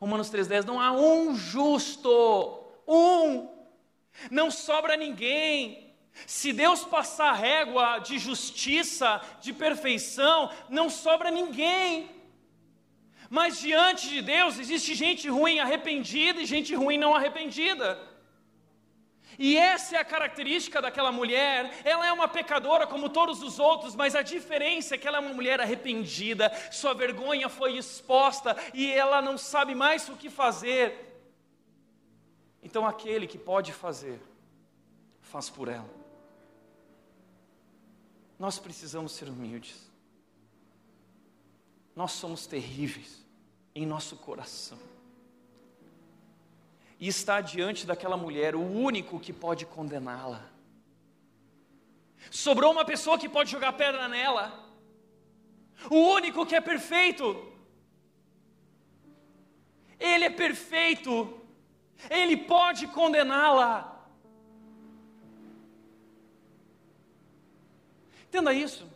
Romanos 0.00 0.30
3,10, 0.30 0.64
não 0.64 0.80
há 0.80 0.90
um 0.92 1.34
justo. 1.34 2.64
Um. 2.88 3.51
Não 4.30 4.50
sobra 4.50 4.96
ninguém. 4.96 5.92
Se 6.26 6.52
Deus 6.52 6.84
passar 6.84 7.30
a 7.30 7.34
régua 7.34 7.98
de 7.98 8.18
justiça, 8.18 9.20
de 9.40 9.52
perfeição, 9.52 10.50
não 10.68 10.90
sobra 10.90 11.30
ninguém. 11.30 12.10
Mas 13.30 13.58
diante 13.58 14.08
de 14.08 14.20
Deus 14.20 14.58
existe 14.58 14.94
gente 14.94 15.28
ruim 15.28 15.58
arrependida 15.58 16.40
e 16.40 16.46
gente 16.46 16.74
ruim 16.74 16.98
não 16.98 17.14
arrependida. 17.14 17.98
E 19.38 19.56
essa 19.56 19.96
é 19.96 19.98
a 19.98 20.04
característica 20.04 20.82
daquela 20.82 21.10
mulher. 21.10 21.80
Ela 21.84 22.06
é 22.06 22.12
uma 22.12 22.28
pecadora 22.28 22.86
como 22.86 23.08
todos 23.08 23.42
os 23.42 23.58
outros, 23.58 23.96
mas 23.96 24.14
a 24.14 24.22
diferença 24.22 24.94
é 24.94 24.98
que 24.98 25.08
ela 25.08 25.16
é 25.16 25.20
uma 25.20 25.32
mulher 25.32 25.60
arrependida, 25.60 26.52
sua 26.70 26.92
vergonha 26.92 27.48
foi 27.48 27.78
exposta 27.78 28.56
e 28.74 28.92
ela 28.92 29.22
não 29.22 29.38
sabe 29.38 29.74
mais 29.74 30.08
o 30.08 30.16
que 30.16 30.28
fazer. 30.28 31.11
Então, 32.62 32.86
aquele 32.86 33.26
que 33.26 33.38
pode 33.38 33.72
fazer, 33.72 34.20
faz 35.20 35.50
por 35.50 35.68
ela. 35.68 35.90
Nós 38.38 38.58
precisamos 38.58 39.12
ser 39.12 39.28
humildes. 39.28 39.90
Nós 41.94 42.12
somos 42.12 42.46
terríveis 42.46 43.24
em 43.74 43.86
nosso 43.86 44.16
coração. 44.16 44.78
E 46.98 47.08
está 47.08 47.40
diante 47.40 47.86
daquela 47.86 48.16
mulher 48.16 48.54
o 48.54 48.60
único 48.60 49.18
que 49.18 49.32
pode 49.32 49.66
condená-la. 49.66 50.48
Sobrou 52.30 52.70
uma 52.70 52.84
pessoa 52.84 53.18
que 53.18 53.28
pode 53.28 53.50
jogar 53.50 53.72
pedra 53.72 54.08
nela. 54.08 54.70
O 55.90 55.96
único 55.96 56.46
que 56.46 56.54
é 56.54 56.60
perfeito. 56.60 57.52
Ele 59.98 60.24
é 60.24 60.30
perfeito. 60.30 61.41
Ele 62.10 62.36
pode 62.36 62.86
condená-la. 62.88 63.88
Entenda 68.28 68.52
isso. 68.52 68.90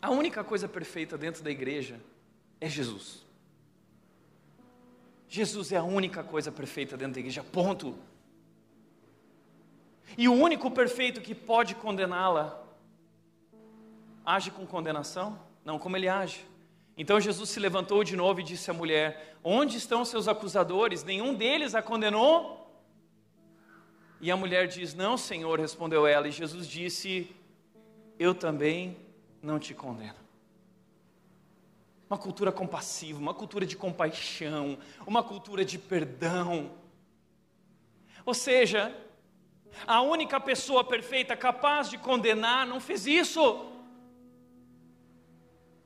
A 0.00 0.10
única 0.10 0.44
coisa 0.44 0.68
perfeita 0.68 1.16
dentro 1.16 1.42
da 1.42 1.50
igreja 1.50 2.00
é 2.60 2.68
Jesus. 2.68 3.24
Jesus 5.28 5.72
é 5.72 5.78
a 5.78 5.82
única 5.82 6.22
coisa 6.22 6.52
perfeita 6.52 6.96
dentro 6.96 7.14
da 7.14 7.20
igreja, 7.20 7.42
ponto. 7.42 7.98
E 10.18 10.28
o 10.28 10.34
único 10.34 10.70
perfeito 10.70 11.22
que 11.22 11.34
pode 11.34 11.74
condená-la, 11.74 12.62
age 14.26 14.50
com 14.50 14.66
condenação? 14.66 15.40
Não, 15.64 15.78
como 15.78 15.96
ele 15.96 16.08
age. 16.08 16.44
Então 16.96 17.20
Jesus 17.20 17.50
se 17.50 17.58
levantou 17.58 18.04
de 18.04 18.16
novo 18.16 18.40
e 18.40 18.44
disse 18.44 18.70
à 18.70 18.74
mulher: 18.74 19.36
Onde 19.42 19.76
estão 19.76 20.04
seus 20.04 20.28
acusadores? 20.28 21.04
Nenhum 21.04 21.34
deles 21.34 21.74
a 21.74 21.82
condenou? 21.82 22.58
E 24.20 24.30
a 24.30 24.36
mulher 24.36 24.68
diz: 24.68 24.94
Não, 24.94 25.16
Senhor, 25.16 25.58
respondeu 25.58 26.06
ela. 26.06 26.28
E 26.28 26.32
Jesus 26.32 26.68
disse: 26.68 27.34
Eu 28.18 28.34
também 28.34 28.96
não 29.42 29.58
te 29.58 29.74
condeno 29.74 30.22
uma 32.12 32.18
cultura 32.18 32.52
compassiva, 32.52 33.18
uma 33.18 33.32
cultura 33.32 33.64
de 33.64 33.74
compaixão, 33.74 34.76
uma 35.06 35.22
cultura 35.22 35.64
de 35.64 35.78
perdão. 35.78 36.70
Ou 38.26 38.34
seja, 38.34 38.94
a 39.86 40.02
única 40.02 40.38
pessoa 40.38 40.84
perfeita 40.84 41.34
capaz 41.34 41.88
de 41.88 41.96
condenar 41.96 42.66
não 42.66 42.78
fez 42.78 43.06
isso. 43.06 43.66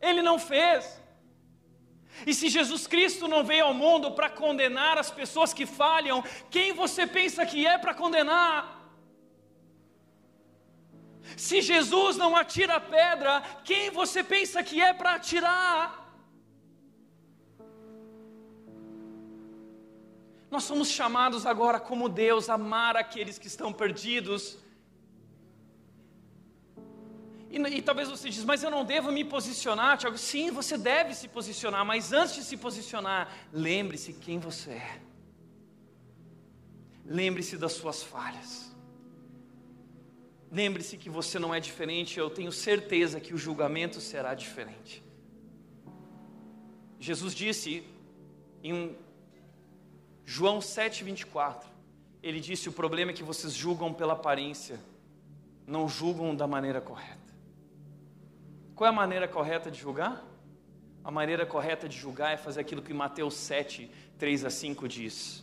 Ele 0.08 0.22
não 0.22 0.38
fez. 0.38 1.00
E 2.26 2.32
se 2.38 2.48
Jesus 2.48 2.86
Cristo 2.86 3.28
não 3.28 3.42
veio 3.44 3.66
ao 3.66 3.74
mundo 3.74 4.12
para 4.12 4.30
condenar 4.30 4.96
as 4.96 5.10
pessoas 5.10 5.52
que 5.52 5.66
falham, 5.66 6.24
quem 6.50 6.72
você 6.72 7.06
pensa 7.06 7.44
que 7.44 7.66
é 7.66 7.76
para 7.76 7.94
condenar? 8.02 8.56
Se 11.36 11.60
Jesus 11.60 12.16
não 12.16 12.34
atira 12.36 12.76
a 12.76 12.80
pedra, 12.80 13.42
quem 13.64 13.90
você 13.90 14.22
pensa 14.22 14.62
que 14.62 14.80
é 14.80 14.92
para 14.92 15.14
atirar? 15.14 16.06
Nós 20.50 20.64
somos 20.64 20.88
chamados 20.88 21.44
agora, 21.44 21.78
como 21.80 22.08
Deus, 22.08 22.48
a 22.48 22.54
amar 22.54 22.96
aqueles 22.96 23.38
que 23.38 23.48
estão 23.48 23.72
perdidos. 23.72 24.58
E, 27.50 27.58
e, 27.58 27.82
talvez 27.82 28.08
você 28.08 28.28
diz, 28.28 28.44
mas 28.44 28.62
eu 28.62 28.70
não 28.70 28.84
devo 28.84 29.12
me 29.12 29.24
posicionar, 29.24 29.96
Tiago. 29.98 30.18
Sim, 30.18 30.50
você 30.50 30.76
deve 30.76 31.14
se 31.14 31.28
posicionar, 31.28 31.84
mas 31.84 32.12
antes 32.12 32.34
de 32.34 32.42
se 32.42 32.56
posicionar, 32.56 33.32
lembre-se 33.52 34.12
quem 34.12 34.38
você 34.38 34.72
é. 34.72 35.00
Lembre-se 37.04 37.56
das 37.56 37.72
suas 37.72 38.02
falhas. 38.02 38.74
lembre-se 40.50 40.96
que 40.96 41.10
você 41.10 41.38
não 41.38 41.54
é 41.54 41.60
diferente, 41.60 42.18
eu 42.18 42.30
tenho 42.30 42.50
certeza 42.50 43.20
que 43.20 43.34
o 43.34 43.38
julgamento 43.38 44.00
será 44.00 44.32
diferente. 44.34 45.04
Jesus 46.98 47.34
disse 47.34 47.84
em 48.62 48.96
João 50.24 50.58
7,24, 50.58 51.62
ele 52.22 52.40
disse: 52.40 52.68
O 52.68 52.72
problema 52.72 53.12
é 53.12 53.14
que 53.14 53.22
vocês 53.22 53.52
julgam 53.52 53.92
pela 53.92 54.14
aparência, 54.14 54.80
não 55.66 55.88
julgam 55.88 56.34
da 56.34 56.46
maneira 56.46 56.80
correta. 56.80 57.15
Qual 58.76 58.86
é 58.86 58.90
a 58.90 58.94
maneira 58.94 59.26
correta 59.26 59.70
de 59.70 59.80
julgar? 59.80 60.22
A 61.02 61.10
maneira 61.10 61.46
correta 61.46 61.88
de 61.88 61.96
julgar 61.96 62.34
é 62.34 62.36
fazer 62.36 62.60
aquilo 62.60 62.82
que 62.82 62.92
Mateus 62.92 63.32
7, 63.32 63.90
3 64.18 64.44
a 64.44 64.50
5 64.50 64.86
diz. 64.86 65.42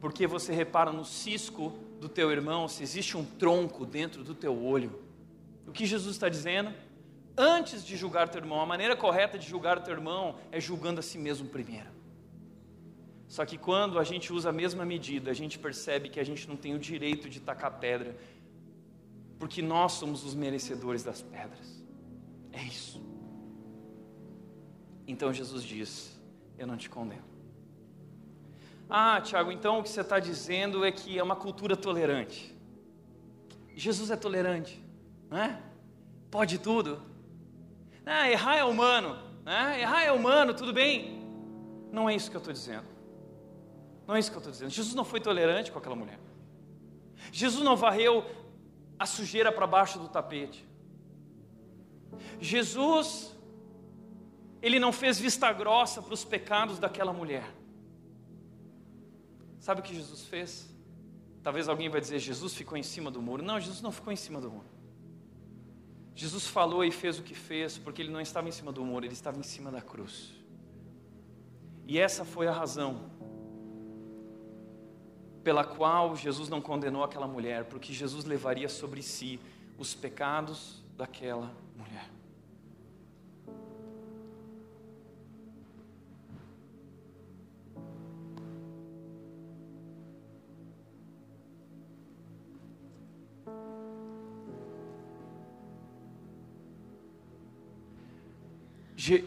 Porque 0.00 0.24
você 0.24 0.52
repara 0.52 0.92
no 0.92 1.04
cisco 1.04 1.70
do 2.00 2.08
teu 2.08 2.30
irmão 2.30 2.68
se 2.68 2.84
existe 2.84 3.16
um 3.16 3.24
tronco 3.24 3.84
dentro 3.84 4.22
do 4.22 4.36
teu 4.36 4.56
olho. 4.56 5.02
O 5.66 5.72
que 5.72 5.84
Jesus 5.84 6.14
está 6.14 6.28
dizendo? 6.28 6.72
Antes 7.36 7.84
de 7.84 7.96
julgar 7.96 8.28
teu 8.28 8.40
irmão, 8.40 8.60
a 8.60 8.66
maneira 8.66 8.94
correta 8.94 9.36
de 9.36 9.48
julgar 9.48 9.82
teu 9.82 9.92
irmão 9.92 10.36
é 10.52 10.60
julgando 10.60 11.00
a 11.00 11.02
si 11.02 11.18
mesmo 11.18 11.48
primeiro. 11.48 11.88
Só 13.26 13.44
que 13.44 13.58
quando 13.58 13.98
a 13.98 14.04
gente 14.04 14.32
usa 14.32 14.50
a 14.50 14.52
mesma 14.52 14.84
medida, 14.84 15.32
a 15.32 15.34
gente 15.34 15.58
percebe 15.58 16.08
que 16.08 16.20
a 16.20 16.24
gente 16.24 16.48
não 16.48 16.56
tem 16.56 16.72
o 16.72 16.78
direito 16.78 17.28
de 17.28 17.40
tacar 17.40 17.80
pedra, 17.80 18.16
porque 19.40 19.60
nós 19.60 19.92
somos 19.92 20.24
os 20.24 20.36
merecedores 20.36 21.02
das 21.02 21.20
pedras. 21.20 21.79
É 22.52 22.62
isso. 22.62 23.02
Então 25.06 25.32
Jesus 25.32 25.62
diz: 25.62 26.20
Eu 26.58 26.66
não 26.66 26.76
te 26.76 26.88
condeno. 26.88 27.24
Ah, 28.88 29.20
Tiago, 29.20 29.52
então 29.52 29.78
o 29.78 29.82
que 29.82 29.88
você 29.88 30.00
está 30.00 30.18
dizendo 30.18 30.84
é 30.84 30.90
que 30.90 31.18
é 31.18 31.22
uma 31.22 31.36
cultura 31.36 31.76
tolerante. 31.76 32.56
Jesus 33.74 34.10
é 34.10 34.16
tolerante, 34.16 34.82
não 35.28 35.38
é? 35.38 35.60
Pode 36.30 36.58
tudo. 36.58 37.00
Ah, 38.04 38.28
errar 38.28 38.56
é 38.56 38.64
humano, 38.64 39.16
né? 39.44 39.80
errar 39.80 40.02
é 40.02 40.10
humano, 40.10 40.52
tudo 40.52 40.72
bem. 40.72 41.20
Não 41.92 42.08
é 42.08 42.14
isso 42.14 42.30
que 42.30 42.36
eu 42.36 42.40
estou 42.40 42.52
dizendo. 42.52 42.86
Não 44.06 44.16
é 44.16 44.18
isso 44.18 44.30
que 44.30 44.36
eu 44.36 44.40
estou 44.40 44.52
dizendo. 44.52 44.70
Jesus 44.70 44.94
não 44.94 45.04
foi 45.04 45.20
tolerante 45.20 45.70
com 45.70 45.78
aquela 45.78 45.94
mulher. 45.94 46.18
Jesus 47.30 47.64
não 47.64 47.76
varreu 47.76 48.24
a 48.98 49.06
sujeira 49.06 49.52
para 49.52 49.66
baixo 49.66 49.98
do 49.98 50.08
tapete. 50.08 50.66
Jesus, 52.40 53.36
ele 54.62 54.78
não 54.78 54.92
fez 54.92 55.18
vista 55.18 55.52
grossa 55.52 56.02
para 56.02 56.14
os 56.14 56.24
pecados 56.24 56.78
daquela 56.78 57.12
mulher. 57.12 57.44
Sabe 59.58 59.80
o 59.80 59.84
que 59.84 59.94
Jesus 59.94 60.24
fez? 60.24 60.68
Talvez 61.42 61.68
alguém 61.68 61.88
vai 61.88 62.00
dizer, 62.00 62.18
Jesus 62.18 62.54
ficou 62.54 62.76
em 62.76 62.82
cima 62.82 63.10
do 63.10 63.20
muro. 63.20 63.42
Não, 63.42 63.58
Jesus 63.58 63.80
não 63.80 63.92
ficou 63.92 64.12
em 64.12 64.16
cima 64.16 64.40
do 64.40 64.50
muro. 64.50 64.68
Jesus 66.14 66.46
falou 66.46 66.84
e 66.84 66.90
fez 66.90 67.18
o 67.18 67.22
que 67.22 67.34
fez, 67.34 67.78
porque 67.78 68.02
ele 68.02 68.10
não 68.10 68.20
estava 68.20 68.48
em 68.48 68.52
cima 68.52 68.70
do 68.70 68.84
muro, 68.84 69.06
ele 69.06 69.14
estava 69.14 69.38
em 69.38 69.42
cima 69.42 69.70
da 69.70 69.80
cruz. 69.80 70.32
E 71.86 71.98
essa 71.98 72.24
foi 72.24 72.46
a 72.46 72.52
razão 72.52 73.10
pela 75.42 75.64
qual 75.64 76.14
Jesus 76.14 76.48
não 76.48 76.60
condenou 76.60 77.02
aquela 77.02 77.26
mulher, 77.26 77.64
porque 77.64 77.92
Jesus 77.92 78.24
levaria 78.24 78.68
sobre 78.68 79.02
si 79.02 79.40
os 79.78 79.94
pecados 79.94 80.82
daquela 80.96 81.46
mulher. 81.46 81.69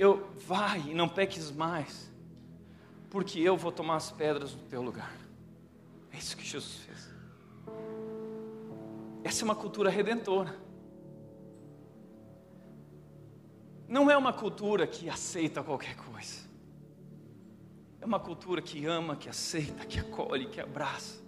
Eu, 0.04 0.30
vai 0.48 0.80
e 0.82 0.94
não 0.94 1.10
peques 1.10 1.50
mais, 1.50 2.12
porque 3.10 3.40
eu 3.40 3.58
vou 3.58 3.72
tomar 3.72 3.96
as 3.96 4.12
pedras 4.12 4.54
no 4.54 4.64
teu 4.64 4.82
lugar. 4.82 5.16
É 6.12 6.18
isso 6.18 6.38
que 6.38 6.44
Jesus 6.44 6.78
fez. 6.78 7.10
Essa 9.24 9.42
é 9.42 9.46
uma 9.46 9.56
cultura 9.56 9.90
redentora. 9.90 10.56
Não 13.94 14.10
é 14.10 14.18
uma 14.18 14.34
cultura 14.34 14.88
que 14.88 15.08
aceita 15.08 15.62
qualquer 15.62 15.96
coisa. 15.96 16.50
É 18.02 18.06
uma 18.08 18.20
cultura 18.20 18.60
que 18.60 18.88
ama, 18.88 19.16
que 19.16 19.30
aceita, 19.30 19.86
que 19.86 20.00
acolhe, 20.00 20.48
que 20.48 20.60
abraça, 20.60 21.22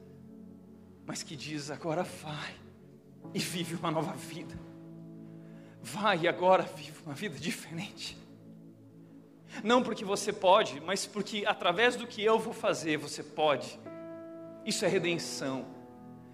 mas 1.06 1.22
que 1.22 1.36
diz: 1.36 1.70
agora 1.70 2.02
vai 2.02 2.56
e 3.36 3.38
vive 3.38 3.76
uma 3.76 3.92
nova 3.92 4.14
vida. 4.14 4.58
Vai 5.80 6.22
e 6.22 6.28
agora 6.28 6.64
vive 6.64 7.04
uma 7.06 7.14
vida 7.14 7.38
diferente. 7.38 8.18
Não 9.64 9.84
porque 9.84 10.04
você 10.04 10.34
pode, 10.34 10.82
mas 10.82 11.06
porque 11.06 11.46
através 11.46 11.96
do 11.96 12.08
que 12.08 12.24
eu 12.24 12.40
vou 12.40 12.52
fazer, 12.52 12.98
você 12.98 13.22
pode 13.22 13.80
isso 14.66 14.84
é 14.84 14.88
redenção. 14.88 15.68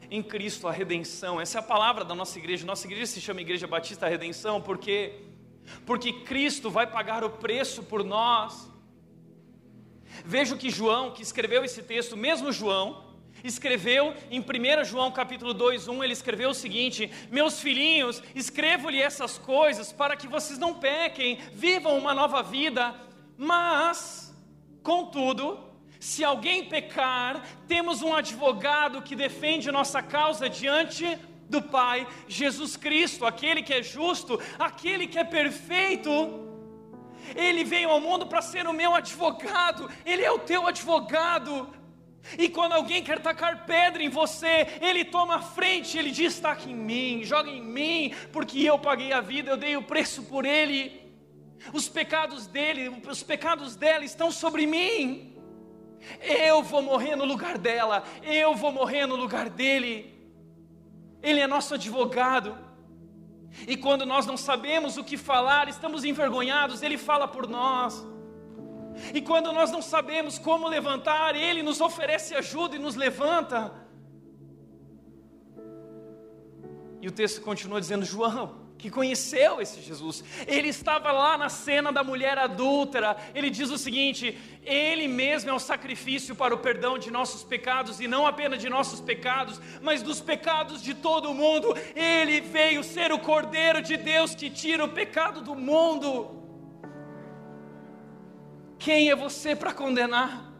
Em 0.10 0.24
Cristo 0.24 0.66
a 0.66 0.72
redenção. 0.72 1.42
Essa 1.42 1.58
é 1.58 1.60
a 1.60 1.64
palavra 1.64 2.06
da 2.06 2.16
nossa 2.16 2.40
igreja. 2.40 2.66
Nossa 2.66 2.88
igreja 2.88 3.08
se 3.08 3.20
chama 3.20 3.42
Igreja 3.42 3.68
Batista 3.68 4.08
Redenção 4.08 4.62
porque 4.62 5.31
porque 5.86 6.14
Cristo 6.24 6.70
vai 6.70 6.88
pagar 6.88 7.24
o 7.24 7.30
preço 7.30 7.84
por 7.84 8.04
nós. 8.04 8.70
Veja 10.26 10.58
que 10.58 10.70
João, 10.70 11.12
que 11.12 11.22
escreveu 11.22 11.64
esse 11.64 11.82
texto, 11.82 12.18
mesmo 12.18 12.52
João, 12.52 13.12
escreveu 13.44 14.14
em 14.30 14.40
1 14.40 14.84
João 14.84 15.12
capítulo 15.12 15.54
2, 15.54 15.88
1, 15.88 16.04
ele 16.04 16.14
escreveu 16.14 16.50
o 16.50 16.54
seguinte: 16.54 17.10
Meus 17.32 17.60
filhinhos, 17.60 18.22
escrevo-lhe 18.36 19.02
essas 19.02 19.38
coisas 19.38 19.92
para 19.92 20.16
que 20.16 20.28
vocês 20.28 20.60
não 20.60 20.76
pequem, 20.76 21.40
vivam 21.54 21.98
uma 21.98 22.14
nova 22.14 22.44
vida, 22.44 22.94
mas, 23.38 24.36
contudo, 24.84 25.72
se 26.00 26.24
alguém 26.24 26.66
pecar, 26.66 27.46
temos 27.68 28.02
um 28.02 28.14
advogado 28.14 29.02
que 29.02 29.16
defende 29.16 29.72
nossa 29.72 30.02
causa 30.02 30.50
diante 30.50 31.18
do 31.52 31.62
Pai, 31.62 32.08
Jesus 32.28 32.76
Cristo, 32.76 33.26
aquele 33.26 33.62
que 33.62 33.74
é 33.74 33.84
justo, 33.84 34.40
aquele 34.58 35.06
que 35.06 35.20
é 35.20 35.24
perfeito. 35.24 36.12
Ele 37.36 37.64
veio 37.64 37.90
ao 37.90 38.02
mundo 38.02 38.26
para 38.26 38.42
ser 38.42 38.66
o 38.68 38.74
meu 38.74 38.96
advogado, 38.96 39.90
ele 40.06 40.24
é 40.24 40.32
o 40.32 40.40
teu 40.40 40.66
advogado. 40.66 41.70
E 42.38 42.48
quando 42.50 42.74
alguém 42.74 43.04
quer 43.04 43.20
tacar 43.20 43.66
pedra 43.66 44.02
em 44.02 44.10
você, 44.10 44.68
ele 44.80 45.04
toma 45.04 45.36
a 45.36 45.42
frente, 45.42 45.98
ele 45.98 46.12
diz: 46.12 46.40
taca 46.40 46.70
em 46.70 46.76
mim, 46.76 47.24
joga 47.24 47.50
em 47.50 47.62
mim, 47.62 48.14
porque 48.32 48.60
eu 48.62 48.80
paguei 48.80 49.12
a 49.12 49.22
vida, 49.22 49.52
eu 49.52 49.58
dei 49.58 49.76
o 49.76 49.84
preço 49.84 50.24
por 50.24 50.46
ele. 50.46 51.02
Os 51.74 51.88
pecados 51.90 52.48
dele, 52.48 52.90
os 53.08 53.24
pecados 53.24 53.76
dela 53.76 54.04
estão 54.04 54.32
sobre 54.32 54.66
mim. 54.66 55.36
Eu 56.22 56.64
vou 56.64 56.82
morrer 56.82 57.16
no 57.16 57.26
lugar 57.26 57.58
dela, 57.58 58.04
eu 58.24 58.56
vou 58.56 58.72
morrer 58.72 59.06
no 59.06 59.16
lugar 59.16 59.50
dele. 59.50 60.21
Ele 61.22 61.40
é 61.40 61.48
nosso 61.48 61.74
advogado. 61.74 62.58
E 63.68 63.76
quando 63.76 64.06
nós 64.06 64.26
não 64.26 64.38
sabemos 64.38 64.98
o 64.98 65.04
que 65.04 65.18
falar, 65.18 65.68
estamos 65.68 66.04
envergonhados, 66.04 66.82
ele 66.82 66.98
fala 66.98 67.28
por 67.28 67.48
nós. 67.48 68.06
E 69.14 69.22
quando 69.22 69.52
nós 69.52 69.72
não 69.72 69.82
sabemos 69.82 70.38
como 70.38 70.68
levantar, 70.68 71.36
ele 71.36 71.62
nos 71.64 71.82
oferece 71.82 72.36
ajuda 72.36 72.76
e 72.76 72.80
nos 72.80 72.96
levanta. 72.96 73.74
E 77.02 77.08
o 77.08 77.12
texto 77.12 77.42
continua 77.42 77.80
dizendo: 77.80 78.06
João, 78.06 78.61
que 78.82 78.90
conheceu 78.90 79.62
esse 79.62 79.80
Jesus. 79.80 80.24
Ele 80.48 80.70
estava 80.70 81.12
lá 81.12 81.38
na 81.38 81.50
cena 81.50 81.92
da 81.92 82.04
mulher 82.04 82.36
adúltera. 82.38 83.16
Ele 83.36 83.52
diz 83.52 83.70
o 83.70 83.78
seguinte: 83.78 84.38
Ele 84.64 85.08
mesmo 85.08 85.52
é 85.52 85.54
o 85.54 85.60
sacrifício 85.60 86.36
para 86.36 86.56
o 86.56 86.58
perdão 86.58 86.98
de 86.98 87.12
nossos 87.12 87.44
pecados, 87.44 88.00
e 88.00 88.08
não 88.08 88.26
apenas 88.26 88.60
de 88.60 88.70
nossos 88.70 89.00
pecados, 89.00 89.62
mas 89.84 90.02
dos 90.02 90.20
pecados 90.20 90.82
de 90.82 90.96
todo 90.96 91.30
o 91.30 91.36
mundo. 91.36 91.76
Ele 91.96 92.42
veio 92.42 92.84
ser 92.84 93.12
o 93.12 93.20
Cordeiro 93.20 93.84
de 93.84 93.96
Deus 93.98 94.34
que 94.34 94.50
tira 94.50 94.84
o 94.84 94.90
pecado 94.90 95.42
do 95.42 95.54
mundo. 95.54 96.42
Quem 98.80 99.12
é 99.12 99.16
você 99.16 99.56
para 99.56 99.72
condenar? 99.72 100.52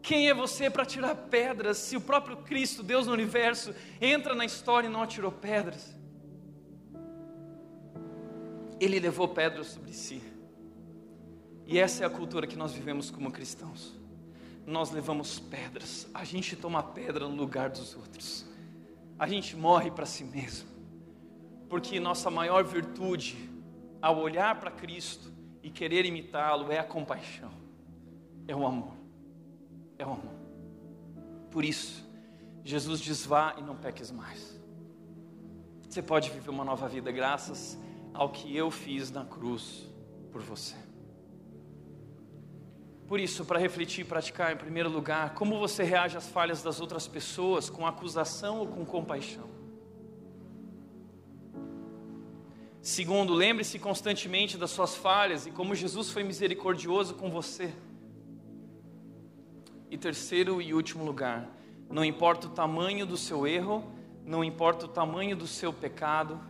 Quem 0.00 0.28
é 0.30 0.34
você 0.34 0.70
para 0.70 0.86
tirar 0.86 1.14
pedras 1.14 1.76
se 1.76 1.94
o 1.94 2.00
próprio 2.00 2.38
Cristo, 2.38 2.82
Deus 2.82 3.06
no 3.06 3.12
universo, 3.12 3.74
entra 4.00 4.34
na 4.34 4.46
história 4.46 4.86
e 4.86 4.90
não 4.90 5.02
atirou 5.02 5.30
pedras? 5.30 5.94
Ele 8.80 8.98
levou 8.98 9.28
pedras 9.28 9.68
sobre 9.68 9.92
si. 9.92 10.22
E 11.66 11.78
essa 11.78 12.04
é 12.04 12.06
a 12.06 12.10
cultura 12.10 12.46
que 12.46 12.56
nós 12.56 12.72
vivemos 12.72 13.10
como 13.10 13.30
cristãos. 13.30 13.94
Nós 14.66 14.90
levamos 14.90 15.38
pedras, 15.38 16.08
a 16.14 16.24
gente 16.24 16.56
toma 16.56 16.82
pedra 16.82 17.28
no 17.28 17.36
lugar 17.36 17.68
dos 17.68 17.94
outros, 17.94 18.46
a 19.18 19.26
gente 19.26 19.54
morre 19.54 19.90
para 19.90 20.06
si 20.06 20.24
mesmo, 20.24 20.66
porque 21.68 22.00
nossa 22.00 22.30
maior 22.30 22.64
virtude, 22.64 23.36
ao 24.00 24.18
olhar 24.18 24.58
para 24.58 24.70
Cristo 24.70 25.30
e 25.62 25.68
querer 25.68 26.06
imitá-lo, 26.06 26.72
é 26.72 26.78
a 26.78 26.84
compaixão, 26.84 27.50
é 28.48 28.56
o 28.56 28.66
amor, 28.66 28.94
é 29.98 30.06
o 30.06 30.12
amor. 30.12 30.34
Por 31.50 31.62
isso, 31.62 32.02
Jesus 32.64 33.00
diz: 33.00 33.26
vá 33.26 33.54
e 33.58 33.62
não 33.62 33.76
peques 33.76 34.10
mais. 34.10 34.58
Você 35.86 36.02
pode 36.02 36.30
viver 36.30 36.48
uma 36.48 36.64
nova 36.64 36.88
vida 36.88 37.12
graças 37.12 37.78
ao 38.14 38.30
que 38.30 38.56
eu 38.56 38.70
fiz 38.70 39.10
na 39.10 39.24
cruz 39.24 39.92
por 40.30 40.40
você. 40.40 40.76
Por 43.06 43.20
isso, 43.20 43.44
para 43.44 43.58
refletir 43.58 44.02
e 44.02 44.08
praticar, 44.08 44.52
em 44.52 44.56
primeiro 44.56 44.88
lugar, 44.88 45.34
como 45.34 45.58
você 45.58 45.82
reage 45.82 46.16
às 46.16 46.28
falhas 46.28 46.62
das 46.62 46.80
outras 46.80 47.06
pessoas, 47.06 47.68
com 47.68 47.86
acusação 47.86 48.60
ou 48.60 48.66
com 48.66 48.86
compaixão. 48.86 49.52
Segundo, 52.80 53.34
lembre-se 53.34 53.78
constantemente 53.78 54.56
das 54.56 54.70
suas 54.70 54.94
falhas 54.94 55.46
e 55.46 55.50
como 55.50 55.74
Jesus 55.74 56.10
foi 56.10 56.22
misericordioso 56.22 57.14
com 57.14 57.30
você. 57.30 57.74
E 59.90 59.98
terceiro 59.98 60.62
e 60.62 60.72
último 60.72 61.04
lugar, 61.04 61.50
não 61.90 62.04
importa 62.04 62.46
o 62.46 62.50
tamanho 62.50 63.06
do 63.06 63.16
seu 63.16 63.46
erro, 63.46 63.84
não 64.24 64.42
importa 64.42 64.86
o 64.86 64.88
tamanho 64.88 65.36
do 65.36 65.46
seu 65.46 65.72
pecado, 65.72 66.40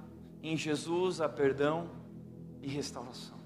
em 0.50 0.56
Jesus 0.58 1.22
há 1.22 1.28
perdão 1.28 1.88
e 2.60 2.68
restauração. 2.68 3.38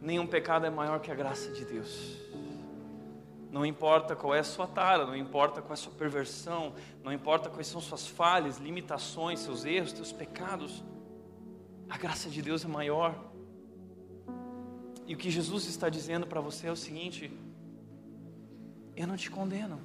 Nenhum 0.00 0.24
pecado 0.26 0.64
é 0.64 0.70
maior 0.70 1.00
que 1.00 1.10
a 1.10 1.14
graça 1.16 1.50
de 1.50 1.64
Deus. 1.64 2.16
Não 3.50 3.66
importa 3.66 4.14
qual 4.14 4.32
é 4.32 4.38
a 4.38 4.44
sua 4.44 4.68
tara, 4.68 5.04
não 5.04 5.16
importa 5.16 5.60
qual 5.60 5.72
é 5.72 5.74
a 5.74 5.76
sua 5.76 5.92
perversão, 5.92 6.72
não 7.02 7.12
importa 7.12 7.50
quais 7.50 7.66
são 7.66 7.80
suas 7.80 8.06
falhas, 8.06 8.58
limitações, 8.58 9.40
seus 9.40 9.64
erros, 9.64 9.90
seus 9.90 10.12
pecados, 10.12 10.84
a 11.88 11.98
graça 11.98 12.30
de 12.30 12.40
Deus 12.40 12.64
é 12.64 12.68
maior. 12.68 13.12
E 15.08 15.14
o 15.14 15.18
que 15.18 15.28
Jesus 15.28 15.66
está 15.66 15.88
dizendo 15.88 16.24
para 16.24 16.40
você 16.40 16.68
é 16.68 16.72
o 16.72 16.76
seguinte: 16.76 17.36
eu 18.94 19.08
não 19.08 19.16
te 19.16 19.28
condeno. 19.28 19.80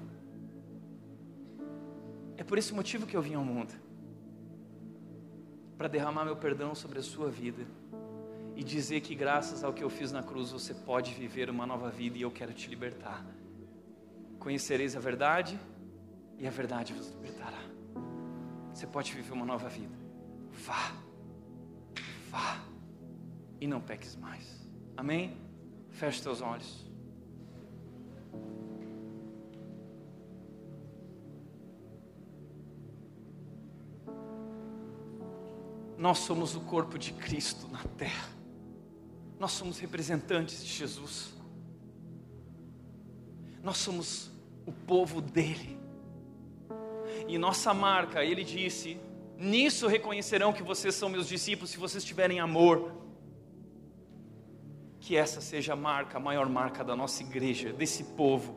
É 2.37 2.43
por 2.43 2.59
esse 2.59 2.75
motivo 2.75 3.07
que 3.07 3.17
eu 3.17 3.21
vim 3.23 3.33
ao 3.33 3.43
mundo 3.43 3.84
para 5.77 5.87
derramar 5.87 6.25
meu 6.25 6.35
perdão 6.35 6.73
sobre 6.73 6.99
a 6.99 7.03
sua 7.03 7.29
vida 7.29 7.65
e 8.55 8.63
dizer 8.63 9.01
que 9.01 9.13
graças 9.13 9.63
ao 9.63 9.73
que 9.73 9.83
eu 9.83 9.89
fiz 9.89 10.11
na 10.11 10.23
cruz 10.23 10.51
você 10.51 10.73
pode 10.73 11.13
viver 11.13 11.49
uma 11.49 11.65
nova 11.65 11.89
vida 11.89 12.17
e 12.17 12.21
eu 12.21 12.31
quero 12.31 12.53
te 12.53 12.69
libertar. 12.69 13.25
Conhecereis 14.39 14.95
a 14.95 14.99
verdade 14.99 15.59
e 16.37 16.47
a 16.47 16.51
verdade 16.51 16.93
vos 16.93 17.09
libertará. 17.09 17.61
Você 18.73 18.87
pode 18.87 19.11
viver 19.13 19.33
uma 19.33 19.45
nova 19.45 19.67
vida. 19.67 19.95
Vá, 20.51 20.93
vá 22.29 22.59
e 23.59 23.67
não 23.67 23.81
peques 23.81 24.15
mais. 24.15 24.67
Amém? 24.95 25.37
Feche 25.89 26.21
teus 26.21 26.41
olhos. 26.41 26.85
Nós 36.05 36.19
somos 36.19 36.55
o 36.55 36.59
corpo 36.59 36.99
de 36.99 37.11
Cristo 37.13 37.67
na 37.67 37.83
terra. 37.97 38.29
Nós 39.39 39.53
somos 39.53 39.79
representantes 39.79 40.63
de 40.63 40.71
Jesus. 40.71 41.33
Nós 43.63 43.77
somos 43.77 44.29
o 44.67 44.71
povo 44.71 45.19
dele. 45.19 45.79
E 47.27 47.39
nossa 47.39 47.73
marca, 47.73 48.23
ele 48.23 48.43
disse: 48.43 48.99
Nisso 49.35 49.87
reconhecerão 49.87 50.53
que 50.53 50.61
vocês 50.61 50.93
são 50.93 51.09
meus 51.09 51.27
discípulos 51.27 51.71
se 51.71 51.79
vocês 51.79 52.03
tiverem 52.05 52.39
amor. 52.39 52.91
Que 54.99 55.17
essa 55.17 55.41
seja 55.41 55.73
a 55.73 55.75
marca, 55.75 56.17
a 56.17 56.21
maior 56.21 56.47
marca 56.47 56.83
da 56.83 56.95
nossa 56.95 57.23
igreja, 57.23 57.73
desse 57.73 58.03
povo 58.03 58.55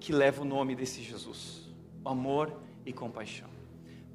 que 0.00 0.12
leva 0.14 0.40
o 0.40 0.46
nome 0.46 0.74
desse 0.74 1.02
Jesus: 1.02 1.68
amor 2.02 2.58
e 2.86 2.90
compaixão. 2.90 3.59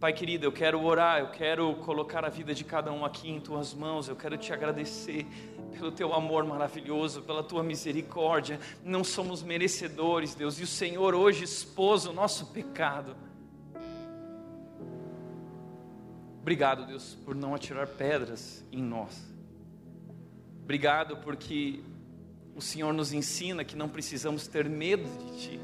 Pai 0.05 0.13
querido, 0.13 0.45
eu 0.45 0.51
quero 0.51 0.83
orar, 0.83 1.19
eu 1.19 1.29
quero 1.29 1.73
colocar 1.77 2.23
a 2.23 2.29
vida 2.29 2.53
de 2.53 2.63
cada 2.63 2.91
um 2.91 3.03
aqui 3.03 3.27
em 3.27 3.41
tuas 3.41 3.73
mãos, 3.73 4.07
eu 4.07 4.15
quero 4.15 4.37
te 4.37 4.53
agradecer 4.53 5.25
pelo 5.71 5.91
teu 5.91 6.13
amor 6.13 6.45
maravilhoso, 6.45 7.23
pela 7.23 7.41
tua 7.41 7.63
misericórdia. 7.63 8.59
Não 8.83 9.03
somos 9.03 9.41
merecedores, 9.41 10.35
Deus, 10.35 10.59
e 10.59 10.63
o 10.63 10.67
Senhor 10.67 11.15
hoje 11.15 11.43
expôs 11.43 12.05
o 12.05 12.13
nosso 12.13 12.53
pecado. 12.53 13.15
Obrigado, 16.39 16.85
Deus, 16.85 17.17
por 17.25 17.33
não 17.33 17.55
atirar 17.55 17.87
pedras 17.87 18.63
em 18.71 18.83
nós. 18.83 19.27
Obrigado 20.61 21.17
porque 21.17 21.81
o 22.55 22.61
Senhor 22.61 22.93
nos 22.93 23.11
ensina 23.11 23.65
que 23.65 23.75
não 23.75 23.89
precisamos 23.89 24.47
ter 24.47 24.69
medo 24.69 25.09
de 25.25 25.39
Ti. 25.39 25.59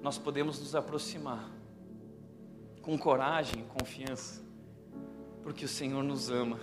Nós 0.00 0.18
podemos 0.18 0.60
nos 0.60 0.76
aproximar 0.76 1.61
com 2.82 2.98
coragem 2.98 3.64
confiança, 3.64 4.42
porque 5.42 5.64
o 5.64 5.68
Senhor 5.68 6.02
nos 6.02 6.30
ama 6.30 6.60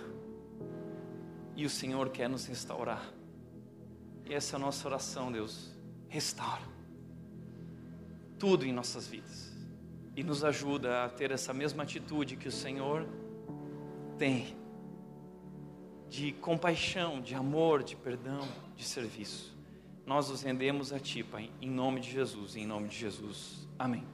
e 1.56 1.64
o 1.64 1.70
Senhor 1.70 2.10
quer 2.10 2.28
nos 2.28 2.46
restaurar. 2.46 3.12
E 4.26 4.34
essa 4.34 4.54
é 4.54 4.56
a 4.56 4.60
nossa 4.60 4.86
oração, 4.86 5.32
Deus. 5.32 5.74
Restaura 6.08 6.62
tudo 8.38 8.64
em 8.64 8.72
nossas 8.72 9.06
vidas 9.06 9.52
e 10.16 10.22
nos 10.22 10.44
ajuda 10.44 11.04
a 11.04 11.08
ter 11.08 11.30
essa 11.30 11.52
mesma 11.52 11.82
atitude 11.82 12.36
que 12.36 12.48
o 12.48 12.52
Senhor 12.52 13.06
tem 14.18 14.56
de 16.08 16.32
compaixão, 16.32 17.20
de 17.20 17.34
amor, 17.34 17.82
de 17.82 17.94
perdão, 17.94 18.46
de 18.76 18.84
serviço. 18.84 19.56
Nós 20.04 20.28
nos 20.28 20.42
rendemos 20.42 20.92
a 20.92 20.98
Ti, 20.98 21.22
Pai, 21.22 21.50
em 21.60 21.70
nome 21.70 22.00
de 22.00 22.10
Jesus, 22.10 22.56
em 22.56 22.66
nome 22.66 22.88
de 22.88 22.96
Jesus. 22.96 23.68
Amém. 23.78 24.04